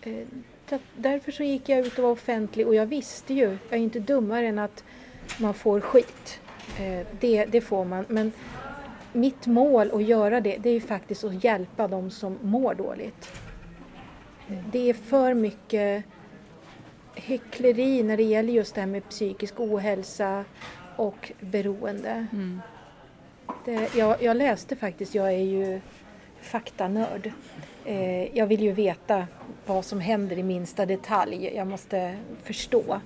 Mm. 0.02 0.26
Eh, 0.70 0.76
att 0.76 0.82
därför 0.96 1.32
så 1.32 1.42
gick 1.42 1.68
jag 1.68 1.78
ut 1.78 1.98
och 1.98 2.04
var 2.04 2.10
offentlig 2.10 2.66
och 2.66 2.74
jag 2.74 2.86
visste 2.86 3.34
ju, 3.34 3.58
jag 3.68 3.78
är 3.78 3.82
inte 3.82 4.00
dummare 4.00 4.46
än 4.46 4.58
att 4.58 4.84
man 5.38 5.54
får 5.54 5.80
skit. 5.80 6.40
Eh, 6.78 7.06
det, 7.20 7.44
det 7.44 7.60
får 7.60 7.84
man. 7.84 8.04
Men 8.08 8.32
mitt 9.12 9.46
mål 9.46 9.90
att 9.94 10.04
göra 10.04 10.40
det, 10.40 10.56
det 10.56 10.68
är 10.68 10.74
ju 10.74 10.80
faktiskt 10.80 11.24
att 11.24 11.44
hjälpa 11.44 11.88
de 11.88 12.10
som 12.10 12.38
mår 12.42 12.74
dåligt. 12.74 13.32
Det 14.72 14.90
är 14.90 14.94
för 14.94 15.34
mycket 15.34 16.04
hyckleri 17.14 18.02
när 18.02 18.16
det 18.16 18.22
gäller 18.22 18.52
just 18.52 18.74
det 18.74 18.80
här 18.80 18.88
med 18.88 19.08
psykisk 19.08 19.60
ohälsa 19.60 20.44
och 20.96 21.32
beroende. 21.40 22.26
Mm. 22.32 22.60
Det, 23.64 23.94
jag, 23.94 24.22
jag 24.22 24.36
läste 24.36 24.76
faktiskt, 24.76 25.14
jag 25.14 25.26
är 25.26 25.44
ju 25.44 25.80
faktanörd. 26.42 27.32
Eh, 27.84 28.36
jag 28.36 28.46
vill 28.46 28.62
ju 28.62 28.72
veta 28.72 29.26
vad 29.66 29.84
som 29.84 30.00
händer 30.00 30.38
i 30.38 30.42
minsta 30.42 30.86
detalj. 30.86 31.52
Jag 31.54 31.66
måste 31.66 32.16
förstå. 32.42 33.00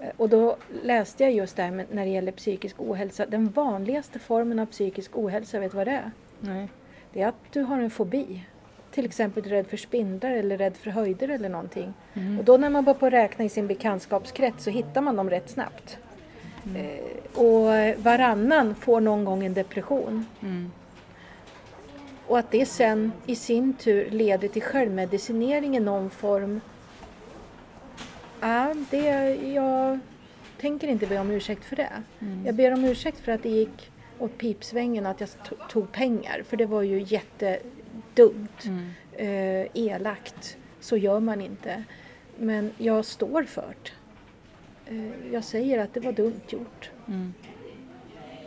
Eh, 0.00 0.08
och 0.16 0.28
då 0.28 0.56
läste 0.82 1.22
jag 1.22 1.32
just 1.32 1.56
det 1.56 1.62
här 1.62 1.86
när 1.90 2.04
det 2.04 2.10
gäller 2.10 2.32
psykisk 2.32 2.76
ohälsa. 2.78 3.26
Den 3.26 3.50
vanligaste 3.50 4.18
formen 4.18 4.58
av 4.58 4.66
psykisk 4.66 5.16
ohälsa, 5.16 5.58
vet 5.58 5.70
du 5.70 5.76
vad 5.76 5.86
det 5.86 5.92
är? 5.92 6.10
Nej. 6.40 6.68
Det 7.12 7.22
är 7.22 7.28
att 7.28 7.52
du 7.52 7.62
har 7.62 7.78
en 7.78 7.90
fobi. 7.90 8.44
Till 8.90 9.04
exempel 9.04 9.42
rädd 9.42 9.66
för 9.66 9.76
spindlar 9.76 10.30
eller 10.30 10.58
rädd 10.58 10.76
för 10.76 10.90
höjder 10.90 11.28
eller 11.28 11.48
någonting. 11.48 11.94
Mm. 12.14 12.38
Och 12.38 12.44
då 12.44 12.56
när 12.56 12.70
man 12.70 12.84
börjar 12.84 12.98
på 12.98 13.10
räkna 13.10 13.44
i 13.44 13.48
sin 13.48 13.66
bekantskapskrets 13.66 14.64
så 14.64 14.70
hittar 14.70 15.00
man 15.00 15.16
dem 15.16 15.30
rätt 15.30 15.50
snabbt. 15.50 15.98
Eh, 16.76 17.40
och 17.40 17.64
varannan 18.04 18.74
får 18.74 19.00
någon 19.00 19.24
gång 19.24 19.44
en 19.44 19.54
depression. 19.54 20.26
Mm. 20.42 20.70
Och 22.26 22.38
att 22.38 22.50
det 22.50 22.66
sen 22.66 23.12
i 23.26 23.34
sin 23.36 23.72
tur 23.74 24.10
leder 24.10 24.48
till 24.48 24.62
självmedicinering 24.62 25.76
i 25.76 25.80
någon 25.80 26.10
form. 26.10 26.60
Ja, 28.40 28.74
det, 28.90 29.34
jag 29.54 29.98
tänker 30.60 30.88
inte 30.88 31.06
be 31.06 31.18
om 31.18 31.30
ursäkt 31.30 31.64
för 31.64 31.76
det. 31.76 32.02
Mm. 32.20 32.46
Jag 32.46 32.54
ber 32.54 32.72
om 32.72 32.84
ursäkt 32.84 33.18
för 33.20 33.32
att 33.32 33.42
det 33.42 33.48
gick 33.48 33.90
åt 34.18 34.38
pipsvängen 34.38 35.06
att 35.06 35.20
jag 35.20 35.28
to- 35.28 35.68
tog 35.68 35.92
pengar. 35.92 36.42
För 36.48 36.56
det 36.56 36.66
var 36.66 36.82
ju 36.82 37.04
jättedumt. 37.08 38.64
Mm. 38.64 38.90
Eh, 39.12 39.66
elakt. 39.74 40.56
Så 40.80 40.96
gör 40.96 41.20
man 41.20 41.40
inte. 41.40 41.84
Men 42.38 42.70
jag 42.78 43.04
står 43.04 43.42
för 43.42 43.74
det. 43.82 43.90
Eh, 44.94 45.32
jag 45.32 45.44
säger 45.44 45.78
att 45.78 45.94
det 45.94 46.00
var 46.00 46.12
dumt 46.12 46.40
gjort. 46.48 46.90
Mm. 47.08 47.34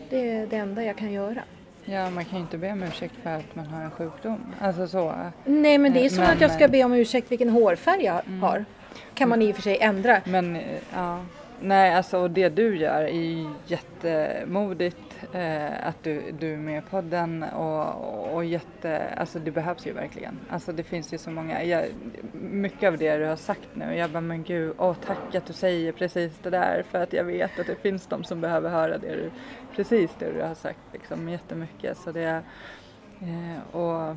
Det 0.09 0.30
är 0.30 0.47
det 0.47 0.55
enda 0.55 0.84
jag 0.84 0.97
kan 0.97 1.11
göra. 1.11 1.43
Ja, 1.90 2.10
man 2.10 2.26
kan 2.26 2.38
ju 2.38 2.42
inte 2.42 2.58
be 2.58 2.72
om 2.72 2.84
ursäkt 2.84 3.14
för 3.24 3.30
att 3.36 3.56
man 3.56 3.66
har 3.66 3.82
en 3.82 3.92
sjukdom. 3.92 4.46
Alltså 4.62 4.88
så. 4.88 5.14
Nej, 5.46 5.78
men 5.78 5.94
det 5.94 6.06
är 6.06 6.10
som 6.10 6.20
men- 6.24 6.30
att 6.34 6.42
jag 6.42 6.52
ska 6.52 6.68
be 6.68 6.84
om 6.84 6.94
ursäkt 6.94 7.32
vilken 7.32 7.50
hårfärg 7.50 8.04
jag 8.04 8.22
Mm. 8.28 8.42
har. 8.42 8.66
Kan 9.14 9.30
man 9.30 9.42
i 9.42 9.52
och 9.52 9.56
för 9.56 9.62
sig 9.62 9.78
ändra. 9.82 10.22
Men 10.26 10.56
eh, 10.56 10.62
ja, 10.96 11.20
nej 11.62 11.94
alltså 11.94 12.18
och 12.18 12.32
det 12.32 12.50
du 12.50 12.78
gör 12.78 13.02
är 13.04 13.10
ju 13.12 13.50
jättemodigt 13.68 14.98
eh, 15.34 15.88
att 15.88 16.03
du, 16.03 16.32
du 16.39 16.53
är 16.53 16.57
med 16.57 16.84
i 16.84 16.89
podden 16.89 17.43
och, 17.43 18.36
och 18.36 18.45
jätte, 18.45 19.13
alltså 19.18 19.39
det 19.39 19.51
behövs 19.51 19.88
ju 19.88 19.93
verkligen. 19.93 20.39
Alltså 20.49 20.72
det 20.72 20.84
finns 20.84 21.13
ju 21.13 21.18
så 21.18 21.32
många, 21.32 21.63
jag, 21.63 21.86
mycket 22.34 22.88
av 22.88 22.97
det 22.97 23.18
du 23.18 23.26
har 23.26 23.36
sagt 23.36 23.70
nu, 23.74 23.95
jag 23.95 24.09
bara 24.09 24.22
men 24.22 24.43
gud, 24.43 24.74
åh 24.78 24.95
tack 25.05 25.36
att 25.36 25.45
du 25.45 25.53
säger 25.53 25.91
precis 25.91 26.39
det 26.43 26.49
där 26.49 26.84
för 26.91 27.03
att 27.03 27.13
jag 27.13 27.24
vet 27.24 27.59
att 27.59 27.68
det 27.68 27.76
finns 27.76 28.07
de 28.07 28.24
som 28.24 28.41
behöver 28.41 28.70
höra 28.70 28.97
det 28.97 29.15
du, 29.15 29.32
precis 29.76 30.11
det 30.20 30.32
du 30.32 30.41
har 30.41 30.55
sagt 30.55 30.80
liksom 30.93 31.30
jättemycket 31.30 31.97
så 31.97 32.11
det 32.11 32.41
eh, 33.22 33.76
och 33.76 34.15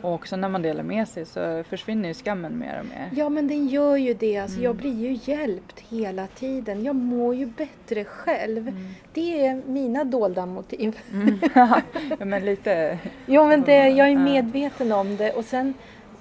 och 0.00 0.14
också 0.14 0.36
när 0.36 0.48
man 0.48 0.62
delar 0.62 0.82
med 0.82 1.08
sig 1.08 1.26
så 1.26 1.64
försvinner 1.68 2.08
ju 2.08 2.14
skammen 2.14 2.58
mer 2.58 2.78
och 2.80 2.86
mer. 2.86 3.10
Ja, 3.14 3.28
men 3.28 3.48
den 3.48 3.68
gör 3.68 3.96
ju 3.96 4.14
det. 4.14 4.36
Alltså, 4.38 4.60
Jag 4.60 4.70
Mm. 4.70 4.76
blir 4.76 5.08
ju 5.10 5.32
hjälpt 5.32 5.80
hela 5.88 6.26
tiden. 6.26 6.84
Jag 6.84 6.94
mår 6.96 7.34
ju 7.34 7.46
bättre 7.46 8.04
själv. 8.04 8.68
Mm. 8.68 8.88
Det 9.14 9.46
är 9.46 9.62
mina 9.66 10.04
dolda 10.04 10.46
motiv. 10.46 10.98
Mm. 11.12 11.38
ja 12.18 12.24
men 12.24 12.44
lite, 12.44 12.98
Jo, 13.26 13.46
men 13.46 13.62
det, 13.62 13.88
jag 13.88 14.08
är 14.08 14.16
medveten 14.18 14.92
om 14.92 15.16
det. 15.16 15.32
Och 15.32 15.44
sen 15.44 15.74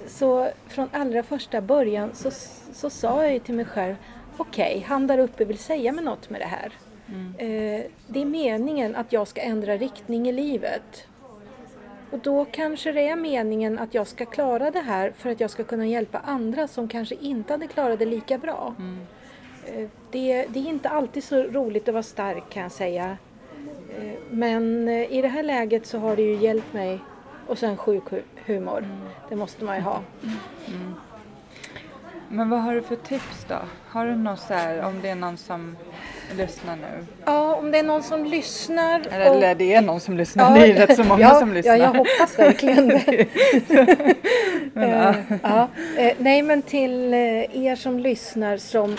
så 0.07 0.49
från 0.67 0.89
allra 0.91 1.23
första 1.23 1.61
början 1.61 2.09
så, 2.13 2.31
så 2.73 2.89
sa 2.89 3.23
jag 3.23 3.33
ju 3.33 3.39
till 3.39 3.55
mig 3.55 3.65
själv 3.65 3.95
Okej, 4.37 4.85
han 4.87 5.07
där 5.07 5.17
uppe 5.17 5.45
vill 5.45 5.57
säga 5.57 5.91
mig 5.91 6.03
något 6.03 6.29
med 6.29 6.41
det 6.41 6.45
här. 6.45 6.71
mm, 7.07 7.33
Eh, 7.37 7.85
det 8.07 8.21
är 8.21 8.25
meningen 8.25 8.95
att 8.95 9.13
jag 9.13 9.27
ska 9.27 9.41
ändra 9.41 9.77
riktning 9.77 10.29
i 10.29 10.31
livet. 10.31 11.07
Och 12.11 12.19
då 12.19 12.45
kanske 12.45 12.91
det 12.91 13.07
är 13.09 13.15
meningen 13.15 13.79
att 13.79 13.93
jag 13.93 14.07
ska 14.07 14.25
klara 14.25 14.71
det 14.71 14.79
här 14.79 15.13
för 15.17 15.29
att 15.29 15.39
jag 15.39 15.49
ska 15.49 15.63
kunna 15.63 15.85
hjälpa 15.87 16.19
andra 16.19 16.67
som 16.67 16.87
kanske 16.87 17.15
inte 17.15 17.53
hade 17.53 17.67
klarat 17.67 17.99
det 17.99 18.05
lika 18.05 18.37
bra. 18.37 18.73
mm, 18.79 18.97
Eh, 19.75 19.87
det, 20.11 20.45
det 20.49 20.59
är 20.59 20.67
inte 20.69 20.89
alltid 20.89 21.23
så 21.23 21.43
roligt 21.43 21.87
att 21.87 21.93
vara 21.93 22.03
stark 22.03 22.49
kan 22.49 22.63
jag 22.63 22.71
säga. 22.71 23.17
Eh, 23.97 24.13
men 24.29 24.87
eh, 24.87 25.11
i 25.13 25.21
det 25.21 25.27
här 25.27 25.43
läget 25.43 25.85
så 25.85 25.97
har 25.99 26.15
det 26.15 26.21
ju 26.21 26.35
hjälpt 26.35 26.73
mig. 26.73 26.99
Och 27.47 27.57
sen 27.57 27.77
sjuk 27.77 28.03
hu- 28.03 28.21
humor. 28.45 28.87
Det 29.29 29.35
måste 29.35 29.65
man 29.65 29.75
ju 29.75 29.81
ha. 29.81 30.01
mm. 30.67 30.93
Men 32.29 32.49
vad 32.49 32.61
har 32.61 32.75
du 32.75 32.81
för 32.81 32.95
tips 32.95 33.45
då? 33.47 33.55
Har 33.87 34.05
du 34.05 34.15
något 34.15 34.39
så 34.39 34.53
här, 34.53 34.85
om 34.85 35.01
det 35.01 35.09
är 35.09 35.15
någon 35.15 35.37
som 35.37 35.77
lyssnar 36.35 36.75
nu? 36.75 37.05
Ja, 37.25 37.55
om 37.55 37.71
det 37.71 37.79
är 37.79 37.83
någon 37.83 38.03
som 38.03 38.25
lyssnar. 38.25 39.01
Eller, 39.11 39.29
och- 39.29 39.35
eller 39.35 39.55
det 39.55 39.73
är 39.73 39.81
någon 39.81 39.99
som 39.99 40.17
lyssnar, 40.17 40.59
det 40.59 40.67
är 40.67 40.87
rätt 40.87 40.95
så 40.95 41.03
många 41.03 41.21
ja, 41.21 41.39
som 41.39 41.53
lyssnar. 41.53 41.75
Ja, 41.75 41.83
jag 41.83 41.93
hoppas 41.93 42.39
verkligen 42.39 42.87
det. 42.87 43.25
Men, 44.73 44.89
ja. 44.89 45.09
Eh, 45.09 45.37
ja. 45.43 45.67
Eh, 45.97 46.13
nej, 46.17 46.41
men 46.41 46.61
till 46.61 47.13
eh, 47.13 47.65
er 47.65 47.75
som 47.75 47.99
lyssnar 47.99 48.57
som 48.57 48.95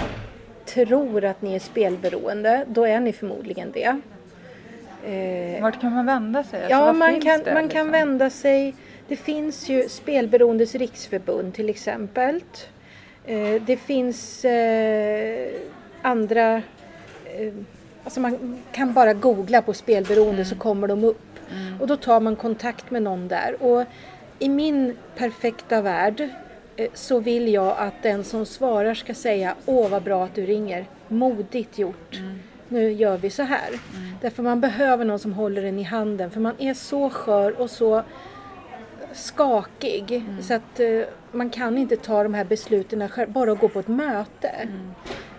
tror 0.65 1.25
att 1.25 1.43
ni 1.43 1.55
är 1.55 1.59
spelberoende, 1.59 2.65
då 2.69 2.85
är 2.87 3.01
ni 3.01 3.13
förmodligen 3.13 3.73
det. 3.73 4.01
Vart 5.61 5.81
kan 5.81 5.95
man 5.95 6.07
vända 6.07 6.45
sig? 6.45 6.61
Alltså, 6.61 6.79
ja, 6.79 6.93
man 6.93 7.21
kan, 7.21 7.43
det, 7.43 7.55
man 7.55 7.69
kan 7.69 7.87
liksom? 7.87 7.91
vända 7.91 8.31
sig. 8.31 8.75
Det 9.09 9.17
finns 9.17 9.69
ju 9.69 9.89
Spelberoendes 9.89 10.75
riksförbund 10.75 11.55
till 11.55 11.69
exempel. 11.69 12.41
Det 13.67 13.77
finns 13.77 14.45
andra, 16.03 16.63
alltså 18.05 18.21
man 18.21 18.59
kan 18.73 18.93
bara 18.93 19.15
googla 19.15 19.63
på 19.63 19.75
spelberoende 19.75 20.45
så 20.45 20.57
kommer 20.57 20.89
de 20.89 21.05
upp. 21.05 21.29
Mm. 21.51 21.81
Och 21.81 21.87
då 21.87 21.97
tar 21.97 22.21
man 22.21 22.37
kontakt 22.37 22.91
med 22.91 23.03
någon 23.03 23.29
där. 23.29 23.63
Och 23.63 23.85
i 24.39 24.49
min 24.49 24.97
perfekta 25.17 25.81
värld 25.83 26.29
eh, 26.77 26.89
så 26.95 27.21
vill 27.21 27.53
jag 27.53 27.77
att 27.79 28.03
den 28.03 28.25
som 28.25 28.47
svarar 28.47 28.95
ska 28.95 29.15
säga 29.15 29.55
Åh 29.67 29.89
vad 29.89 30.03
bra 30.03 30.25
att 30.25 30.35
du 30.35 30.47
ringer, 30.47 30.87
modigt 31.09 31.79
gjort. 31.79 32.17
Mm. 32.19 32.39
Nu 32.69 32.93
gör 32.93 33.17
vi 33.17 33.31
så 33.31 33.43
här. 33.43 33.69
Därför 34.21 34.43
man 34.43 34.61
behöver 34.61 35.05
någon 35.05 35.19
som 35.19 35.33
håller 35.33 35.63
en 35.63 35.79
i 35.79 35.83
handen 35.83 36.31
för 36.31 36.41
man 36.41 36.55
är 36.59 36.75
så 36.75 37.11
skör 37.11 37.61
och 37.61 37.71
så 37.71 38.03
skakig 39.13 40.25
så 40.43 40.55
att 40.55 40.81
eh, 40.81 41.03
man 41.33 41.51
kan 41.51 41.79
inte 41.79 41.97
ta 41.97 42.23
de 42.23 42.35
här 42.35 42.45
besluten 42.45 43.09
själv, 43.09 43.31
bara 43.31 43.55
gå 43.55 43.69
på 43.69 43.81
ett 43.81 43.89
möte. 43.89 44.69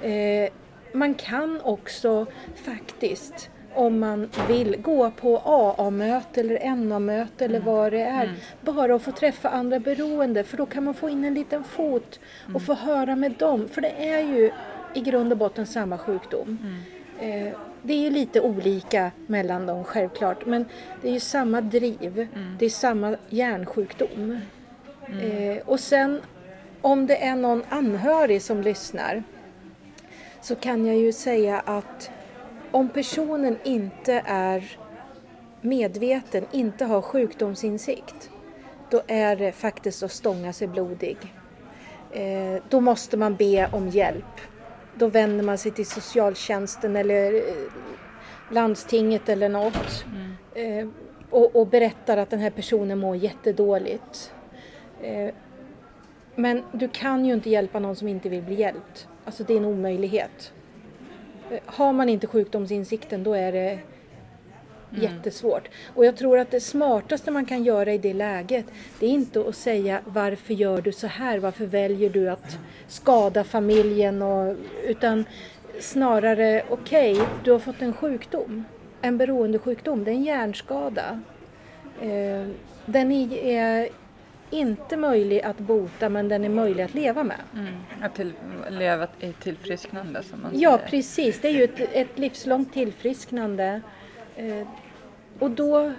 Eh, 0.02 0.50
man 0.92 1.14
kan 1.14 1.62
också 1.62 2.26
faktiskt 2.56 3.50
om 3.74 4.00
man 4.00 4.30
vill 4.48 4.76
gå 4.82 5.12
på 5.12 5.38
AA-möte 5.46 6.40
eller 6.40 6.76
NA-möte 6.76 7.46
eller 7.46 7.60
vad 7.60 7.92
det 7.92 8.02
är. 8.02 8.34
Bara 8.62 8.96
att 8.96 9.02
få 9.02 9.12
träffa 9.12 9.50
andra 9.50 9.80
beroende 9.80 10.44
för 10.44 10.58
då 10.58 10.66
kan 10.66 10.84
man 10.84 10.94
få 10.94 11.10
in 11.10 11.26
en 11.26 11.34
liten 11.34 11.64
fot 11.64 12.20
och 12.54 12.62
få 12.62 12.74
höra 12.74 13.16
med 13.16 13.32
dem. 13.32 13.68
För 13.72 13.82
det 13.82 14.10
är 14.10 14.20
ju 14.20 14.52
i 14.94 15.02
grund 15.02 15.32
och 15.32 15.38
botten 15.38 15.66
samma 15.68 15.98
sjukdom. 15.98 16.58
Eh, 17.20 17.54
det 17.82 17.94
är 17.94 18.00
ju 18.00 18.10
lite 18.10 18.42
olika 18.42 19.12
mellan 19.28 19.66
dem 19.66 19.84
självklart 19.84 20.46
men 20.46 20.66
det 21.02 21.10
är 21.10 21.14
ju 21.14 21.20
samma 21.20 21.62
driv. 21.62 22.28
Det 22.60 22.66
är 22.66 22.70
samma 22.70 23.16
hjärnsjukdom. 23.30 24.40
Eh, 25.22 25.58
och 25.66 25.80
sen 25.80 26.22
om 26.82 27.08
det 27.08 27.24
är 27.24 27.36
någon 27.36 27.64
anhörig 27.70 28.42
som 28.42 28.62
lyssnar 28.62 29.24
så 30.42 30.56
kan 30.56 30.86
jag 30.86 30.96
ju 30.96 31.12
säga 31.12 31.60
att 31.60 32.12
om 32.72 32.90
personen 32.90 33.58
inte 33.64 34.24
är 34.26 34.78
medveten, 35.62 36.46
inte 36.52 36.86
har 36.86 37.02
sjukdomsinsikt, 37.02 38.30
då 38.90 39.02
är 39.08 39.36
det 39.36 39.52
faktiskt 39.52 40.04
att 40.04 40.12
stånga 40.12 40.54
sig 40.54 40.68
blodig. 40.68 41.18
Eh, 42.12 42.64
då 42.70 42.80
måste 42.80 43.18
man 43.18 43.36
be 43.36 43.70
om 43.72 43.90
hjälp. 43.90 44.42
Då 44.96 45.08
vänder 45.08 45.44
man 45.44 45.58
sig 45.58 45.72
till 45.72 45.86
socialtjänsten 45.86 46.96
eller 46.96 47.34
eh, 47.34 47.42
landstinget 48.52 49.30
eller 49.30 49.50
något 49.50 50.06
eh, 50.56 50.88
och, 51.30 51.56
och 51.56 51.68
berättar 51.68 52.18
att 52.18 52.30
den 52.30 52.40
här 52.40 52.50
personen 52.50 53.00
mår 53.00 53.16
jättedåligt. 53.16 54.34
Men 56.36 56.64
du 56.72 56.88
kan 56.88 57.26
ju 57.26 57.34
inte 57.34 57.50
hjälpa 57.50 57.80
någon 57.80 57.96
som 57.96 58.08
inte 58.08 58.30
vill 58.30 58.42
bli 58.42 58.56
hjälpt. 58.56 59.08
Alltså 59.30 59.44
det 59.44 59.54
är 59.54 59.58
en 59.58 59.66
omöjlighet. 59.66 60.54
Eh, 61.52 61.60
Har 61.66 61.94
man 61.94 62.10
inte 62.10 62.28
sjukdomsinsikten 62.28 63.24
då 63.24 63.34
är 63.34 63.52
det 63.52 63.80
Jättesvårt. 64.92 65.70
Och 65.96 66.06
jag 66.06 66.18
tror 66.18 66.40
att 66.40 66.52
det 66.52 66.60
smartaste 66.60 67.32
man 67.32 67.46
kan 67.46 67.64
göra 67.64 67.94
i 67.94 67.98
det 67.98 68.14
läget, 68.14 68.66
det 69.00 69.06
är 69.06 69.10
inte 69.10 69.40
att 69.40 69.56
säga 69.56 70.02
varför 70.06 70.54
gör 70.54 70.82
du 70.82 70.92
så 70.92 71.08
här, 71.08 71.40
varför 71.40 71.66
väljer 71.66 72.10
du 72.10 72.30
att 72.30 72.58
skada 72.88 73.44
familjen, 73.44 74.22
och, 74.22 74.56
utan 74.88 75.26
snarare 75.80 76.64
okej, 76.70 77.14
okay, 77.14 77.26
du 77.44 77.52
har 77.52 77.60
fått 77.60 77.82
en 77.82 77.94
sjukdom, 77.94 78.66
en 79.02 79.18
beroendesjukdom, 79.18 80.04
det 80.04 80.12
är 80.12 80.16
en 80.16 80.24
hjärnskada. 80.24 81.20
Eh, 82.02 82.48
den 82.86 83.12
är 83.12 83.90
inte 84.50 84.98
möjlig 84.98 85.42
att 85.42 85.58
bota 85.58 86.10
men 86.10 86.28
den 86.28 86.44
är 86.46 86.50
möjlig 86.50 86.84
att 86.84 86.94
leva 86.94 87.24
med. 87.24 87.40
Mm. 87.54 87.74
Att 88.02 88.16
till, 88.16 88.34
leva 88.70 89.08
i 89.20 89.34
tillfrisknande 89.34 90.24
som 90.24 90.42
man 90.42 90.52
Ja 90.54 90.78
säger. 90.78 90.90
precis, 90.90 91.42
det 91.42 91.48
är 91.48 91.52
ju 91.52 91.64
ett, 91.64 91.80
ett 91.80 92.20
livslångt 92.20 92.74
tillfrisknande. 92.74 93.82
Eh, 94.36 94.68
och 95.40 95.52
då, 95.52 95.92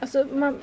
alltså 0.00 0.26
man, 0.32 0.58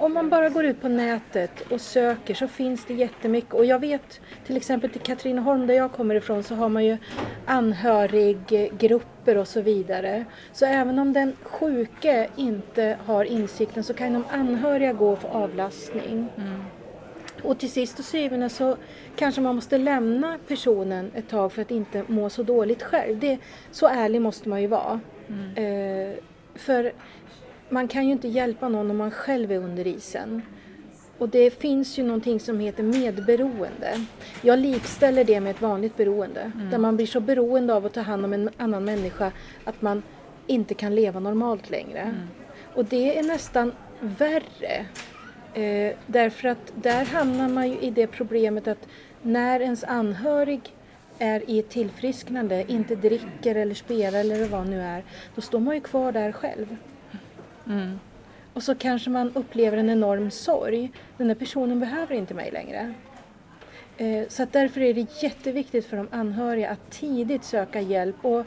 om 0.00 0.14
man 0.14 0.28
bara 0.28 0.48
går 0.48 0.64
ut 0.64 0.80
på 0.80 0.88
nätet 0.88 1.60
och 1.70 1.80
söker 1.80 2.34
så 2.34 2.48
finns 2.48 2.84
det 2.84 2.94
jättemycket. 2.94 3.54
Och 3.54 3.64
jag 3.64 3.78
vet 3.78 4.20
till 4.46 4.56
exempel 4.56 4.90
till 4.90 5.00
Katrineholm 5.00 5.66
där 5.66 5.74
jag 5.74 5.92
kommer 5.92 6.14
ifrån 6.14 6.42
så 6.42 6.54
har 6.54 6.68
man 6.68 6.84
ju 6.84 6.98
anhöriggrupper 7.46 9.36
och 9.36 9.48
så 9.48 9.60
vidare. 9.60 10.24
Så 10.52 10.66
även 10.66 10.98
om 10.98 11.12
den 11.12 11.36
sjuke 11.42 12.28
inte 12.36 12.98
har 13.04 13.24
insikten 13.24 13.84
så 13.84 13.94
kan 13.94 14.12
de 14.12 14.24
anhöriga 14.30 14.92
gå 14.92 15.16
få 15.16 15.28
avlastning. 15.28 16.28
Mm. 16.36 16.64
Och 17.42 17.58
till 17.58 17.70
sist 17.70 17.98
och 17.98 18.04
syvende 18.04 18.48
så 18.48 18.76
kanske 19.16 19.40
man 19.40 19.54
måste 19.54 19.78
lämna 19.78 20.38
personen 20.48 21.10
ett 21.14 21.28
tag 21.28 21.52
för 21.52 21.62
att 21.62 21.70
inte 21.70 22.04
må 22.06 22.30
så 22.30 22.42
dåligt 22.42 22.82
själv. 22.82 23.18
Det, 23.18 23.38
så 23.70 23.86
ärlig 23.86 24.22
måste 24.22 24.48
man 24.48 24.60
ju 24.60 24.66
vara. 24.66 25.00
Mm. 25.28 26.10
Eh, 26.10 26.16
för 26.54 26.92
man 27.70 27.88
kan 27.88 28.06
ju 28.06 28.12
inte 28.12 28.28
hjälpa 28.28 28.68
någon 28.68 28.90
om 28.90 28.96
man 28.96 29.10
själv 29.10 29.52
är 29.52 29.56
under 29.56 29.86
isen. 29.86 30.42
Och 31.18 31.28
det 31.28 31.50
finns 31.50 31.98
ju 31.98 32.02
någonting 32.02 32.40
som 32.40 32.60
heter 32.60 32.82
medberoende. 32.82 34.06
Jag 34.42 34.58
likställer 34.58 35.24
det 35.24 35.40
med 35.40 35.50
ett 35.50 35.62
vanligt 35.62 35.96
beroende. 35.96 36.52
Mm. 36.54 36.70
Där 36.70 36.78
man 36.78 36.96
blir 36.96 37.06
så 37.06 37.20
beroende 37.20 37.74
av 37.74 37.86
att 37.86 37.92
ta 37.92 38.00
hand 38.00 38.24
om 38.24 38.32
en 38.32 38.50
annan 38.56 38.84
människa 38.84 39.32
att 39.64 39.82
man 39.82 40.02
inte 40.46 40.74
kan 40.74 40.94
leva 40.94 41.20
normalt 41.20 41.70
längre. 41.70 42.00
Mm. 42.00 42.28
Och 42.74 42.84
det 42.84 43.18
är 43.18 43.22
nästan 43.22 43.72
värre. 44.00 44.86
Eh, 45.54 45.96
därför 46.06 46.48
att 46.48 46.72
där 46.74 47.04
hamnar 47.04 47.48
man 47.48 47.68
ju 47.68 47.78
i 47.78 47.90
det 47.90 48.06
problemet 48.06 48.68
att 48.68 48.88
när 49.22 49.60
ens 49.60 49.84
anhörig 49.84 50.60
är 51.18 51.50
i 51.50 51.58
ett 51.58 51.68
tillfrisknande, 51.68 52.64
inte 52.68 52.94
dricker 52.94 53.54
eller 53.54 53.74
spelar 53.74 54.20
eller 54.20 54.44
vad 54.44 54.64
det 54.64 54.70
nu 54.70 54.80
är, 54.80 55.04
då 55.34 55.40
står 55.40 55.60
man 55.60 55.74
ju 55.74 55.80
kvar 55.80 56.12
där 56.12 56.32
själv. 56.32 56.76
Mm. 57.70 58.00
Och 58.54 58.62
så 58.62 58.74
kanske 58.74 59.10
man 59.10 59.32
upplever 59.34 59.76
en 59.76 59.90
enorm 59.90 60.30
sorg. 60.30 60.92
Den 61.16 61.28
där 61.28 61.34
personen 61.34 61.80
behöver 61.80 62.14
inte 62.14 62.34
mig 62.34 62.50
längre. 62.50 62.94
Eh, 63.96 64.28
så 64.28 64.46
därför 64.52 64.80
är 64.80 64.94
det 64.94 65.22
jätteviktigt 65.22 65.86
för 65.86 65.96
de 65.96 66.08
anhöriga 66.10 66.70
att 66.70 66.90
tidigt 66.90 67.44
söka 67.44 67.80
hjälp. 67.80 68.24
Och 68.24 68.46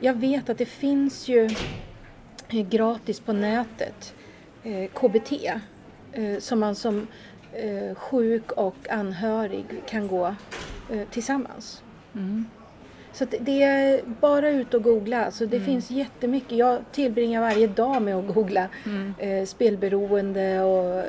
jag 0.00 0.14
vet 0.14 0.48
att 0.48 0.58
det 0.58 0.66
finns 0.66 1.28
ju 1.28 1.44
eh, 2.48 2.68
gratis 2.68 3.20
på 3.20 3.32
nätet 3.32 4.14
eh, 4.62 4.90
KBT 4.90 5.32
som 6.38 6.60
man 6.60 6.74
som 6.74 7.06
sjuk 7.94 8.52
och 8.52 8.88
anhörig 8.90 9.64
kan 9.88 10.08
gå 10.08 10.34
tillsammans. 11.10 11.82
Mm. 12.14 12.46
Så 13.16 13.24
det 13.40 13.62
är 13.62 14.02
bara 14.20 14.48
ut 14.48 14.74
och 14.74 14.82
googla. 14.82 15.24
Alltså 15.24 15.46
det 15.46 15.56
mm. 15.56 15.66
finns 15.66 15.90
jättemycket. 15.90 16.58
Jag 16.58 16.80
tillbringar 16.92 17.40
varje 17.40 17.66
dag 17.66 18.02
med 18.02 18.16
att 18.16 18.34
googla 18.34 18.68
mm. 18.86 19.14
eh, 19.18 19.46
spelberoende 19.46 20.60
och, 20.60 21.04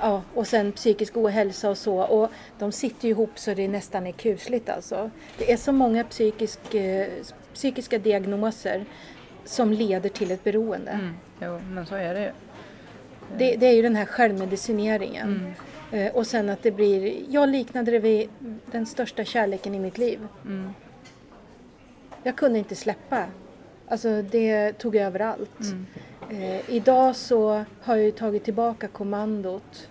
ja, 0.00 0.22
och 0.34 0.46
sen 0.46 0.72
psykisk 0.72 1.16
ohälsa 1.16 1.70
och 1.70 1.78
så. 1.78 2.02
Och 2.02 2.30
de 2.58 2.72
sitter 2.72 3.04
ju 3.04 3.10
ihop 3.10 3.30
så 3.34 3.54
det 3.54 3.68
nästan 3.68 4.06
är 4.06 4.12
kusligt 4.12 4.68
alltså. 4.68 5.10
Det 5.38 5.52
är 5.52 5.56
så 5.56 5.72
många 5.72 6.04
psykisk, 6.04 6.74
eh, 6.74 7.08
psykiska 7.54 7.98
diagnoser 7.98 8.84
som 9.44 9.72
leder 9.72 10.08
till 10.08 10.30
ett 10.30 10.44
beroende. 10.44 10.90
Mm. 10.90 11.14
Jo, 11.40 11.60
men 11.70 11.86
så 11.86 11.94
är 11.94 12.14
det 12.14 12.20
ju. 12.20 12.30
Det, 13.38 13.56
det 13.56 13.66
är 13.66 13.72
ju 13.72 13.82
den 13.82 13.96
här 13.96 14.06
självmedicineringen. 14.06 15.54
Mm. 15.92 16.06
Eh, 16.06 16.12
och 16.14 16.26
sen 16.26 16.50
att 16.50 16.62
det 16.62 16.70
blir, 16.70 17.14
jag 17.28 17.48
liknade 17.48 17.90
det 17.90 17.98
vid 17.98 18.28
den 18.70 18.86
största 18.86 19.24
kärleken 19.24 19.74
i 19.74 19.78
mitt 19.78 19.98
liv. 19.98 20.18
Mm 20.44 20.74
jag 22.22 22.36
kunde 22.36 22.58
inte 22.58 22.76
släppa. 22.76 23.26
Alltså 23.88 24.22
det 24.22 24.72
tog 24.72 24.96
över 24.96 25.20
allt. 25.20 25.60
Mm. 25.60 25.86
Eh, 26.30 26.70
idag 26.70 27.16
så 27.16 27.64
har 27.82 27.96
jag 27.96 28.04
ju 28.04 28.10
tagit 28.10 28.44
tillbaka 28.44 28.88
kommandot. 28.88 29.88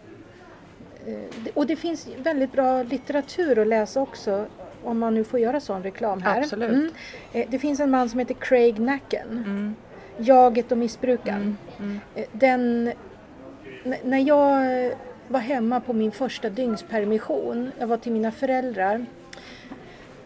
Eh, 1.06 1.52
och 1.54 1.68
det 1.68 1.76
finns 1.76 2.08
väldigt 2.18 2.52
bra 2.52 2.84
litteratur 2.84 3.60
att 3.60 3.68
läsa 3.68 4.02
också 4.02 4.46
om 4.84 5.00
man 5.00 5.14
nu 5.14 5.24
får 5.24 5.40
göra 5.40 5.60
sån 5.60 5.84
reklam 5.84 6.22
här. 6.22 6.42
Absolut. 6.42 6.72
Mm. 6.72 6.92
Eh, 7.34 7.48
det 7.50 7.60
finns 7.60 7.80
en 7.80 7.92
man 7.92 8.10
som 8.10 8.20
heter 8.20 8.34
Craig 8.34 8.80
Nacken. 8.80 9.28
Mm. 9.30 9.76
Jaget 10.18 10.72
och 10.72 10.78
missbrukaren. 10.78 11.42
Mm. 11.42 11.58
mm. 11.80 12.00
Eh, 12.16 12.26
den, 12.32 12.92
när 14.04 14.20
jag 14.20 14.92
var 15.28 15.40
hemma 15.40 15.80
på 15.80 15.94
min 15.94 16.12
första 16.12 16.50
dygnspermission, 16.50 17.72
jag 17.80 17.88
var 17.88 17.98
till 17.98 18.12
mina 18.12 18.32
föräldrar 18.32 19.06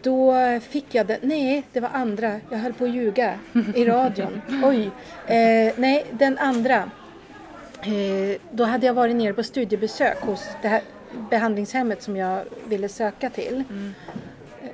då 0.06 0.34
fick 0.60 0.94
jag 0.94 1.06
den, 1.06 1.18
nej 1.22 1.62
det 1.72 1.80
var 1.80 1.88
andra, 1.88 2.40
jag 2.50 2.58
höll 2.58 2.72
på 2.72 2.84
att 2.84 2.94
ljuga 2.94 3.38
i 3.74 3.84
radion. 3.84 4.40
Oj. 4.64 4.90
Eh, 5.26 5.74
nej, 5.76 6.06
den 6.10 6.38
andra. 6.38 6.90
Eh, 7.82 8.40
då 8.50 8.64
hade 8.64 8.86
jag 8.86 8.94
varit 8.94 9.16
nere 9.16 9.32
på 9.32 9.42
studiebesök 9.42 10.20
hos 10.20 10.48
det 10.62 10.68
här 10.68 10.82
behandlingshemmet 11.30 12.02
som 12.02 12.16
jag 12.16 12.44
ville 12.68 12.88
söka 12.88 13.30
till. 13.30 13.64
Mm. 13.70 13.94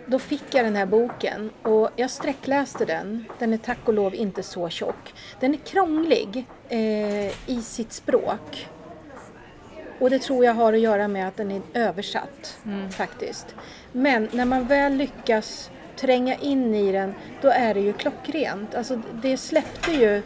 Då 0.07 0.18
fick 0.18 0.55
jag 0.55 0.64
den 0.64 0.76
här 0.76 0.87
boken 0.87 1.51
och 1.62 1.91
jag 1.97 2.11
sträckläste 2.11 2.85
den. 2.85 3.24
Den 3.39 3.53
är 3.53 3.59
tack 3.59 3.89
och 3.89 3.95
lov 3.95 4.14
inte 4.14 4.43
så 4.43 4.68
tjock. 4.68 5.14
Den 5.41 5.55
är 5.55 5.59
krånglig 5.59 6.47
eh, 6.68 7.51
i 7.51 7.62
sitt 7.62 7.93
språk. 7.93 8.68
Och 9.99 10.11
det 10.11 10.18
tror 10.18 10.45
jag 10.45 10.55
har 10.55 10.72
att 10.72 10.80
göra 10.80 11.09
med 11.09 11.28
att 11.28 11.36
den 11.36 11.51
är 11.51 11.62
översatt 11.74 12.59
mm. 12.64 12.90
faktiskt. 12.90 13.55
Men 13.93 14.28
när 14.32 14.45
man 14.45 14.66
väl 14.66 14.95
lyckas 14.95 15.70
tränga 15.97 16.34
in 16.34 16.74
i 16.74 16.93
den, 16.93 17.14
då 17.40 17.49
är 17.49 17.74
det 17.74 17.80
ju 17.80 17.93
klockrent. 17.93 18.74
Alltså 18.74 19.01
det 19.12 19.36
släppte 19.36 19.93
ju 19.93 20.22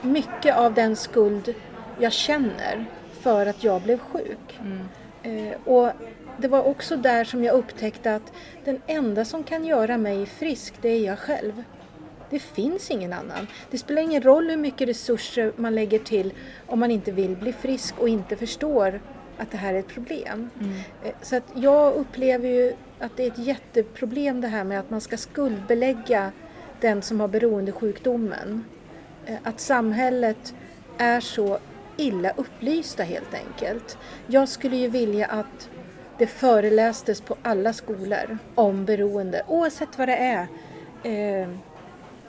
mycket 0.00 0.56
av 0.56 0.74
den 0.74 0.96
skuld 0.96 1.54
jag 1.98 2.12
känner 2.12 2.84
för 3.20 3.46
att 3.46 3.64
jag 3.64 3.82
blev 3.82 3.98
sjuk. 3.98 4.60
Mm. 4.60 4.88
Eh, 5.22 5.54
och 5.64 5.92
det 6.36 6.48
var 6.48 6.62
också 6.62 6.96
där 6.96 7.24
som 7.24 7.44
jag 7.44 7.54
upptäckte 7.54 8.14
att 8.14 8.32
den 8.64 8.82
enda 8.86 9.24
som 9.24 9.44
kan 9.44 9.64
göra 9.64 9.98
mig 9.98 10.26
frisk, 10.26 10.74
det 10.80 10.88
är 10.88 11.06
jag 11.06 11.18
själv. 11.18 11.62
Det 12.30 12.38
finns 12.38 12.90
ingen 12.90 13.12
annan. 13.12 13.46
Det 13.70 13.78
spelar 13.78 14.02
ingen 14.02 14.22
roll 14.22 14.50
hur 14.50 14.56
mycket 14.56 14.88
resurser 14.88 15.52
man 15.56 15.74
lägger 15.74 15.98
till 15.98 16.32
om 16.66 16.80
man 16.80 16.90
inte 16.90 17.12
vill 17.12 17.36
bli 17.36 17.52
frisk 17.52 17.94
och 17.98 18.08
inte 18.08 18.36
förstår 18.36 19.00
att 19.38 19.50
det 19.50 19.56
här 19.56 19.74
är 19.74 19.78
ett 19.78 19.88
problem. 19.88 20.50
Mm. 20.60 20.72
Eh, 21.04 21.14
så 21.22 21.36
att 21.36 21.52
jag 21.54 21.94
upplever 21.94 22.48
ju 22.48 22.74
att 22.98 23.16
det 23.16 23.22
är 23.22 23.30
ett 23.30 23.38
jätteproblem 23.38 24.40
det 24.40 24.48
här 24.48 24.64
med 24.64 24.80
att 24.80 24.90
man 24.90 25.00
ska 25.00 25.16
skuldbelägga 25.16 26.32
den 26.80 27.02
som 27.02 27.20
har 27.20 27.28
beroendesjukdomen. 27.28 28.64
Eh, 29.26 29.36
att 29.42 29.60
samhället 29.60 30.54
är 30.98 31.20
så 31.20 31.58
illa 31.96 32.30
upplysta 32.36 33.02
helt 33.02 33.34
enkelt. 33.34 33.98
Jag 34.26 34.48
skulle 34.48 34.76
ju 34.76 34.88
vilja 34.88 35.26
att 35.26 35.70
det 36.18 36.26
förelästes 36.26 37.20
på 37.20 37.36
alla 37.42 37.72
skolor 37.72 38.38
om 38.54 38.84
beroende, 38.84 39.42
oavsett 39.48 39.98
vad 39.98 40.08
det 40.08 40.16
är. 40.16 40.46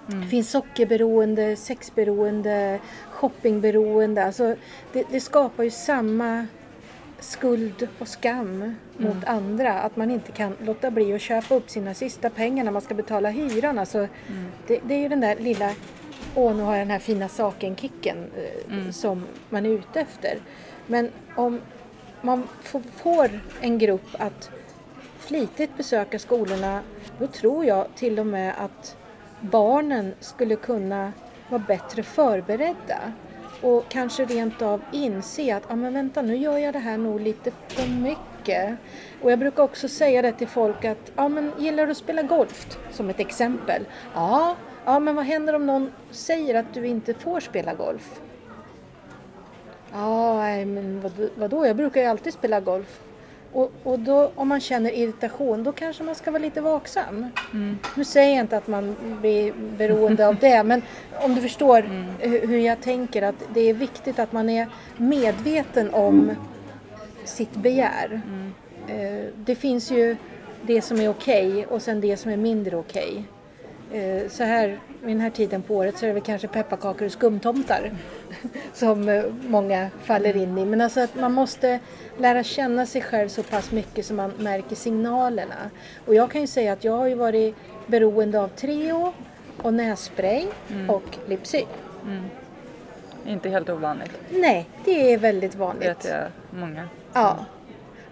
Mm. 0.08 0.22
Det 0.22 0.28
finns 0.28 0.52
sockerberoende, 0.52 1.56
sexberoende, 1.56 2.80
shoppingberoende. 3.12 4.26
Alltså 4.26 4.56
det, 4.94 5.06
det 5.12 5.20
skapar 5.20 5.64
ju 5.64 5.72
samma 5.72 6.48
skuld 7.20 7.88
och 8.00 8.08
skam 8.08 8.62
mm. 8.62 8.76
mot 8.98 9.24
andra. 9.26 9.74
Att 9.74 9.96
man 9.96 10.12
inte 10.12 10.32
kan 10.32 10.56
låta 10.62 10.92
bli 10.92 11.14
att 11.14 11.22
köpa 11.22 11.56
upp 11.56 11.70
sina 11.70 11.94
sista 11.94 12.30
pengar 12.30 12.64
när 12.64 12.72
man 12.72 12.82
ska 12.82 12.94
betala 12.94 13.30
hyran. 13.30 13.80
Alltså, 13.80 13.98
mm. 13.98 14.46
det, 14.68 14.80
det, 14.88 14.94
är 14.94 15.00
ju 15.00 15.10
den 15.10 15.22
där 15.22 15.36
lilla, 15.36 15.72
åh 16.36 16.56
nu 16.56 16.64
har 16.64 16.76
jag 16.76 16.82
den 16.82 16.92
här 16.92 17.00
fina 17.00 17.28
saken-kicken 17.28 18.18
eh, 18.38 18.74
mm. 18.74 18.94
som 18.94 19.24
man 19.50 19.66
är 19.66 19.70
ute 19.70 20.02
efter. 20.02 20.40
Men 20.88 21.10
om 21.36 21.62
man 22.22 22.48
får 22.96 23.30
en 23.62 23.78
grupp 23.78 24.16
att 24.20 24.50
flitigt 25.20 25.78
besöka 25.78 26.20
skolorna 26.20 26.82
då 27.20 27.28
tror 27.28 27.66
jag 27.66 27.88
till 27.96 28.20
och 28.20 28.28
med 28.28 28.54
att 28.58 28.98
barnen 29.52 30.14
skulle 30.20 30.56
kunna 30.56 31.12
vara 31.50 31.64
bättre 31.68 32.04
förberedda 32.04 33.00
och 33.62 33.86
kanske 33.90 34.26
rent 34.26 34.62
av 34.62 34.82
inse 34.92 35.56
att 35.56 35.72
ah, 35.72 35.76
men 35.76 35.94
vänta 35.94 36.22
nu 36.22 36.38
gör 36.38 36.58
jag 36.58 36.74
det 36.74 36.80
här 36.80 36.98
nog 36.98 37.22
lite 37.22 37.52
för 37.68 37.88
mycket. 37.88 38.78
Och 39.22 39.32
jag 39.32 39.40
brukar 39.40 39.64
också 39.64 39.88
säga 39.88 40.22
det 40.22 40.32
till 40.32 40.48
folk 40.48 40.86
att 40.86 41.12
ah, 41.16 41.30
men 41.30 41.52
gillar 41.58 41.86
du 41.86 41.92
att 41.92 41.98
spela 41.98 42.22
golf 42.22 42.78
som 42.92 43.10
ett 43.10 43.20
exempel? 43.20 43.86
Ja, 44.14 44.56
Ja, 44.86 45.00
men 45.00 45.16
vad 45.16 45.26
händer 45.26 45.54
om 45.54 45.66
någon 45.66 45.92
säger 46.12 46.56
att 46.56 46.74
du 46.74 46.88
inte 46.88 47.14
får 47.14 47.40
spela 47.40 47.74
golf? 47.74 48.22
Ja, 49.92 50.36
men 50.66 51.02
vad, 51.02 51.30
vadå? 51.36 51.68
Jag 51.68 51.76
brukar 51.76 52.02
ju 52.02 52.08
alltid 52.08 52.34
spela 52.34 52.60
golf. 52.60 53.00
Och, 53.56 53.72
och 53.84 54.00
då, 54.00 54.32
om 54.36 54.48
man 54.48 54.60
känner 54.62 54.92
irritation, 54.92 55.64
då 55.64 55.72
kanske 55.72 56.04
man 56.04 56.16
ska 56.16 56.32
vara 56.32 56.42
lite 56.42 56.62
vaksam. 56.62 57.28
Mm. 57.54 57.78
Nu 57.96 58.06
säger 58.06 58.36
jag 58.36 58.44
inte 58.44 58.58
att 58.58 58.68
man 58.68 58.96
blir 59.22 59.54
beroende 59.78 60.28
av 60.28 60.36
det, 60.36 60.64
men 60.64 60.82
om 61.22 61.36
du 61.36 61.42
förstår 61.42 61.82
hu- 62.22 62.48
hur 62.48 62.58
jag 62.58 62.82
tänker 62.82 63.22
att 63.22 63.36
det 63.54 63.62
är 63.70 63.74
viktigt 63.74 64.20
att 64.20 64.32
man 64.32 64.50
är 64.50 64.68
medveten 64.98 65.94
om 65.94 66.32
sitt 67.24 67.54
begär. 67.54 68.22
Eh, 68.88 69.26
Det 69.36 69.56
finns 69.56 69.92
ju 69.92 70.16
det 70.62 70.82
som 70.82 71.00
är 71.00 71.10
okej 71.10 71.66
och 71.66 71.82
sen 71.82 72.02
det 72.02 72.18
som 72.18 72.32
är 72.32 72.38
mindre 72.38 72.76
okej. 72.78 73.24
Eh, 73.92 74.30
Så 74.30 74.44
här 74.44 74.80
vid 75.02 75.16
den 75.16 75.22
här 75.22 75.30
tiden 75.30 75.62
på 75.62 75.76
året 75.76 75.98
så 75.98 76.06
är 76.06 76.08
det 76.08 76.14
väl 76.14 76.24
kanske 76.24 76.48
pepparkakor 76.48 77.06
och 77.06 77.12
skumtomtar 77.12 77.92
som 78.74 79.10
eh, 79.10 79.24
många 79.48 79.90
faller 80.04 80.38
in 80.38 80.58
i. 80.58 80.66
Men 80.66 80.82
alltså 80.82 81.00
att 81.00 81.16
man 81.16 81.34
måste 81.34 81.80
lära 82.18 82.44
känna 82.44 82.86
sig 82.86 83.02
själv 83.02 83.30
så 83.30 83.44
pass 83.44 83.72
mycket 83.72 84.06
så 84.06 84.14
man 84.14 84.32
märker 84.40 84.76
signalerna. 84.76 85.70
Och 86.06 86.16
jag 86.16 86.32
kan 86.32 86.42
ju 86.42 86.48
säga 86.48 86.74
att 86.74 86.84
jag 86.84 86.98
har 86.98 87.08
ju 87.08 87.16
varit 87.16 87.56
beroende 87.88 88.42
av 88.42 88.48
Treo 88.48 89.14
och 89.62 89.74
nässpray 89.74 90.46
och 90.90 91.18
Lipsy. 91.28 91.64
Inte 93.26 93.50
helt 93.50 93.70
ovanligt. 93.70 94.12
Nej, 94.30 94.70
det 94.86 95.14
är 95.14 95.18
väldigt 95.18 95.56
vanligt. 95.56 95.90
vet 95.90 96.06
jag 96.06 96.24
många. 96.60 96.90
Ja. 97.14 97.46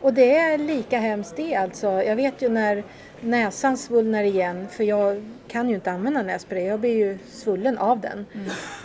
Och 0.02 0.14
det 0.14 0.36
är 0.36 0.58
lika 0.58 1.00
hemskt 1.00 1.36
det 1.36 1.56
alltså. 1.56 1.88
Jag 1.88 2.16
vet 2.16 2.42
ju 2.42 2.50
när 2.50 2.84
näsan 3.26 3.78
svullnar 3.78 4.24
igen, 4.24 4.68
för 4.72 4.84
jag 4.84 5.24
kan 5.48 5.70
ju 5.70 5.76
inte 5.76 5.92
använda 5.92 6.22
nässpray, 6.24 6.64
jag 6.64 6.80
blir 6.80 6.96
ju 6.98 7.18
svullen 7.32 7.78
av 7.78 8.00
den. 8.00 8.26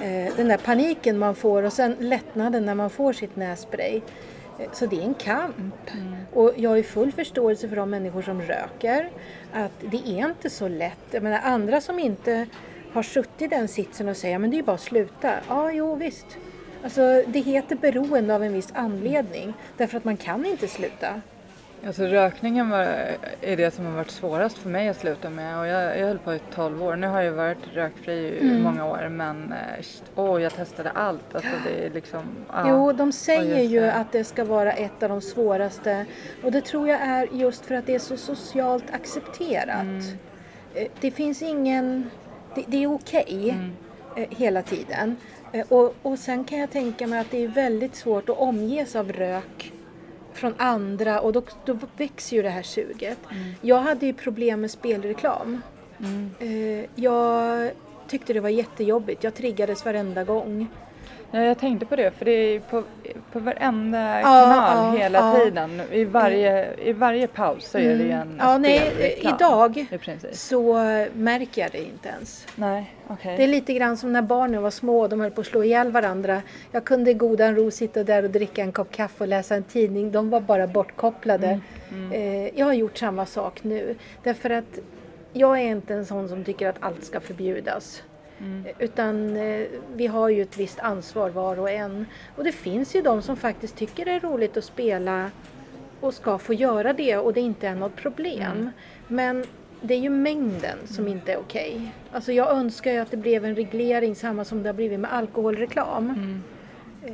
Eh, 0.02 0.36
den 0.36 0.48
där 0.48 0.56
paniken 0.56 1.18
man 1.18 1.34
får 1.34 1.62
och 1.62 1.72
sen 1.72 1.96
lättnaden 2.00 2.64
när 2.66 2.74
man 2.74 2.90
får 2.90 3.12
sitt 3.12 3.36
nässpray. 3.36 4.00
Eh, 4.58 4.66
Så 4.72 4.86
det 4.86 4.96
är 4.96 5.02
en 5.02 5.14
kamp. 5.14 5.74
Och 6.32 6.52
jag 6.56 6.70
har 6.70 6.82
full 6.82 7.12
förståelse 7.12 7.68
för 7.68 7.76
de 7.76 7.90
människor 7.90 8.22
som 8.22 8.42
röker. 8.42 9.10
Att 9.52 9.72
det 9.90 9.96
är 10.08 10.28
inte 10.28 10.50
så 10.50 10.68
lätt. 10.68 10.98
Jag 11.10 11.22
menar 11.22 11.40
andra 11.44 11.80
som 11.80 11.98
inte 11.98 12.46
har 12.92 13.02
suttit 13.02 13.42
i 13.42 13.46
den 13.46 13.68
sitsen 13.68 14.08
och 14.08 14.16
säger 14.16 14.38
men 14.38 14.50
det 14.50 14.54
är 14.56 14.58
ju 14.58 14.64
bara 14.64 14.74
att 14.74 14.80
sluta. 14.80 15.32
Ja, 15.48 15.72
jo 15.72 15.94
visst. 15.94 16.26
Alltså 16.84 17.22
det 17.26 17.40
heter 17.40 17.76
beroende 17.76 18.34
av 18.34 18.42
en 18.42 18.52
viss 18.52 18.68
anledning. 18.74 19.54
Därför 19.76 19.96
att 19.96 20.04
man 20.04 20.16
kan 20.16 20.46
inte 20.46 20.68
sluta. 20.68 21.20
Alltså 21.86 22.02
rökningen 22.02 22.70
var, 22.70 22.80
är 23.40 23.56
det 23.56 23.74
som 23.74 23.86
har 23.86 23.92
varit 23.92 24.10
svårast 24.10 24.58
för 24.58 24.68
mig 24.68 24.88
att 24.88 24.96
sluta 25.00 25.30
med 25.30 25.58
och 25.58 25.66
jag, 25.66 25.98
jag 25.98 26.06
höll 26.06 26.18
på 26.18 26.34
i 26.34 26.40
12 26.54 26.82
år. 26.82 26.96
Nu 26.96 27.06
har 27.06 27.20
jag 27.22 27.32
varit 27.32 27.58
rökfri 27.74 28.12
i 28.14 28.40
Mm. 28.40 28.62
många 28.62 28.84
år 28.86 29.08
men 29.08 29.54
åh, 30.14 30.42
jag 30.42 30.52
testade 30.54 30.90
allt. 30.90 31.34
Alltså 31.34 31.50
det 31.64 31.86
är 31.86 31.90
liksom... 31.90 32.20
ja. 32.52 32.64
Jo, 32.68 32.92
de 32.92 33.12
säger 33.12 33.60
ju 33.62 33.80
det. 33.80 33.92
att 33.92 34.12
det 34.12 34.24
ska 34.24 34.44
vara 34.44 34.72
ett 34.72 35.02
av 35.02 35.08
de 35.08 35.20
svåraste. 35.20 36.04
Och 36.42 36.52
det 36.52 36.60
tror 36.60 36.88
jag 36.88 37.00
är 37.00 37.28
just 37.32 37.66
för 37.66 37.74
att 37.74 37.86
det 37.86 37.94
är 37.94 37.98
så 37.98 38.16
socialt 38.16 38.84
accepterat. 38.92 39.82
Mm. 39.82 40.02
Eh, 40.74 40.86
Det 41.00 41.10
finns 41.10 41.42
ingen... 41.42 42.10
Det, 42.54 42.64
det 42.66 42.82
är 42.84 42.92
okej 42.94 43.50
Mm. 43.50 43.72
eh, 44.16 44.38
hela 44.38 44.62
tiden. 44.62 45.16
Och, 45.68 45.94
och 46.02 46.18
sen 46.18 46.44
kan 46.44 46.58
jag 46.58 46.70
tänka 46.70 47.06
mig 47.06 47.18
att 47.18 47.30
det 47.30 47.44
är 47.44 47.48
väldigt 47.48 47.96
svårt 47.96 48.28
att 48.28 48.38
omges 48.38 48.96
av 48.96 49.12
rök 49.12 49.72
från 50.38 50.54
andra 50.58 51.20
och 51.20 51.32
då, 51.32 51.42
då 51.64 51.78
växer 51.96 52.36
ju 52.36 52.42
det 52.42 52.48
här 52.50 52.62
suget. 52.62 53.18
Mm. 53.30 53.54
Jag 53.60 53.80
hade 53.80 54.06
ju 54.06 54.12
problem 54.12 54.60
med 54.60 54.70
spelreklam. 54.70 55.60
Eh, 56.40 56.84
Jag 56.94 57.70
tyckte 58.08 58.32
det 58.32 58.40
var 58.40 58.48
jättejobbigt. 58.48 59.24
Jag 59.24 59.34
triggades 59.34 59.84
varenda 59.84 60.24
gång. 60.24 60.66
Ja, 61.30 61.40
jag 61.40 61.58
tänkte 61.58 61.86
på 61.86 61.96
det 61.96 62.10
för 62.10 62.24
det 62.24 62.30
är 62.30 62.60
på, 62.60 62.82
på 63.32 63.38
varenda 63.38 64.20
kanal 64.22 64.94
ja, 64.94 65.02
hela 65.02 65.18
ja. 65.18 65.44
tiden. 65.44 65.82
I 65.92 66.04
varje, 66.04 66.74
I 66.74 66.92
varje 66.92 67.26
paus 67.26 67.64
så 67.70 67.78
är 67.78 67.96
det 67.96 68.10
en 68.10 68.36
Ja, 68.38 68.58
nej, 68.58 69.18
idag 69.20 69.86
så 70.32 70.74
märker 71.12 71.62
jag 71.62 71.70
det 71.72 71.82
inte 71.82 72.08
ens. 72.08 72.46
Nej, 72.56 72.94
okej. 73.08 73.36
Det 73.36 73.42
är 73.42 73.48
lite 73.48 73.72
grann 73.72 73.96
som 73.96 74.12
när 74.12 74.22
barnen 74.22 74.62
var 74.62 74.70
små 74.70 75.00
och 75.00 75.08
de 75.08 75.20
höll 75.20 75.30
på 75.30 75.40
att 75.40 75.46
slå 75.46 75.64
ihjäl 75.64 75.90
varandra. 75.92 76.42
Jag 76.72 76.84
kunde 76.84 77.10
i 77.10 77.14
godan 77.14 77.56
ro 77.56 77.70
sitta 77.70 78.04
där 78.04 78.22
och 78.22 78.30
dricka 78.30 78.62
en 78.62 78.72
kopp 78.72 78.90
kaffe 78.90 79.24
och 79.24 79.28
läsa 79.28 79.54
en 79.54 79.62
tidning. 79.62 80.12
De 80.12 80.30
var 80.30 80.40
bara 80.40 80.66
bortkopplade. 80.66 81.60
Eh, 82.12 82.58
Jag 82.58 82.66
har 82.66 82.72
gjort 82.72 82.98
samma 82.98 83.26
sak 83.26 83.64
nu. 83.64 83.96
Därför 84.22 84.50
att 84.50 84.78
jag 85.32 85.58
är 85.60 85.64
inte 85.64 85.94
en 85.94 86.06
sån 86.06 86.28
som 86.28 86.44
tycker 86.44 86.68
att 86.68 86.76
allt 86.80 87.04
ska 87.04 87.20
förbjudas. 87.20 88.02
Eh, 88.66 88.72
Utan 88.78 89.36
eh, 89.36 89.66
vi 89.94 90.06
har 90.06 90.28
ju 90.28 90.42
ett 90.42 90.56
visst 90.58 90.80
ansvar 90.80 91.30
var 91.30 91.58
och 91.60 91.70
en. 91.70 92.06
Och 92.36 92.44
det 92.44 92.52
finns 92.52 92.96
ju 92.96 93.02
de 93.02 93.22
som 93.22 93.36
faktiskt 93.36 93.76
tycker 93.76 94.04
det 94.04 94.10
är 94.10 94.20
roligt 94.20 94.56
att 94.56 94.64
spela 94.64 95.30
och 96.00 96.14
ska 96.14 96.38
få 96.38 96.54
göra 96.54 96.92
det 96.92 97.16
och 97.16 97.32
det 97.32 97.40
inte 97.40 97.68
är 97.68 97.74
något 97.74 97.96
problem. 97.96 98.70
Men 99.08 99.44
det 99.80 99.94
är 99.94 99.98
ju 99.98 100.10
mängden 100.10 100.78
som 100.86 101.08
inte 101.08 101.32
är 101.32 101.38
okej. 101.38 101.92
Alltså 102.12 102.32
jag 102.32 102.50
önskar 102.50 102.92
ju 102.92 102.98
att 102.98 103.10
det 103.10 103.16
blev 103.16 103.44
en 103.44 103.54
reglering 103.54 104.14
samma 104.14 104.44
som 104.44 104.62
det 104.62 104.68
har 104.68 104.74
blivit 104.74 105.00
med 105.00 105.12
alkoholreklam. 105.12 106.40
Eh, 107.06 107.12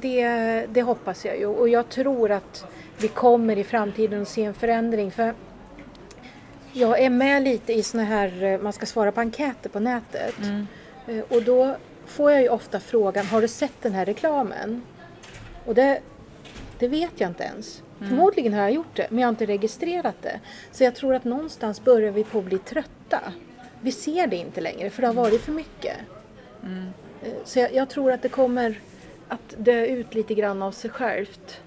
Det, 0.00 0.66
det 0.72 0.82
hoppas 0.82 1.24
jag 1.24 1.38
ju 1.38 1.46
och 1.46 1.68
jag 1.68 1.88
tror 1.88 2.30
att 2.30 2.66
vi 2.98 3.08
kommer 3.08 3.58
i 3.58 3.64
framtiden 3.64 4.22
att 4.22 4.28
se 4.28 4.44
en 4.44 4.54
förändring. 4.54 5.10
För 5.10 5.34
jag 6.76 7.00
är 7.00 7.10
med 7.10 7.42
lite 7.42 7.72
i 7.72 7.82
såna 7.82 8.04
här, 8.04 8.42
eh, 8.42 8.58
man 8.60 8.72
ska 8.72 8.86
svara 8.86 9.12
på 9.12 9.20
enkäter 9.20 9.68
på 9.70 9.80
nätet. 9.80 10.34
Eh, 11.06 11.24
Och 11.28 11.42
då 11.42 11.76
får 12.06 12.32
jag 12.32 12.42
ju 12.42 12.48
ofta 12.48 12.80
frågan, 12.80 13.26
har 13.26 13.40
du 13.40 13.48
sett 13.48 13.82
den 13.82 13.92
här 13.92 14.04
reklamen? 14.04 14.82
Och 15.64 15.74
det, 15.74 16.00
det 16.78 16.88
vet 16.88 17.12
jag 17.20 17.30
inte 17.30 17.44
ens. 17.44 17.82
Förmodligen 17.98 18.52
har 18.52 18.60
jag 18.60 18.72
gjort 18.72 18.96
det, 18.96 19.06
men 19.10 19.18
jag 19.18 19.26
har 19.26 19.30
inte 19.32 19.46
registrerat 19.46 20.14
det. 20.22 20.40
Så 20.72 20.84
jag 20.84 20.94
tror 20.94 21.14
att 21.14 21.24
någonstans 21.24 21.84
börjar 21.84 22.12
vi 22.12 22.24
på 22.24 22.38
att 22.38 22.44
bli 22.44 22.58
trötta. 22.58 23.20
Vi 23.80 23.92
ser 23.92 24.26
det 24.26 24.36
inte 24.36 24.60
längre, 24.60 24.90
för 24.90 25.02
det 25.02 25.08
har 25.08 25.14
varit 25.14 25.40
för 25.40 25.52
mycket. 25.52 25.96
Eh, 27.22 27.30
Så 27.44 27.58
jag, 27.58 27.74
jag 27.74 27.88
tror 27.88 28.12
att 28.12 28.22
det 28.22 28.28
kommer 28.28 28.80
att 29.28 29.54
dö 29.56 29.86
ut 29.86 30.14
lite 30.14 30.34
grann 30.34 30.62
av 30.62 30.72
sig 30.72 30.90
självt. 30.90 31.60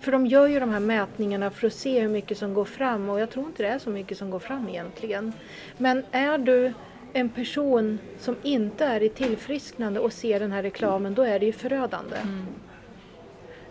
För 0.00 0.12
de 0.12 0.26
gör 0.26 0.46
ju 0.46 0.60
de 0.60 0.70
här 0.70 0.80
mätningarna 0.80 1.50
för 1.50 1.66
att 1.66 1.72
se 1.72 2.00
hur 2.00 2.08
mycket 2.08 2.38
som 2.38 2.54
går 2.54 2.64
fram 2.64 3.08
och 3.08 3.20
jag 3.20 3.30
tror 3.30 3.46
inte 3.46 3.62
det 3.62 3.68
är 3.68 3.78
så 3.78 3.90
mycket 3.90 4.18
som 4.18 4.30
går 4.30 4.38
fram 4.38 4.68
egentligen. 4.68 5.32
Men 5.78 6.04
är 6.10 6.38
du 6.38 6.72
en 7.12 7.28
person 7.28 7.98
som 8.18 8.36
inte 8.42 8.84
är 8.84 9.02
i 9.02 9.08
tillfrisknande 9.08 10.00
och 10.00 10.12
ser 10.12 10.40
den 10.40 10.52
här 10.52 10.62
reklamen, 10.62 11.14
då 11.14 11.22
är 11.22 11.38
det 11.38 11.46
ju 11.46 11.52
förödande. 11.52 12.16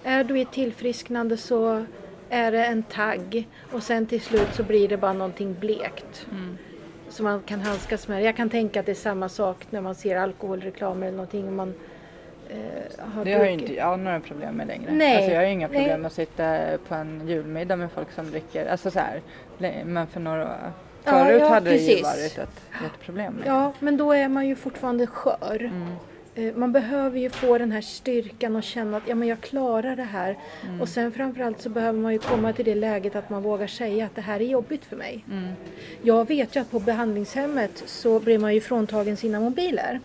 Är 0.04 0.24
du 0.24 0.40
i 0.40 0.46
tillfrisknande 0.46 1.38
så 1.38 1.86
är 2.30 2.52
det 2.52 2.66
en 2.66 2.84
tagg 2.84 3.48
och 3.72 3.84
sen 3.84 4.06
till 4.06 4.22
slut 4.22 4.48
så 4.54 4.64
blir 4.64 4.88
det 4.88 4.98
bara 4.98 5.14
någonting 5.14 5.56
blekt. 5.60 6.28
Som 7.10 7.24
man 7.24 7.42
kan 7.42 7.62
handskas 7.62 8.08
med. 8.08 8.24
Jag 8.24 8.36
kan 8.36 8.50
tänka 8.50 8.80
att 8.80 8.86
det 8.86 8.92
är 8.92 8.94
samma 8.94 9.30
sak 9.30 9.58
när 9.70 9.82
man 9.82 9.96
ser 9.96 10.16
alkoholreklam 10.16 11.04
eller 11.04 11.12
någonting. 11.12 11.56
Man, 11.56 11.74
eh, 12.50 13.06
har 13.14 13.26
Det 13.26 13.32
har 13.34 13.40
druckit. 13.40 13.62
inte 13.62 13.74
jag 13.74 14.00
några 14.00 14.20
problem 14.20 14.56
med 14.56 14.68
längre. 14.68 14.92
Nej, 14.92 15.16
Alltså 15.18 15.32
jag 15.32 15.40
har 15.40 15.46
inga 15.48 15.68
problem 15.68 16.02
med 16.02 16.08
att 16.08 16.14
sitta 16.14 16.58
på 16.88 16.96
en 16.96 17.28
julmiddag 17.28 17.76
med 17.76 17.92
folk 17.92 18.12
som 18.12 18.32
dricker. 18.32 18.66
Alltså 18.72 18.92
så 18.92 19.00
här, 19.00 19.22
men 19.86 20.08
för 20.08 20.20
några 20.20 20.58
Ja, 21.08 21.12
Förut 21.12 21.42
ja, 21.42 21.48
hade 21.48 21.70
det 21.70 21.76
ju 21.76 21.88
precis. 21.88 22.04
varit 22.04 22.38
ett 22.38 22.62
jätteproblem 22.84 23.34
med. 23.34 23.48
Ja, 23.48 23.74
men 23.80 23.98
då 23.98 24.12
är 24.14 24.28
man 24.30 24.48
ju 24.48 24.56
fortfarande 24.56 25.08
skör. 25.08 25.72
Eh, 26.36 26.54
Man 26.56 26.72
behöver 26.72 27.20
ju 27.20 27.30
få 27.30 27.58
den 27.58 27.72
här 27.72 27.82
styrkan 27.82 28.56
och 28.56 28.64
känna 28.64 28.98
att 28.98 29.04
ja, 29.08 29.16
men 29.16 29.28
jag 29.28 29.42
klarar 29.42 29.96
det 29.96 30.04
här. 30.04 30.38
Och 30.82 30.90
sen 30.90 31.12
framförallt 31.12 31.62
så 31.62 31.70
behöver 31.70 32.00
man 32.00 32.14
ju 32.14 32.20
komma 32.20 32.54
till 32.54 32.66
det 32.66 32.76
läget 32.76 33.16
att 33.16 33.30
man 33.30 33.44
vågar 33.44 33.68
säga 33.68 34.06
att 34.06 34.16
det 34.16 34.22
här 34.22 34.40
är 34.40 34.46
jobbigt 34.46 34.86
för 34.86 34.96
mig. 34.96 35.26
Jag 36.02 36.28
vet 36.28 36.56
ju 36.56 36.60
att 36.60 36.72
på 36.72 36.80
behandlingshemmet 36.80 37.84
så 37.86 38.20
blev 38.20 38.40
man 38.42 38.54
ju 38.54 38.62
fråntagen 38.62 39.18
sina 39.18 39.40
mobiler. 39.40 40.00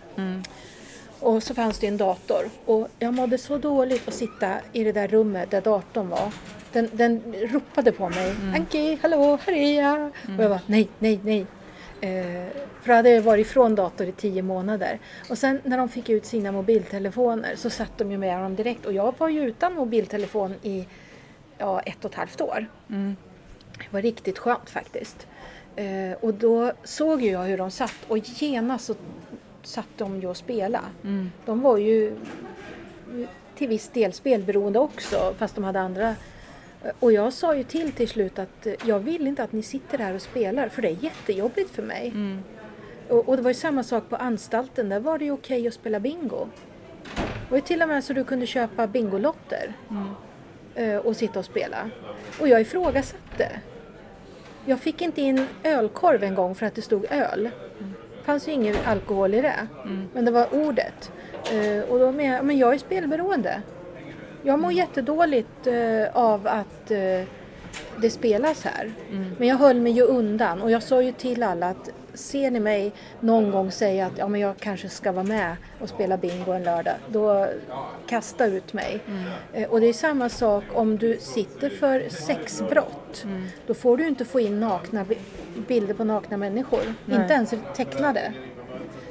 Och 1.21 1.43
så 1.43 1.55
fanns 1.55 1.79
det 1.79 1.87
en 1.87 1.97
dator. 1.97 2.45
Och 2.65 2.89
jag 2.99 3.15
mådde 3.15 3.39
så 3.39 3.59
dåligt 3.59 4.09
att 4.09 4.15
sitta 4.15 4.55
i 4.73 4.85
det 4.85 4.93
där 4.93 5.09
rummet 5.09 5.51
där 5.51 5.61
datorn 5.61 6.09
var. 6.09 6.33
Den, 6.73 6.89
den 6.93 7.35
ropade 7.53 7.93
på 7.93 8.09
mig. 8.09 8.35
Anki, 8.55 8.99
hallå, 9.03 9.39
här 9.47 9.53
är 9.53 9.83
jag. 9.83 10.11
Och 10.39 10.45
jag 10.45 10.49
var 10.49 10.61
nej, 10.67 10.89
nej, 10.99 11.21
nej. 11.23 11.47
Eh, 12.01 12.47
för 12.83 12.91
jag 12.91 12.97
hade 12.97 13.21
varit 13.21 13.47
ifrån 13.47 13.75
dator 13.75 14.07
i 14.07 14.13
tio 14.13 14.43
månader. 14.43 14.99
Och 15.31 15.39
sen 15.39 15.61
när 15.65 15.79
de 15.79 15.89
fick 15.89 16.09
ut 16.09 16.27
sina 16.27 16.53
mobiltelefoner 16.53 17.57
så 17.57 17.71
satt 17.71 17.99
de 17.99 18.11
ju 18.11 18.19
med 18.19 18.43
dem 18.43 18.57
direkt. 18.57 18.87
Och 18.87 18.93
jag 18.93 19.15
var 19.19 19.29
ju 19.29 19.43
utan 19.43 19.75
mobiltelefon 19.75 20.55
i 20.63 20.87
ja, 21.59 21.81
ett 21.81 22.05
och 22.05 22.11
ett 22.11 22.17
halvt 22.17 22.41
år. 22.41 22.67
Det 23.79 23.87
var 23.91 24.03
riktigt 24.03 24.39
skönt 24.39 24.71
faktiskt. 24.71 25.27
Eh, 25.77 26.13
och 26.21 26.35
då 26.35 26.73
såg 26.85 27.23
ju 27.23 27.31
jag 27.31 27.45
hur 27.45 27.59
de 27.59 27.71
satt 27.71 27.95
och 28.09 28.19
genast 28.19 28.85
så 28.85 28.95
satt 29.63 29.89
de 29.97 30.21
ju 30.21 30.27
och 30.29 30.37
spela. 30.37 30.81
De 31.47 31.61
var 31.61 31.77
ju 31.79 32.17
till 33.55 33.69
viss 33.69 33.89
del 33.89 34.13
spelberoende 34.13 34.79
också 34.79 35.35
fast 35.39 35.55
de 35.55 35.65
hade 35.65 35.81
andra. 35.81 36.15
Och 37.01 37.13
jag 37.13 37.33
sa 37.33 37.55
ju 37.55 37.63
till 37.65 37.93
till 37.93 38.09
slut 38.09 38.39
att 38.39 38.67
jag 38.85 38.99
vill 38.99 39.27
inte 39.27 39.43
att 39.43 39.53
ni 39.53 39.63
sitter 39.63 39.99
här 39.99 40.15
och 40.15 40.23
spelar 40.23 40.69
för 40.69 40.83
det 40.83 40.89
är 40.89 41.05
jättejobbigt 41.05 41.71
för 41.71 41.83
mig. 41.83 42.13
Och, 43.09 43.29
och 43.29 43.37
det 43.37 43.43
var 43.43 43.51
ju 43.51 43.55
samma 43.55 43.83
sak 43.83 44.09
på 44.09 44.17
anstalten, 44.17 44.89
där 44.89 45.01
var 45.01 45.19
det 45.19 45.25
ju 45.25 45.31
okej 45.33 45.69
att 45.69 45.75
spela 45.75 46.01
bingo. 46.01 46.47
Det 47.15 47.51
var 47.51 47.57
ju 47.59 47.63
till 47.63 47.83
och 47.83 47.89
med 47.89 48.05
så 48.05 48.13
du 48.13 48.25
kunde 48.25 48.47
köpa 48.47 48.87
bingolotter 48.87 49.73
eh, 50.75 50.97
och 50.97 51.17
sitta 51.17 51.39
och 51.39 51.45
spela. 51.45 51.91
Och 52.41 52.49
jag 52.49 52.61
ifrågasatte. 52.61 53.61
Jag 54.67 54.81
fick 54.81 55.03
inte 55.03 55.21
in 55.23 55.47
ölkorv 55.63 56.23
en 56.23 56.35
gång 56.35 56.55
för 56.55 56.67
att 56.67 56.75
det 56.75 56.83
stod 56.83 57.07
öl. 57.11 57.51
Det 57.79 57.90
fanns 58.25 58.49
ju 58.49 58.53
ingen 58.53 58.77
alkohol 58.87 59.35
i 59.35 59.41
det. 59.41 59.67
Men 60.13 60.25
det 60.25 60.31
var 60.31 60.55
ordet. 60.55 61.13
Eh, 61.53 61.91
och 61.91 61.99
då 61.99 62.13
med, 62.13 62.45
men 62.45 62.59
jag 62.59 62.75
är 62.75 62.79
spelberoende. 62.79 63.63
Jag 64.43 64.59
mår 64.59 64.73
jättedåligt 64.73 65.67
eh, 65.67 66.07
av 66.13 66.47
att 66.47 66.91
eh, 66.91 67.23
det 67.97 68.11
spelas 68.11 68.65
här. 68.65 68.93
Men 69.39 69.49
jag 69.49 69.57
höll 69.57 69.81
mig 69.81 69.93
ju 69.93 70.03
undan 70.03 70.63
och 70.63 70.71
jag 70.71 70.83
sa 70.83 71.03
ju 71.03 71.13
till 71.13 71.43
alla 71.43 71.69
att 71.69 71.91
ser 72.15 72.51
ni 72.51 72.61
mig 72.61 72.93
någon 73.21 73.51
gång 73.51 73.71
säga 73.71 74.07
att 74.07 74.19
ja, 74.19 74.29
men 74.29 74.41
jag 74.41 74.57
kanske 74.57 74.89
ska 74.89 75.13
vara 75.13 75.25
med 75.25 75.57
och 75.81 75.89
spela 75.89 76.17
bingo 76.17 76.53
en 76.53 76.63
lördag, 76.63 76.95
då 77.09 77.47
kasta 78.07 78.47
ut 78.47 78.73
mig. 78.73 79.01
Eh, 79.53 79.69
och 79.71 79.81
det 79.81 79.87
är 79.87 79.93
samma 79.93 80.29
sak 80.29 80.65
om 80.75 80.97
du 80.97 81.17
sitter 81.21 81.71
för 81.71 82.09
sexbrott. 82.09 83.00
Då 83.67 83.75
får 83.75 83.97
du 83.97 84.09
inte 84.09 84.25
få 84.25 84.41
in 84.41 84.61
nakna 84.61 85.05
bi- 85.05 85.19
bilder 85.69 85.95
på 85.95 86.05
nakna 86.05 86.37
människor, 86.37 86.95
Nej. 87.05 87.21
inte 87.23 87.35
ens 87.35 87.55
tecknade. 87.77 88.33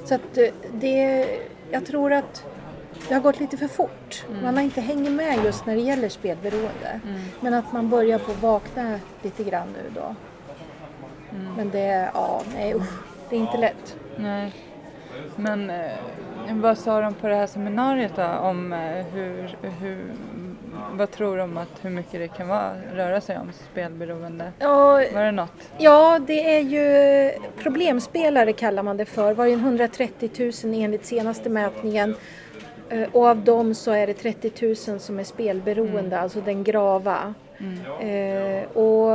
Så 0.06 0.16
att 0.16 0.38
eh, 0.38 0.46
det, 0.74 1.28
jag 1.72 1.86
tror 1.86 2.14
att 2.14 2.46
det 3.08 3.14
har 3.14 3.22
gått 3.22 3.40
lite 3.40 3.58
för 3.58 3.68
fort. 3.68 4.26
Man 4.44 4.56
har 4.56 4.64
inte 4.64 4.82
hängt 4.82 5.12
med 5.12 5.40
just 5.46 5.66
när 5.66 5.76
det 5.76 5.82
gäller 5.82 6.10
spelberoende. 6.10 7.00
Men 7.40 7.54
att 7.54 7.74
man 7.74 7.90
börjar 7.90 8.20
på 8.20 8.32
vakna 8.34 9.00
lite 9.22 9.44
grann 9.44 9.68
nu 9.74 9.92
då. 9.96 10.16
Men 11.58 11.70
det, 11.70 12.10
ja, 12.14 12.42
nej 12.56 12.76
usch, 12.76 12.94
det 13.30 13.36
är 13.36 13.40
inte 13.40 13.58
lätt. 13.58 13.96
Nej. 14.18 14.54
Men 15.36 15.70
eh, 15.70 15.92
vad 16.52 16.78
sa 16.78 17.02
de 17.02 17.14
på 17.14 17.28
det 17.28 17.36
här 17.36 17.48
seminariet 17.48 18.12
då 18.16 18.24
om 18.26 18.74
eh, 18.74 19.06
hur, 19.14 19.56
hur, 19.80 20.12
vad 20.92 21.12
tror 21.12 21.38
de 21.38 21.58
att 21.58 21.70
hur 21.82 21.90
mycket 21.90 22.12
det 22.14 22.28
kan 22.28 22.48
vara, 22.48 22.72
röra 22.96 23.22
sig 23.22 23.38
om 23.38 23.52
spelberoende? 23.72 24.52
Ja, 24.60 24.92
Var 25.14 25.24
det 25.24 25.32
något? 25.32 25.52
ja, 25.78 26.20
det 26.28 26.56
är 26.56 26.60
ju 26.60 27.32
problemspelare 27.58 28.54
kallar 28.54 28.84
man 28.84 28.98
det 28.98 29.06
för. 29.06 29.34
var 29.34 29.46
ju 29.46 29.54
130 29.54 30.30
000 30.64 30.74
enligt 30.84 31.06
senaste 31.06 31.50
mätningen. 31.50 32.16
Eh, 32.90 33.08
Och 33.12 33.26
av 33.26 33.38
dem 33.38 33.76
så 33.76 33.92
är 33.92 34.08
det 34.08 34.14
30 34.14 34.66
000 34.92 35.00
som 35.00 35.20
är 35.20 35.24
spelberoende, 35.24 36.20
alltså 36.20 36.42
den 36.42 36.64
grava. 36.64 37.34
Eh, 38.00 38.64
och 38.78 39.10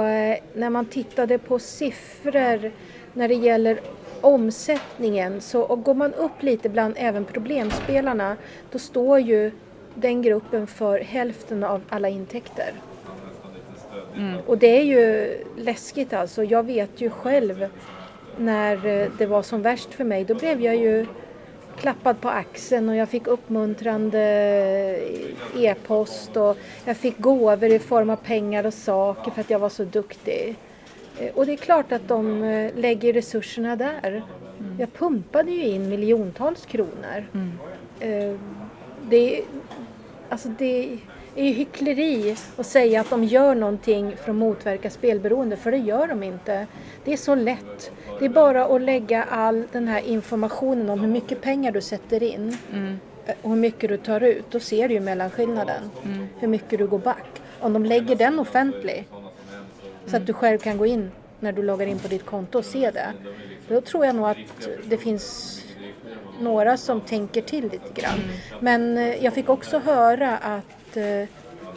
när 0.54 0.70
man 0.70 0.86
tittade 0.86 1.38
på 1.38 1.58
siffror 1.58 2.72
när 3.12 3.28
det 3.28 3.34
gäller 3.34 3.80
omsättningen 4.20 5.40
så 5.40 5.76
går 5.76 5.94
man 5.94 6.14
upp 6.14 6.42
lite 6.42 6.68
bland 6.68 6.94
även 6.98 7.24
problemspelarna 7.24 8.36
då 8.72 8.78
står 8.78 9.18
ju 9.20 9.50
den 9.94 10.22
gruppen 10.22 10.66
för 10.66 10.98
hälften 10.98 11.64
av 11.64 11.80
alla 11.88 12.08
intäkter. 12.08 12.72
Och 14.46 14.58
det 14.58 14.78
är 14.78 14.82
ju 14.84 15.30
läskigt 15.56 16.12
alltså. 16.12 16.44
Jag 16.44 16.62
vet 16.66 17.00
ju 17.00 17.10
själv 17.10 17.66
när 18.36 18.86
eh, 18.86 19.08
det 19.18 19.26
var 19.26 19.42
som 19.42 19.62
värst 19.62 19.94
för 19.94 20.04
mig, 20.04 20.24
då 20.24 20.34
blev 20.34 20.60
jag 20.62 20.76
ju 20.76 21.06
klappad 21.76 22.20
på 22.20 22.28
axeln 22.28 22.88
och 22.88 22.96
jag 22.96 23.08
fick 23.08 23.26
uppmuntrande 23.26 24.18
e-post 25.56 26.36
och 26.36 26.56
jag 26.84 26.96
fick 26.96 27.18
gåvor 27.18 27.64
i 27.64 27.78
form 27.78 28.10
av 28.10 28.16
pengar 28.16 28.66
och 28.66 28.74
saker 28.74 29.30
för 29.30 29.40
att 29.40 29.50
jag 29.50 29.58
var 29.58 29.68
så 29.68 29.84
duktig. 29.84 30.54
Eh, 31.18 31.30
Och 31.34 31.46
det 31.46 31.52
är 31.52 31.56
klart 31.56 31.92
att 31.92 32.08
de 32.08 32.42
eh, 32.42 32.70
lägger 32.76 33.12
resurserna 33.12 33.76
där. 33.76 34.22
Jag 34.78 34.92
pumpade 34.92 35.50
ju 35.50 35.62
in 35.64 35.88
miljontals 35.88 36.66
kronor. 36.66 37.24
Eh, 38.00 38.34
Det, 39.08 39.42
alltså 40.28 40.48
det 40.48 40.98
är 41.36 41.44
ju 41.44 41.52
hyckleri 41.52 42.36
att 42.56 42.66
säga 42.66 43.00
att 43.00 43.10
de 43.10 43.24
gör 43.24 43.54
någonting 43.54 44.16
för 44.16 44.30
att 44.30 44.36
motverka 44.36 44.90
spelberoende, 44.90 45.56
för 45.56 45.70
det 45.70 45.76
gör 45.76 46.06
de 46.08 46.22
inte. 46.22 46.66
Det 47.04 47.12
är 47.12 47.16
så 47.16 47.34
lätt. 47.34 47.92
Det 48.18 48.24
är 48.24 48.28
bara 48.28 48.64
att 48.64 48.82
lägga 48.82 49.22
all 49.22 49.64
den 49.72 49.88
här 49.88 50.00
informationen 50.00 50.90
om 50.90 51.00
hur 51.00 51.08
mycket 51.08 51.40
pengar 51.40 51.72
du 51.72 51.80
sätter 51.80 52.22
in 52.22 52.56
eh, 53.26 53.34
och 53.42 53.50
hur 53.50 53.56
mycket 53.56 53.90
du 53.90 53.96
tar 53.96 54.20
ut. 54.20 54.44
Då 54.50 54.60
ser 54.60 54.88
du 54.88 54.94
ju 54.94 55.00
mellanskillnaden, 55.00 55.90
hur 56.38 56.48
mycket 56.48 56.78
du 56.78 56.86
går 56.86 56.98
back. 56.98 57.42
Om 57.60 57.72
de 57.72 57.84
lägger 57.84 58.16
den 58.16 58.38
offentlig, 58.38 59.08
så 60.06 60.16
att 60.16 60.26
du 60.26 60.32
själv 60.32 60.58
kan 60.58 60.78
gå 60.78 60.86
in 60.86 61.10
när 61.40 61.52
du 61.52 61.62
loggar 61.62 61.86
in 61.86 61.98
på 61.98 62.08
ditt 62.08 62.26
konto 62.26 62.58
och 62.58 62.64
se 62.64 62.90
det. 62.90 63.12
Då 63.68 63.80
tror 63.80 64.06
jag 64.06 64.16
nog 64.16 64.26
att 64.28 64.68
det 64.84 64.96
finns 64.96 65.60
några 66.40 66.76
som 66.76 67.00
tänker 67.00 67.42
till 67.42 67.64
lite 67.64 68.00
grann. 68.00 68.18
Men 68.60 68.98
eh, 68.98 69.24
jag 69.24 69.32
fick 69.34 69.48
också 69.48 69.78
höra 69.78 70.36
att 70.38 70.96
eh, 70.96 71.28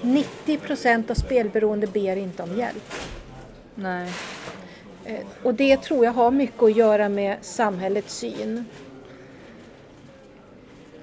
90 0.02 0.58
procent 0.58 1.10
av 1.12 1.16
spelberoende 1.16 1.88
ber 1.88 2.16
inte 2.16 2.44
om 2.44 2.58
hjälp. 2.58 2.94
Nej. 3.76 4.10
Eh, 5.06 5.20
Och 5.44 5.54
det 5.54 5.82
tror 5.82 6.06
jag 6.06 6.12
har 6.12 6.32
mycket 6.32 6.64
att 6.64 6.76
göra 6.76 7.10
med 7.10 7.38
samhällets 7.42 8.14
syn. 8.18 8.66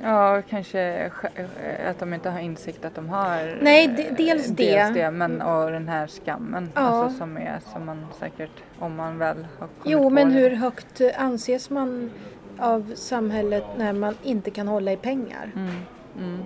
Ja, 0.03 0.43
kanske 0.51 0.81
eh, 1.37 1.91
att 1.91 1.99
de 1.99 2.15
inte 2.15 2.31
har 2.31 2.41
insikt 2.41 2.85
att 2.85 2.95
de 2.95 3.09
har 3.09 3.59
Nej, 3.63 3.85
eh, 3.85 3.91
de- 3.97 4.25
dels 4.25 4.47
det. 4.47 4.55
dels 4.55 4.95
det 4.95 5.11
men 5.11 5.43
och 5.43 5.71
den 5.73 5.89
här 5.89 6.07
skammen 6.07 6.73
Ja. 6.75 6.81
alltså, 6.81 7.19
som 7.19 7.37
är 7.37 7.61
som 7.73 7.87
man 7.87 8.07
säkert 8.21 8.51
om 8.79 8.95
man 8.97 9.19
väl 9.19 9.37
har 9.37 9.67
kommit 9.67 9.71
Jo, 9.85 10.11
men 10.11 10.29
det. 10.29 10.35
hur 10.35 10.51
högt 10.51 11.01
eh, 11.01 11.09
anses 11.17 11.71
man 11.71 12.11
av 12.59 12.93
samhället 12.95 13.65
när 13.79 13.93
man 13.93 14.15
inte 14.23 14.51
kan 14.51 14.69
hålla 14.69 14.93
i 14.93 14.97
pengar? 14.97 15.51
Mm. 16.19 16.39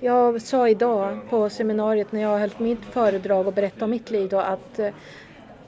Jag 0.00 0.42
sa 0.42 0.68
idag 0.68 1.18
på 1.30 1.48
seminariet 1.50 2.12
när 2.12 2.20
jag 2.22 2.38
höll 2.38 2.50
mitt 2.58 2.84
föredrag 2.84 3.46
och 3.46 3.52
berättade 3.52 3.84
om 3.84 3.90
mitt 3.90 4.10
liv 4.10 4.28
då 4.28 4.38
att 4.40 4.78
eh, 4.78 4.90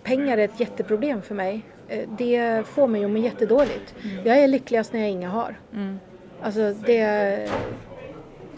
pengar 0.03 0.39
är 0.39 0.45
ett 0.45 0.61
jätteproblem 0.61 1.23
för 1.23 1.35
mig. 1.35 1.63
Eh, 1.89 2.09
Det 2.19 2.67
får 2.67 2.87
mig 2.87 3.05
att 3.05 3.11
må 3.11 3.19
jättedåligt. 3.19 3.95
Jag 4.25 4.39
är 4.39 4.49
lyckligast 4.49 4.93
när 4.93 5.01
jag 5.01 5.11
inga 5.11 5.29
har. 5.29 5.59
Mm. 5.73 5.99
Alltså 6.43 6.75
det... 6.87 7.51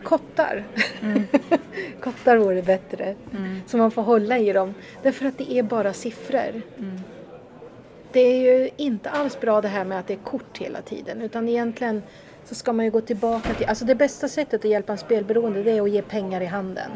Kottar. 0.02 0.64
Kottar 2.00 2.36
vore 2.36 2.62
bättre. 2.62 3.14
Så 3.66 3.76
man 3.76 3.90
får 3.90 4.02
hålla 4.02 4.38
i 4.38 4.52
dem. 4.52 4.74
Därför 5.02 5.26
att 5.26 5.38
det 5.38 5.52
är 5.52 5.62
bara 5.62 5.92
siffror. 5.92 6.62
Det 8.12 8.20
är 8.20 8.36
ju 8.60 8.70
inte 8.76 9.10
alls 9.10 9.40
bra 9.40 9.60
det 9.60 9.68
här 9.68 9.84
med 9.84 9.98
att 9.98 10.06
det 10.06 10.14
är 10.14 10.18
kort 10.24 10.58
hela 10.58 10.82
tiden. 10.82 11.22
Utan 11.22 11.48
egentligen 11.48 12.02
så 12.44 12.54
ska 12.54 12.72
man 12.72 12.84
ju 12.84 12.90
gå 12.90 13.00
tillbaka 13.00 13.54
till... 13.54 13.66
Alltså 13.66 13.84
det 13.84 13.94
bästa 13.94 14.28
sättet 14.28 14.64
att 14.64 14.70
hjälpa 14.70 14.92
en 14.92 14.98
spelberoende 14.98 15.62
det 15.62 15.70
är 15.70 15.82
att 15.82 15.90
ge 15.90 16.02
pengar 16.02 16.40
i 16.40 16.46
handen. 16.46 16.90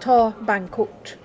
Ta 0.00 0.32
bankkort. 0.40 1.16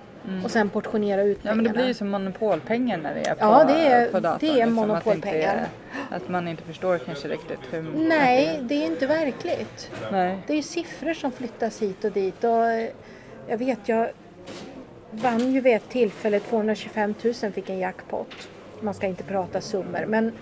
Och 0.44 0.50
sen 0.50 0.68
portionera 0.68 1.22
ut 1.22 1.26
Mm. 1.26 1.38
Ja 1.42 1.50
pengarna. 1.50 1.62
men 1.62 1.64
det 1.72 1.78
blir 1.78 1.86
ju 1.86 1.94
som 1.94 2.08
monopolpengar 2.08 2.98
när 2.98 3.14
det 3.14 3.20
är 3.20 3.34
på, 3.34 3.44
Ja, 3.44 3.64
det 3.64 3.86
är- 3.86 4.08
på 4.10 4.20
datorn. 4.20 4.38
det 4.40 4.46
är 4.48 4.54
liksom, 4.66 4.78
att 4.78 4.88
monopolpengar. 4.88 5.54
Att, 5.54 6.12
inte 6.12 6.16
att 6.16 6.28
man 6.28 6.48
inte 6.48 6.62
förstår 6.62 6.98
kanske 6.98 7.28
riktigt 7.28 7.58
hur... 7.70 7.82
Nej, 7.96 8.58
det 8.62 8.74
är 8.74 8.86
inte 8.86 9.06
verkligt. 9.06 9.90
Nej. 10.12 10.38
Det 10.46 10.52
är 10.52 10.56
ju 10.56 10.62
siffror 10.62 11.14
som 11.14 11.32
flyttas 11.32 11.82
hit 11.82 12.04
och 12.04 12.12
dit. 12.12 12.44
Och 12.44 12.66
eh, 12.70 12.88
jag 13.48 13.58
vet, 13.58 13.78
jag 13.88 14.10
vann 15.10 15.52
ju 15.52 15.60
vid 15.60 15.76
ett 15.76 15.88
tillfälle 15.88 16.40
225 16.40 17.14
000 17.42 17.52
fick 17.52 17.70
en 17.70 17.78
jackpot. 17.78 18.48
Man 18.80 18.94
ska 18.94 19.06
inte 19.06 19.22
prata 19.22 19.60
summor, 19.60 20.04
men 20.08 20.32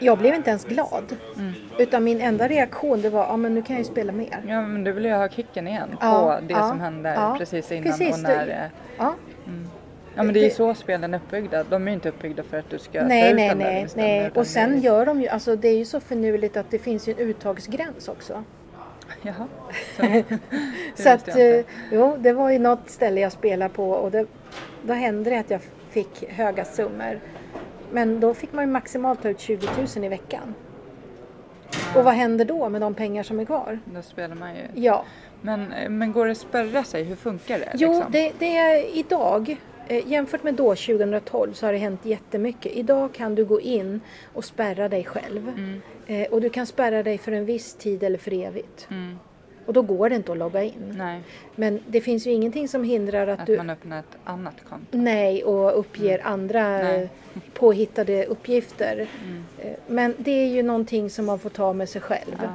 jag 0.00 0.18
blev 0.18 0.34
inte 0.34 0.50
ens 0.50 0.64
glad. 0.64 1.16
Mm. 1.38 1.52
Utan 1.78 2.04
min 2.04 2.20
enda 2.20 2.48
reaktion 2.48 3.02
det 3.02 3.10
var, 3.10 3.24
ja 3.26 3.36
men 3.36 3.54
nu 3.54 3.62
kan 3.62 3.76
jag 3.76 3.80
ju 3.84 3.90
spela 3.90 4.12
mer. 4.12 4.42
Ja 4.48 4.62
men 4.62 4.84
du 4.84 4.92
vill 4.92 5.04
ju 5.04 5.12
ha 5.12 5.28
kicken 5.28 5.68
igen 5.68 5.96
Ja, 6.00 6.38
på 6.40 6.46
det 6.46 6.52
ja, 6.54 6.68
som 6.68 6.80
hände 6.80 7.14
ja. 7.14 7.34
precis 7.38 7.72
innan 7.72 7.84
Precis, 7.84 8.14
och 8.14 8.22
när... 8.22 8.46
det- 8.46 8.52
eh, 8.52 8.60
Ja, 8.98 9.14
Ja 10.14 10.22
men 10.22 10.34
det 10.34 10.40
är 10.40 10.44
ju 10.44 10.50
så 10.50 10.74
spelen 10.74 11.14
är 11.14 11.18
uppbyggda. 11.18 11.64
De 11.64 11.82
är 11.82 11.90
ju 11.90 11.94
inte 11.94 12.08
uppbyggda 12.08 12.42
för 12.42 12.58
att 12.58 12.70
du 12.70 12.78
ska 12.78 13.00
ta 13.00 13.06
nej, 13.06 13.30
ut 13.30 13.36
nej, 13.36 13.48
där 13.48 13.54
nej, 13.54 13.86
nej. 13.96 14.30
Och 14.34 14.46
sen 14.46 14.72
det 14.72 14.78
gör 14.78 15.06
de 15.06 15.20
ju, 15.22 15.28
alltså 15.28 15.56
det 15.56 15.68
är 15.68 15.76
ju 15.78 15.84
så 15.84 16.00
förnuligt 16.00 16.56
att 16.56 16.70
det 16.70 16.78
finns 16.78 17.08
ju 17.08 17.12
en 17.12 17.18
uttagsgräns 17.18 18.08
också. 18.08 18.44
Jaha. 19.22 19.46
Så, 20.96 21.02
Så 21.02 21.08
att, 21.10 21.28
eh, 21.28 21.60
jo, 21.92 22.16
det 22.18 22.32
var 22.32 22.50
ju 22.50 22.58
något 22.58 22.90
ställe 22.90 23.20
jag 23.20 23.32
spelade 23.32 23.74
på 23.74 23.90
och 23.90 24.10
det, 24.10 24.26
då 24.82 24.92
hände 24.92 25.30
det 25.30 25.36
att 25.38 25.50
jag 25.50 25.60
fick 25.90 26.24
höga 26.28 26.64
summor. 26.64 27.20
Men 27.92 28.20
då 28.20 28.34
fick 28.34 28.52
man 28.52 28.64
ju 28.64 28.70
maximalt 28.70 29.22
ta 29.22 29.28
ut 29.28 29.40
20 29.40 29.66
000 29.96 30.04
i 30.04 30.08
veckan. 30.08 30.54
Och 31.96 32.04
vad 32.04 32.14
händer 32.14 32.44
då 32.44 32.68
med 32.68 32.80
de 32.80 32.94
pengar 32.94 33.22
som 33.22 33.40
är 33.40 33.44
kvar? 33.44 33.78
Då 33.84 34.02
spelar 34.02 34.34
man 34.36 34.54
ju. 34.54 34.62
Ja, 34.74 35.04
Men, 35.40 35.72
men 35.88 36.12
går 36.12 36.26
det 36.26 36.32
att 36.32 36.38
spärra 36.38 36.84
sig? 36.84 37.02
Hur 37.02 37.16
funkar 37.16 37.58
det? 37.58 37.72
jo, 37.74 37.92
liksom? 37.92 38.12
det, 38.12 38.32
det 38.38 38.56
är 38.56 38.96
idag, 38.96 39.56
eh, 39.88 40.08
jämfört 40.08 40.42
med 40.42 40.54
då 40.54 40.74
2012 40.74 41.52
så 41.52 41.66
har 41.66 41.72
det 41.72 41.78
hänt 41.78 42.00
jättemycket. 42.04 42.72
Idag 42.72 43.14
kan 43.14 43.34
du 43.34 43.44
gå 43.44 43.60
in 43.60 44.00
och 44.34 44.44
spärra 44.44 44.88
dig 44.88 45.04
själv. 45.04 45.48
Mm. 45.48 45.80
Eh, 46.06 46.32
och 46.32 46.40
du 46.40 46.50
kan 46.50 46.66
spärra 46.66 47.02
dig 47.02 47.18
för 47.18 47.32
en 47.32 47.44
viss 47.44 47.74
tid 47.74 48.02
eller 48.02 48.18
för 48.18 48.32
evigt. 48.32 48.86
Mm. 48.90 49.18
Och 49.68 49.74
då 49.74 49.82
går 49.82 50.10
det 50.10 50.16
inte 50.16 50.32
att 50.32 50.38
logga 50.38 50.62
in. 50.62 50.94
Nej, 50.98 51.22
Men 51.54 51.80
det 51.86 52.00
finns 52.00 52.26
ju 52.26 52.30
ingenting 52.30 52.68
som 52.68 52.84
hindrar 52.84 53.26
att, 53.26 53.40
att 53.40 53.46
du 53.46 53.56
man 53.56 53.70
öppnar 53.70 53.98
ett 53.98 54.16
annat 54.24 54.54
konto. 54.68 54.86
Nej, 54.98 55.44
och 55.44 55.78
uppger 55.78 56.26
andra 56.26 56.78
Nej. 56.78 57.08
påhittade 57.54 58.24
uppgifter. 58.24 59.08
Mm. 59.24 59.44
Eh, 59.58 59.72
Men 59.86 60.14
det 60.18 60.30
är 60.30 60.46
ju 60.46 60.62
någonting 60.62 61.10
som 61.10 61.26
man 61.26 61.38
får 61.38 61.50
ta 61.50 61.72
med 61.72 61.88
sig 61.88 62.00
själv. 62.00 62.36
Ja. 62.42 62.48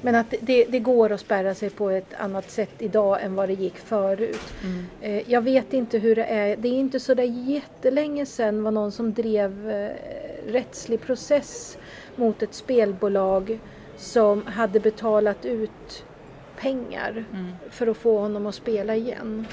Men 0.00 0.14
att 0.14 0.34
det, 0.40 0.64
det 0.64 0.78
går 0.78 1.12
att 1.12 1.20
spärra 1.20 1.54
sig 1.54 1.70
på 1.70 1.90
ett 1.90 2.14
annat 2.18 2.50
sätt 2.50 2.72
idag 2.78 3.22
än 3.22 3.34
vad 3.34 3.48
det 3.48 3.54
gick 3.54 3.76
förut. 3.78 4.40
Mm. 4.64 4.84
Eh, 5.00 5.30
Jag 5.32 5.40
vet 5.42 5.72
inte 5.74 5.98
hur 5.98 6.16
det 6.16 6.24
är. 6.24 6.56
Det 6.56 6.68
är 6.68 6.72
inte 6.72 7.00
så 7.00 7.14
där 7.14 7.48
jättelänge 7.48 8.26
sedan 8.26 8.62
var 8.62 8.70
någon 8.70 8.92
som 8.92 9.12
drev 9.14 9.70
eh, 9.70 9.90
rättslig 10.52 11.00
process 11.00 11.78
mot 12.16 12.42
ett 12.42 12.54
spelbolag 12.54 13.58
som 13.96 14.46
hade 14.46 14.80
betalat 14.80 15.44
ut 15.44 16.04
pengar 16.60 17.24
Mm. 17.32 17.52
för 17.70 17.86
att 17.86 17.96
få 17.96 18.18
honom 18.18 18.46
att 18.46 18.54
spela 18.54 18.94
igen. 18.96 19.46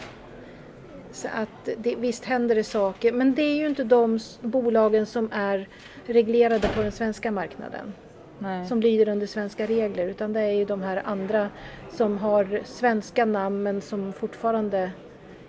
Så 1.12 1.28
att 1.28 1.70
det, 1.78 1.96
visst 1.96 2.26
händer 2.26 2.56
det 2.56 2.64
saker, 2.64 3.12
men 3.12 3.34
det 3.36 3.42
är 3.42 3.56
ju 3.56 3.68
inte 3.68 3.84
de 3.84 4.20
bolagen 4.42 5.06
som 5.06 5.30
är 5.34 5.68
reglerade 6.06 6.68
på 6.68 6.82
den 6.82 6.92
svenska 6.92 7.32
marknaden 7.32 7.94
Nej. 8.40 8.66
som 8.66 8.82
lyder 8.82 9.08
under 9.10 9.28
svenska 9.28 9.66
regler 9.66 10.08
utan 10.08 10.34
det 10.34 10.40
är 10.42 10.52
ju 10.52 10.66
de 10.66 10.82
här 10.82 11.02
andra 11.06 11.50
som 11.92 12.18
har 12.18 12.62
svenska 12.66 13.26
namn 13.26 13.64
men 13.64 13.82
som 13.82 14.14
fortfarande 14.14 14.92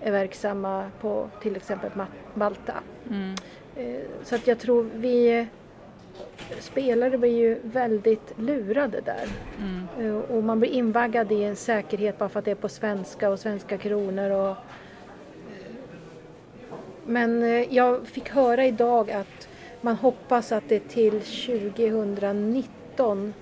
är 0.00 0.12
verksamma 0.12 0.90
på 1.00 1.28
till 1.42 1.56
exempel 1.56 1.90
Ma- 1.90 2.06
Malta. 2.34 2.74
Mm. 3.10 3.34
Eh, 3.76 4.00
Så 4.22 4.34
att 4.34 4.46
jag 4.46 4.58
tror 4.58 4.90
vi 4.94 5.46
spelare 6.60 7.18
blir 7.18 7.38
ju 7.38 7.58
väldigt 7.62 8.32
lurade 8.38 9.00
där. 9.00 9.26
Mm. 9.58 9.86
Eh, 9.98 10.14
Och 10.14 10.44
man 10.44 10.60
blir 10.60 10.70
invaggad 10.70 11.32
i 11.32 11.44
en 11.44 11.56
säkerhet 11.56 12.18
bara 12.18 12.28
för 12.28 12.38
att 12.38 12.44
det 12.44 12.50
är 12.50 12.54
på 12.54 12.68
svenska 12.68 13.30
och 13.30 13.38
svenska 13.38 13.78
kronor. 13.78 14.30
Och... 14.30 14.56
Men 17.06 17.42
eh, 17.42 17.74
jag 17.74 18.06
fick 18.06 18.28
höra 18.28 18.66
idag 18.66 19.10
att 19.10 19.48
man 19.80 19.96
hoppas 19.96 20.52
att 20.52 20.64
det 20.68 20.88
till 20.88 21.20
2019, 21.20 23.34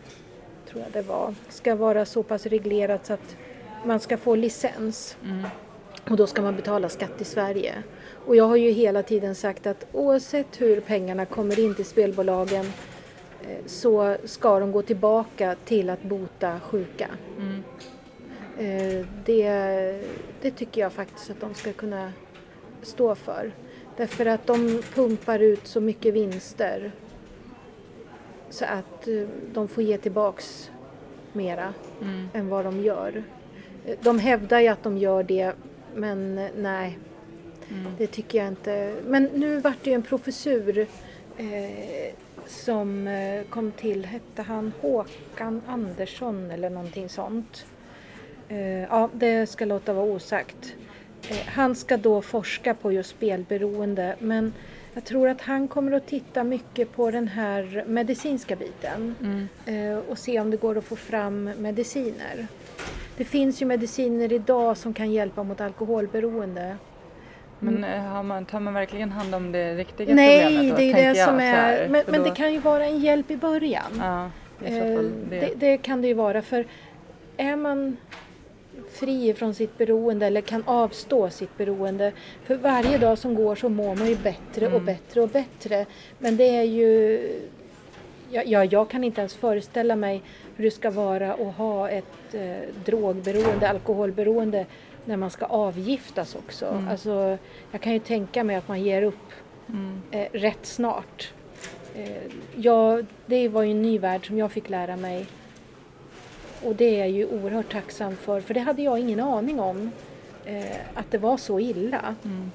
tror 0.68 0.82
jag 0.82 0.92
det 0.92 1.02
var, 1.02 1.34
ska 1.48 1.74
vara 1.74 2.04
så 2.04 2.22
pass 2.22 2.46
reglerat 2.46 3.06
så 3.06 3.12
att 3.12 3.36
man 3.84 4.00
ska 4.00 4.16
få 4.16 4.34
licens. 4.34 5.16
Mm. 5.24 5.44
Och 6.10 6.16
då 6.16 6.26
ska 6.26 6.42
man 6.42 6.56
betala 6.56 6.88
skatt 6.88 7.20
i 7.20 7.24
Sverige. 7.24 7.82
Och 8.26 8.36
jag 8.36 8.44
har 8.44 8.56
ju 8.56 8.70
hela 8.70 9.02
tiden 9.02 9.34
sagt 9.34 9.66
att 9.66 9.86
oavsett 9.92 10.60
hur 10.60 10.80
pengarna 10.80 11.26
kommer 11.26 11.60
in 11.60 11.74
till 11.74 11.84
spelbolagen 11.84 12.64
eh, 13.42 13.66
så 13.66 14.16
ska 14.24 14.60
de 14.60 14.72
gå 14.72 14.82
tillbaka 14.82 15.56
till 15.64 15.90
att 15.90 16.02
bota 16.02 16.60
sjuka. 16.60 17.08
Mm. 17.38 17.62
Eh, 18.58 19.06
Det, 19.24 19.50
det 20.42 20.50
tycker 20.50 20.80
jag 20.80 20.92
faktiskt 20.92 21.30
att 21.30 21.40
de 21.40 21.54
ska 21.54 21.72
kunna 21.72 22.12
stå 22.82 23.14
för. 23.14 23.52
Därför 23.96 24.26
att 24.26 24.46
de 24.46 24.82
pumpar 24.94 25.38
ut 25.38 25.66
så 25.66 25.80
mycket 25.80 26.14
vinster 26.14 26.92
så 28.50 28.64
att 28.64 29.08
eh, 29.08 29.28
de 29.52 29.68
får 29.68 29.82
ge 29.84 29.98
tillbaks 29.98 30.70
mera 31.32 31.74
Mm. 32.00 32.28
än 32.34 32.48
vad 32.48 32.64
de 32.64 32.80
gör. 32.84 33.22
De 34.02 34.18
hävdar 34.18 34.60
ju 34.60 34.68
att 34.68 34.82
de 34.82 34.98
gör 34.98 35.22
det 35.22 35.52
men 35.94 36.48
nej, 36.56 36.98
Mm. 37.80 37.92
det 37.98 38.06
tycker 38.06 38.38
jag 38.38 38.48
inte. 38.48 38.94
Men 39.06 39.24
nu 39.24 39.60
vart 39.60 39.76
det 39.84 39.90
ju 39.90 39.94
en 39.94 40.02
professur 40.02 40.78
eh, 41.38 42.14
som 42.46 43.08
eh, 43.08 43.42
kom 43.48 43.70
till, 43.72 44.04
hette 44.06 44.42
han 44.42 44.72
Håkan 44.80 45.62
Andersson 45.66 46.50
eller 46.50 46.70
någonting 46.70 47.08
sånt. 47.08 47.64
Eh, 48.48 48.82
ja, 48.82 49.08
det 49.12 49.46
ska 49.46 49.64
låta 49.64 49.92
vara 49.92 50.06
osagt. 50.06 50.74
Eh, 51.30 51.36
han 51.46 51.74
ska 51.74 51.96
då 51.96 52.22
forska 52.22 52.74
på 52.74 52.92
just 52.92 53.10
spelberoende 53.10 54.16
men 54.18 54.52
jag 54.94 55.04
tror 55.04 55.28
att 55.28 55.40
han 55.40 55.68
kommer 55.68 55.92
att 55.92 56.06
titta 56.06 56.44
mycket 56.44 56.92
på 56.92 57.10
den 57.10 57.28
här 57.28 57.84
medicinska 57.86 58.56
biten 58.56 59.14
Mm. 59.20 59.48
eh, 59.92 59.98
och 59.98 60.18
se 60.18 60.40
om 60.40 60.50
det 60.50 60.56
går 60.56 60.78
att 60.78 60.84
få 60.84 60.96
fram 60.96 61.44
mediciner. 61.44 62.46
Det 63.16 63.24
finns 63.24 63.62
ju 63.62 63.66
mediciner 63.66 64.32
idag 64.32 64.76
som 64.76 64.94
kan 64.94 65.12
hjälpa 65.12 65.42
mot 65.42 65.60
alkoholberoende. 65.60 66.76
Men 67.62 67.84
eh, 67.84 68.00
har 68.02 68.22
man, 68.22 68.44
tar 68.44 68.60
man 68.60 68.74
verkligen 68.74 69.12
hand 69.12 69.34
om 69.34 69.52
det 69.52 69.74
riktiga 69.74 70.14
Nej, 70.14 70.42
problemet 70.46 70.70
då, 70.70 70.76
det 70.76 70.92
är 70.92 71.08
det 71.14 71.20
som 71.24 71.34
är... 71.36 71.40
här, 71.40 71.88
Men, 71.88 72.04
men 72.08 72.20
då- 72.22 72.28
det 72.28 72.34
kan 72.36 72.52
ju 72.52 72.58
vara 72.58 72.86
en 72.86 72.98
hjälp 72.98 73.30
i 73.30 73.36
början. 73.36 73.92
Ja, 73.98 74.30
i 74.66 74.70
så 74.70 74.76
Eh, 74.76 74.96
fall 74.96 75.10
det. 75.30 75.40
det, 75.40 75.50
det 75.56 75.76
kan 75.78 76.02
det 76.02 76.08
ju 76.08 76.14
vara 76.14 76.42
för 76.42 76.66
är 77.36 77.56
man 77.56 77.96
fri 78.92 79.34
från 79.34 79.54
sitt 79.54 79.78
beroende 79.78 80.26
eller 80.26 80.40
kan 80.40 80.62
avstå 80.66 81.30
sitt 81.30 81.56
beroende. 81.58 82.12
För 82.44 82.56
varje 82.56 82.98
dag 82.98 83.18
som 83.18 83.34
går 83.34 83.54
så 83.56 83.68
mår 83.68 83.94
man 83.94 84.06
ju 84.08 84.16
bättre 84.16 84.66
och 84.66 84.72
Mm. 84.72 84.84
bättre 84.84 85.20
och 85.20 85.28
bättre. 85.28 85.86
Men 86.18 86.36
det 86.36 86.56
är 86.56 86.62
ju... 86.62 87.20
Ja, 88.30 88.42
ja, 88.46 88.64
jag 88.64 88.90
kan 88.90 89.04
inte 89.04 89.20
ens 89.20 89.34
föreställa 89.34 89.96
mig 89.96 90.22
hur 90.56 90.64
det 90.64 90.70
ska 90.70 90.90
vara 90.90 91.32
att 91.32 91.54
ha 91.56 91.88
ett 91.90 92.34
eh, 92.34 92.52
drogberoende, 92.84 93.68
alkoholberoende 93.70 94.66
när 95.04 95.16
man 95.16 95.30
ska 95.30 95.44
avgiftas 95.46 96.34
också. 96.34 96.66
Mm. 96.66 96.88
Alltså, 96.88 97.38
jag 97.72 97.80
kan 97.80 97.92
ju 97.92 97.98
tänka 97.98 98.44
mig 98.44 98.56
att 98.56 98.68
man 98.68 98.82
ger 98.82 99.02
upp 99.02 99.14
Mm. 99.68 100.02
eh, 100.10 100.26
rätt 100.32 100.66
snart. 100.66 101.32
Eh, 101.94 102.22
ja, 102.56 103.02
det 103.26 103.48
var 103.48 103.62
ju 103.62 103.70
en 103.70 103.82
ny 103.82 103.98
värld 103.98 104.26
som 104.26 104.38
jag 104.38 104.52
fick 104.52 104.68
lära 104.70 104.96
mig. 104.96 105.26
Och 106.62 106.74
det 106.74 106.84
är 106.84 106.98
jag 106.98 107.10
ju 107.10 107.26
oerhört 107.26 107.72
tacksam 107.72 108.16
för, 108.16 108.40
för 108.40 108.54
det 108.54 108.60
hade 108.60 108.82
jag 108.82 108.98
ingen 108.98 109.20
aning 109.20 109.60
om. 109.60 109.90
Eh, 110.44 110.76
att 110.94 111.10
det 111.10 111.18
var 111.18 111.36
så 111.36 111.60
illa. 111.60 112.14
Mm. 112.24 112.50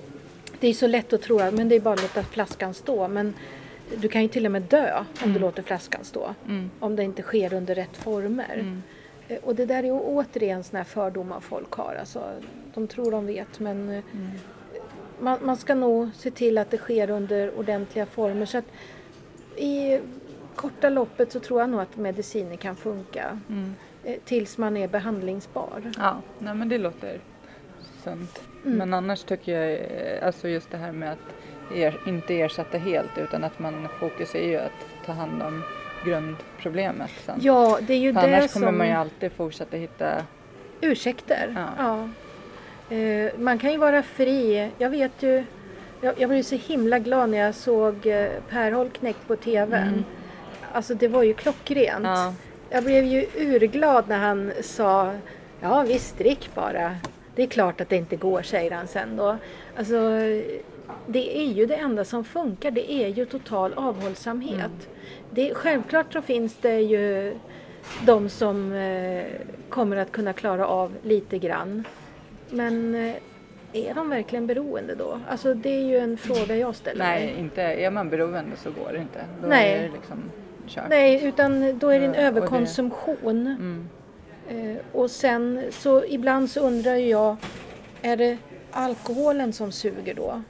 Det 0.60 0.68
är 0.68 0.74
så 0.74 0.88
lätt 0.88 1.14
att 1.14 1.22
tro 1.22 1.40
att 1.40 1.54
men 1.54 1.70
det 1.70 1.76
är 1.76 1.80
bara 1.80 1.94
att 1.94 2.02
låta 2.02 2.24
flaskan 2.24 2.74
stå. 2.74 3.08
Men 3.08 3.34
du 3.98 4.08
kan 4.08 4.22
ju 4.22 4.28
till 4.28 4.46
och 4.46 4.52
med 4.52 4.62
dö 4.62 5.04
om 5.24 5.34
du 5.34 5.40
låter 5.40 5.64
flaskan 5.64 6.04
stå. 6.04 6.34
Mm. 6.48 6.70
Om 6.80 6.96
det 6.96 7.04
inte 7.04 7.22
sker 7.22 7.54
under 7.54 7.76
rätt 7.76 7.98
former. 7.98 8.82
Eh, 9.28 9.38
Och 9.44 9.56
det 9.56 9.66
där 9.66 9.84
är 9.84 9.92
återigen 10.04 10.64
sådana 10.64 10.84
här 10.84 10.90
fördomar 10.90 11.40
folk 11.40 11.72
har. 11.72 11.96
Alltså, 12.00 12.32
de 12.74 12.88
tror 12.88 13.12
de 13.12 13.26
vet 13.26 13.60
men 13.60 13.90
eh, 13.90 14.04
Mm. 14.14 14.30
man, 15.20 15.40
man 15.42 15.58
ska 15.58 15.76
nog 15.76 16.10
se 16.16 16.32
till 16.32 16.58
att 16.58 16.72
det 16.72 16.78
sker 16.78 17.10
under 17.10 17.60
ordentliga 17.60 18.06
former. 18.06 18.46
Så 18.46 18.58
att 18.58 18.66
I 19.58 20.00
korta 20.56 20.90
loppet 20.90 21.32
så 21.32 21.40
tror 21.40 21.60
jag 21.62 21.70
nog 21.70 21.82
att 21.82 21.98
mediciner 21.98 22.56
kan 22.56 22.76
funka 22.76 23.40
Mm. 23.50 23.76
eh, 24.04 24.16
tills 24.26 24.58
man 24.58 24.78
är 24.78 24.88
behandlingsbar. 24.88 25.92
Ja, 25.98 26.22
nej 26.40 26.56
men 26.56 26.70
det 26.70 26.78
låter 26.78 27.20
sunt. 28.04 28.42
Mm. 28.66 28.78
Men 28.78 28.94
annars 28.94 29.24
tycker 29.24 29.62
jag, 29.62 29.80
alltså 30.24 30.48
just 30.48 30.72
det 30.72 30.78
här 30.78 30.92
med 30.92 31.12
att 31.12 31.36
er, 31.76 32.00
inte 32.08 32.42
ersätta 32.42 32.78
helt 32.78 33.18
utan 33.18 33.44
att 33.44 33.60
man 33.60 33.88
fokus 34.00 34.36
är 34.36 34.48
ju 34.48 34.58
att 34.58 35.06
ta 35.06 35.12
hand 35.12 35.42
om 35.44 35.64
grundproblemet 36.06 37.12
sen. 37.26 37.40
Ja, 37.42 37.80
det 37.82 37.94
är 37.94 37.98
ju 37.98 38.14
För 38.14 38.22
det 38.22 38.38
annars 38.38 38.54
kommer 38.54 38.68
som... 38.68 38.78
man 38.78 38.88
ju 38.88 38.94
alltid 38.94 39.32
fortsätta 39.32 39.78
hitta, 39.78 40.24
Ursäkter. 40.82 41.56
Ja. 41.56 41.68
Ja. 42.90 42.96
Eh, 42.96 43.32
man 43.38 43.60
kan 43.60 43.72
ju 43.72 43.78
vara 43.78 44.04
fri. 44.04 44.72
Jag 44.78 44.90
vet 44.90 45.24
ju, 45.24 45.44
jag, 46.02 46.14
jag 46.18 46.30
blev 46.30 46.44
så 46.44 46.56
himla 46.56 47.00
glad 47.00 47.30
när 47.30 47.38
jag 47.38 47.56
såg 47.56 48.06
eh, 48.06 48.30
Per 48.50 48.72
Holknekt 48.72 49.28
på 49.28 49.36
TV. 49.36 49.78
Mm. 49.78 50.04
Alltså 50.72 50.94
det 50.94 51.08
var 51.08 51.24
ju 51.24 51.34
klockrent. 51.34 52.06
ja, 52.06 52.34
Jag 52.70 52.84
blev 52.84 53.06
ju 53.06 53.26
urglad 53.36 54.08
när 54.08 54.18
han 54.18 54.52
sa 54.62 55.14
Ja 55.62 55.82
visst, 55.88 56.18
drick 56.18 56.50
bara. 56.56 56.96
Det 57.36 57.44
är 57.44 57.48
klart 57.48 57.82
att 57.82 57.90
det 57.90 57.96
inte 57.96 58.16
går, 58.16 58.42
säger 58.42 58.72
han 58.72 58.88
sen 58.88 59.16
då. 59.16 59.38
Alltså, 59.78 59.96
det 61.08 61.38
är 61.38 61.52
ju 61.54 61.66
det 61.66 61.76
enda 61.76 62.06
som 62.06 62.24
funkar. 62.24 62.72
Det 62.72 62.92
är 62.92 63.08
ju 63.08 63.26
total 63.26 63.74
avhållsamhet. 63.74 64.56
Mm. 64.56 64.97
Det, 65.38 65.54
självklart 65.54 66.14
så 66.14 66.22
finns 66.22 66.58
det 66.58 66.82
ju 66.82 67.36
de 68.06 68.30
som 68.30 68.74
eh, 68.74 69.26
kommer 69.70 69.98
att 69.98 70.12
kunna 70.12 70.34
klara 70.34 70.68
av 70.68 70.94
lite 71.04 71.38
grann. 71.38 71.84
Men 72.50 72.96
eh, 72.96 73.16
är 73.74 73.94
de 73.94 74.10
verkligen 74.10 74.48
beroende 74.48 74.96
då? 74.96 75.20
Alltså 75.30 75.54
det 75.54 75.70
är 75.70 75.84
ju 75.84 75.98
en 75.98 76.18
fråga 76.18 76.56
jag 76.56 76.76
ställer 76.76 77.06
nej 77.06 77.26
mig. 77.26 77.36
inte, 77.40 77.62
är 77.62 77.92
man 77.92 78.10
beroende 78.10 78.58
så 78.58 78.72
går 78.72 78.94
det 78.94 78.98
inte. 78.98 79.26
Då 79.42 79.48
Nej. 79.48 79.74
är 79.74 79.84
det 79.84 79.90
liksom 79.94 80.24
kört. 80.68 80.90
Nej, 80.90 81.26
utan 81.26 81.80
då 81.80 81.90
är 81.90 82.00
det 82.00 82.06
en 82.06 82.16
överkonsumtion. 82.16 83.48
Mm. 83.48 83.90
Eh, 84.50 84.78
och 84.92 85.12
sen 85.12 85.64
så 85.70 86.06
ibland 86.06 86.50
så 86.50 86.60
undrar 86.60 86.96
jag, 86.96 87.36
är 88.02 88.18
det 88.18 88.38
alkoholen 88.72 89.54
som 89.54 89.72
suger 89.72 90.14
då? 90.14 90.42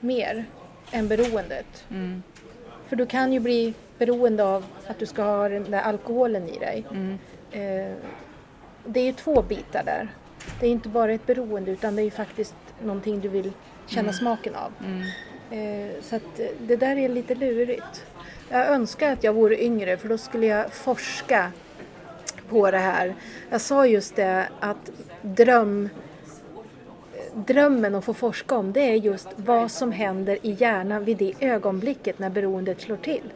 Mer 0.00 0.44
än 0.92 1.08
beroendet? 1.08 1.84
Mm. 1.90 2.22
För 2.92 2.96
du 2.96 3.06
kan 3.06 3.32
ju 3.32 3.40
bli 3.40 3.74
beroende 3.98 4.44
av 4.44 4.64
att 4.86 4.98
du 4.98 5.06
ska 5.06 5.22
ha 5.22 5.48
den 5.48 5.70
där 5.70 5.80
alkoholen 5.80 6.48
i 6.48 6.58
dig. 6.58 6.84
Mm. 6.90 7.18
Eh, 7.50 7.96
det 8.86 9.00
är 9.00 9.04
ju 9.04 9.12
två 9.12 9.42
bitar 9.42 9.84
där. 9.84 10.08
Det 10.60 10.66
är 10.66 10.70
inte 10.70 10.88
bara 10.88 11.12
ett 11.12 11.26
beroende 11.26 11.70
utan 11.70 11.96
det 11.96 12.02
är 12.02 12.04
ju 12.04 12.10
faktiskt 12.10 12.54
någonting 12.82 13.20
du 13.20 13.28
vill 13.28 13.52
känna 13.86 14.12
smaken 14.12 14.54
av. 14.54 14.72
Mm. 14.84 15.02
Eh, 15.50 15.90
så 16.02 16.16
att 16.16 16.40
eh, 16.40 16.46
det 16.60 16.76
där 16.76 16.96
är 16.96 17.08
lite 17.08 17.34
lurigt. 17.34 18.04
Jag 18.48 18.68
önskar 18.68 19.12
att 19.12 19.24
jag 19.24 19.32
vore 19.32 19.64
yngre 19.64 19.96
för 19.96 20.08
då 20.08 20.18
skulle 20.18 20.46
jag 20.46 20.72
forska 20.72 21.52
på 22.48 22.70
det 22.70 22.78
här. 22.78 23.14
Jag 23.50 23.60
sa 23.60 23.86
just 23.86 24.16
det 24.16 24.48
att 24.60 24.90
dröm, 25.22 25.88
drömmen 27.34 27.94
att 27.94 28.04
få 28.04 28.14
forska 28.14 28.56
om 28.56 28.72
det 28.72 28.80
är 28.80 28.94
just 28.94 29.28
vad 29.36 29.70
som 29.70 29.92
händer 29.92 30.38
i 30.42 30.56
hjärnan 30.58 31.04
vid 31.04 31.16
det 31.16 31.34
ögonblicket 31.40 32.18
när 32.18 32.30
beroendet 32.30 32.80
slår 32.80 32.96
till. 32.96 33.32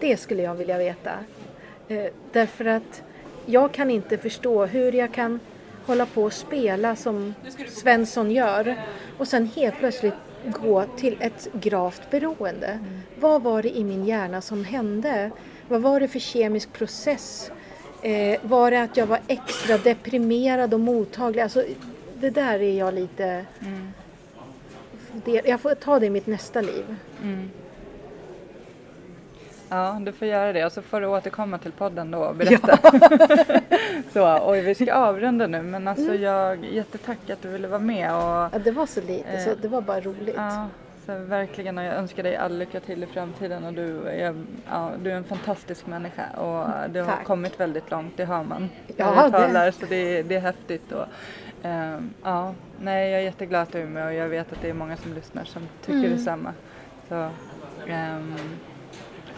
Det 0.00 0.16
skulle 0.16 0.42
jag 0.42 0.54
vilja 0.54 0.78
veta. 0.78 1.12
Eh, 1.88 2.06
därför 2.32 2.64
att 2.64 3.02
jag 3.46 3.72
kan 3.72 3.90
inte 3.90 4.18
förstå 4.18 4.66
hur 4.66 4.92
jag 4.92 5.14
kan 5.14 5.40
hålla 5.86 6.06
på 6.06 6.22
och 6.22 6.32
spela 6.32 6.96
som 6.96 7.34
Svensson 7.68 8.30
gör 8.30 8.76
och 9.18 9.28
sen 9.28 9.46
helt 9.56 9.78
plötsligt 9.78 10.14
gå 10.46 10.84
till 10.96 11.16
ett 11.20 11.48
gravt 11.52 12.10
beroende. 12.10 12.66
Mm. 12.66 13.00
Vad 13.20 13.42
var 13.42 13.62
det 13.62 13.76
i 13.76 13.84
min 13.84 14.04
hjärna 14.04 14.40
som 14.40 14.64
hände? 14.64 15.30
Vad 15.68 15.82
var 15.82 16.00
det 16.00 16.08
för 16.08 16.18
kemisk 16.18 16.72
process? 16.72 17.50
Eh, 18.02 18.38
var 18.42 18.70
det 18.70 18.82
att 18.82 18.96
jag 18.96 19.06
var 19.06 19.20
extra 19.26 19.78
deprimerad 19.78 20.74
och 20.74 20.80
mottaglig? 20.80 21.42
Alltså, 21.42 21.64
det 22.20 22.30
där 22.30 22.62
är 22.62 22.78
jag 22.78 22.94
lite... 22.94 23.44
Mm. 23.60 23.92
Det, 25.24 25.42
jag 25.44 25.60
får 25.60 25.74
ta 25.74 25.98
det 25.98 26.06
i 26.06 26.10
mitt 26.10 26.26
nästa 26.26 26.60
liv. 26.60 26.96
Mm. 27.22 27.50
Ja, 29.68 29.98
du 30.00 30.12
får 30.12 30.28
göra 30.28 30.52
det 30.52 30.64
och 30.64 30.72
så 30.72 30.82
får 30.82 31.00
du 31.00 31.06
återkomma 31.06 31.58
till 31.58 31.72
podden 31.72 32.10
då 32.10 32.18
och 32.18 32.36
berätta. 32.36 32.78
Ja. 32.82 33.60
så, 34.12 34.44
och 34.44 34.54
vi 34.54 34.74
ska 34.74 34.94
avrunda 34.94 35.46
nu 35.46 35.62
men 35.62 35.88
alltså 35.88 36.08
mm. 36.08 36.22
jag 36.22 36.64
jättetack 36.64 37.30
att 37.30 37.42
du 37.42 37.48
ville 37.48 37.68
vara 37.68 37.80
med. 37.80 38.14
Och, 38.14 38.22
ja, 38.22 38.58
det 38.64 38.70
var 38.70 38.86
så 38.86 39.00
lite 39.00 39.28
eh, 39.28 39.44
så 39.44 39.50
det 39.62 39.68
var 39.68 39.80
bara 39.80 40.00
roligt. 40.00 40.34
Ja, 40.36 40.68
så 41.06 41.18
verkligen 41.18 41.78
och 41.78 41.84
jag 41.84 41.94
önskar 41.94 42.22
dig 42.22 42.36
all 42.36 42.58
lycka 42.58 42.80
till 42.80 43.02
i 43.02 43.06
framtiden 43.06 43.64
och 43.64 43.72
du 43.72 44.08
är, 44.08 44.34
ja, 44.70 44.90
du 45.02 45.10
är 45.10 45.14
en 45.14 45.24
fantastisk 45.24 45.86
människa 45.86 46.30
och 46.30 46.90
du 46.90 47.00
har 47.02 47.24
kommit 47.24 47.60
väldigt 47.60 47.90
långt, 47.90 48.16
det 48.16 48.24
hör 48.24 48.44
man. 48.44 48.70
Ja, 48.96 49.24
det... 49.24 49.30
talar 49.30 49.70
så 49.70 49.86
det, 49.86 50.22
det 50.22 50.34
är 50.34 50.40
häftigt. 50.40 50.92
Och, 50.92 51.04
ja, 52.22 52.54
nej, 52.80 53.10
jag 53.10 53.20
är 53.20 53.24
jätteglad 53.24 53.62
att 53.62 53.72
du 53.72 53.78
är 53.78 53.86
med 53.86 54.06
och 54.06 54.14
jag 54.14 54.28
vet 54.28 54.52
att 54.52 54.60
det 54.62 54.70
är 54.70 54.74
många 54.74 54.96
som 54.96 55.14
lyssnar 55.14 55.44
som 55.44 55.62
tycker 55.80 55.98
mm. 55.98 56.10
detsamma. 56.10 56.52
Så, 57.08 57.28
um, 57.88 58.34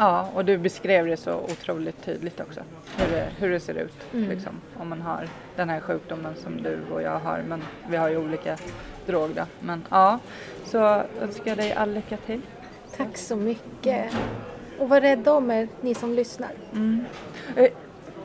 Ja, 0.00 0.28
och 0.34 0.44
du 0.44 0.58
beskrev 0.58 1.06
det 1.06 1.16
så 1.16 1.34
otroligt 1.34 2.04
tydligt 2.04 2.40
också. 2.40 2.60
Hur 2.96 3.16
det, 3.16 3.28
hur 3.38 3.50
det 3.50 3.60
ser 3.60 3.74
ut 3.74 4.14
mm. 4.14 4.30
liksom, 4.30 4.52
om 4.76 4.88
man 4.88 5.00
har 5.00 5.28
den 5.56 5.68
här 5.68 5.80
sjukdomen 5.80 6.34
som 6.36 6.62
du 6.62 6.78
och 6.92 7.02
jag 7.02 7.18
har. 7.18 7.42
Men 7.48 7.62
vi 7.90 7.96
har 7.96 8.08
ju 8.08 8.16
olika 8.16 8.56
drog 9.06 9.30
då. 9.34 9.42
Men 9.60 9.84
ja, 9.90 10.18
så 10.64 10.78
önskar 11.20 11.50
jag 11.50 11.56
dig 11.56 11.72
all 11.72 11.94
lycka 11.94 12.16
till. 12.16 12.40
Tack 12.96 13.16
så 13.16 13.36
mycket. 13.36 14.12
Och 14.78 14.88
var 14.88 15.00
rädda 15.00 15.32
om 15.32 15.50
er, 15.50 15.68
ni 15.80 15.94
som 15.94 16.14
lyssnar. 16.14 16.50
Mm. 16.72 17.04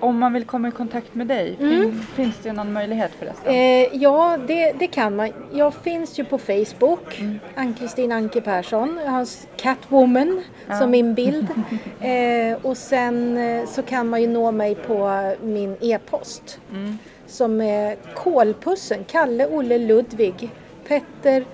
Om 0.03 0.19
man 0.19 0.33
vill 0.33 0.45
komma 0.45 0.67
i 0.67 0.71
kontakt 0.71 1.15
med 1.15 1.27
dig, 1.27 1.57
mm. 1.59 2.01
finns 2.01 2.35
det 2.43 2.53
någon 2.53 2.73
möjlighet 2.73 3.11
förresten? 3.19 3.53
Eh, 3.53 3.87
ja, 3.95 4.37
det, 4.47 4.71
det, 4.71 4.87
kan 4.87 5.15
man. 5.15 5.29
Jag 5.51 5.73
finns 5.73 6.19
ju 6.19 6.25
på 6.25 6.37
Facebook, 6.37 7.19
mm. 7.19 7.39
Ann-Kristin 7.55 8.11
Anke 8.11 8.41
Persson. 8.41 8.99
Jag 9.05 9.11
har 9.11 9.27
Catwoman 9.57 10.43
ja. 10.67 10.79
som 10.79 10.91
min 10.91 11.13
bild. 11.13 11.47
eh, 12.01 12.57
och 12.61 12.77
sen 12.77 13.37
eh, 13.37 13.65
så 13.65 13.81
kan 13.81 14.09
man 14.09 14.21
ju 14.21 14.27
nå 14.27 14.51
mig 14.51 14.75
på 14.75 15.31
min 15.43 15.77
e-post 15.81 16.59
mm. 16.71 16.97
som 17.27 17.61
är 17.61 17.95
kolpussen, 18.15 19.03
Kalle, 19.07 19.47
Olle, 19.47 19.77
Ludvig, 19.77 20.49
Petter, 20.87 21.45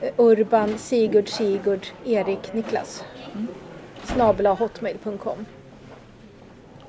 eh, 0.00 0.12
Urban, 0.16 0.78
Sigurd, 0.78 1.28
Sigurd, 1.28 1.86
Erik, 2.04 2.52
Niklas. 2.52 3.04
Mm. 3.34 3.46
Snabela 4.04 4.54
hotmail.com. 4.54 5.46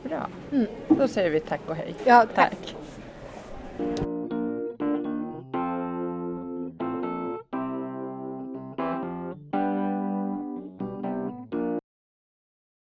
Bra, 0.04 0.28
mm. 0.52 0.68
då 0.88 1.08
säger 1.08 1.30
vi 1.30 1.40
tack 1.40 1.62
och 1.68 1.76
hej. 1.76 1.96
Ja, 2.06 2.26
tack. 2.36 2.50
tack. 2.50 4.09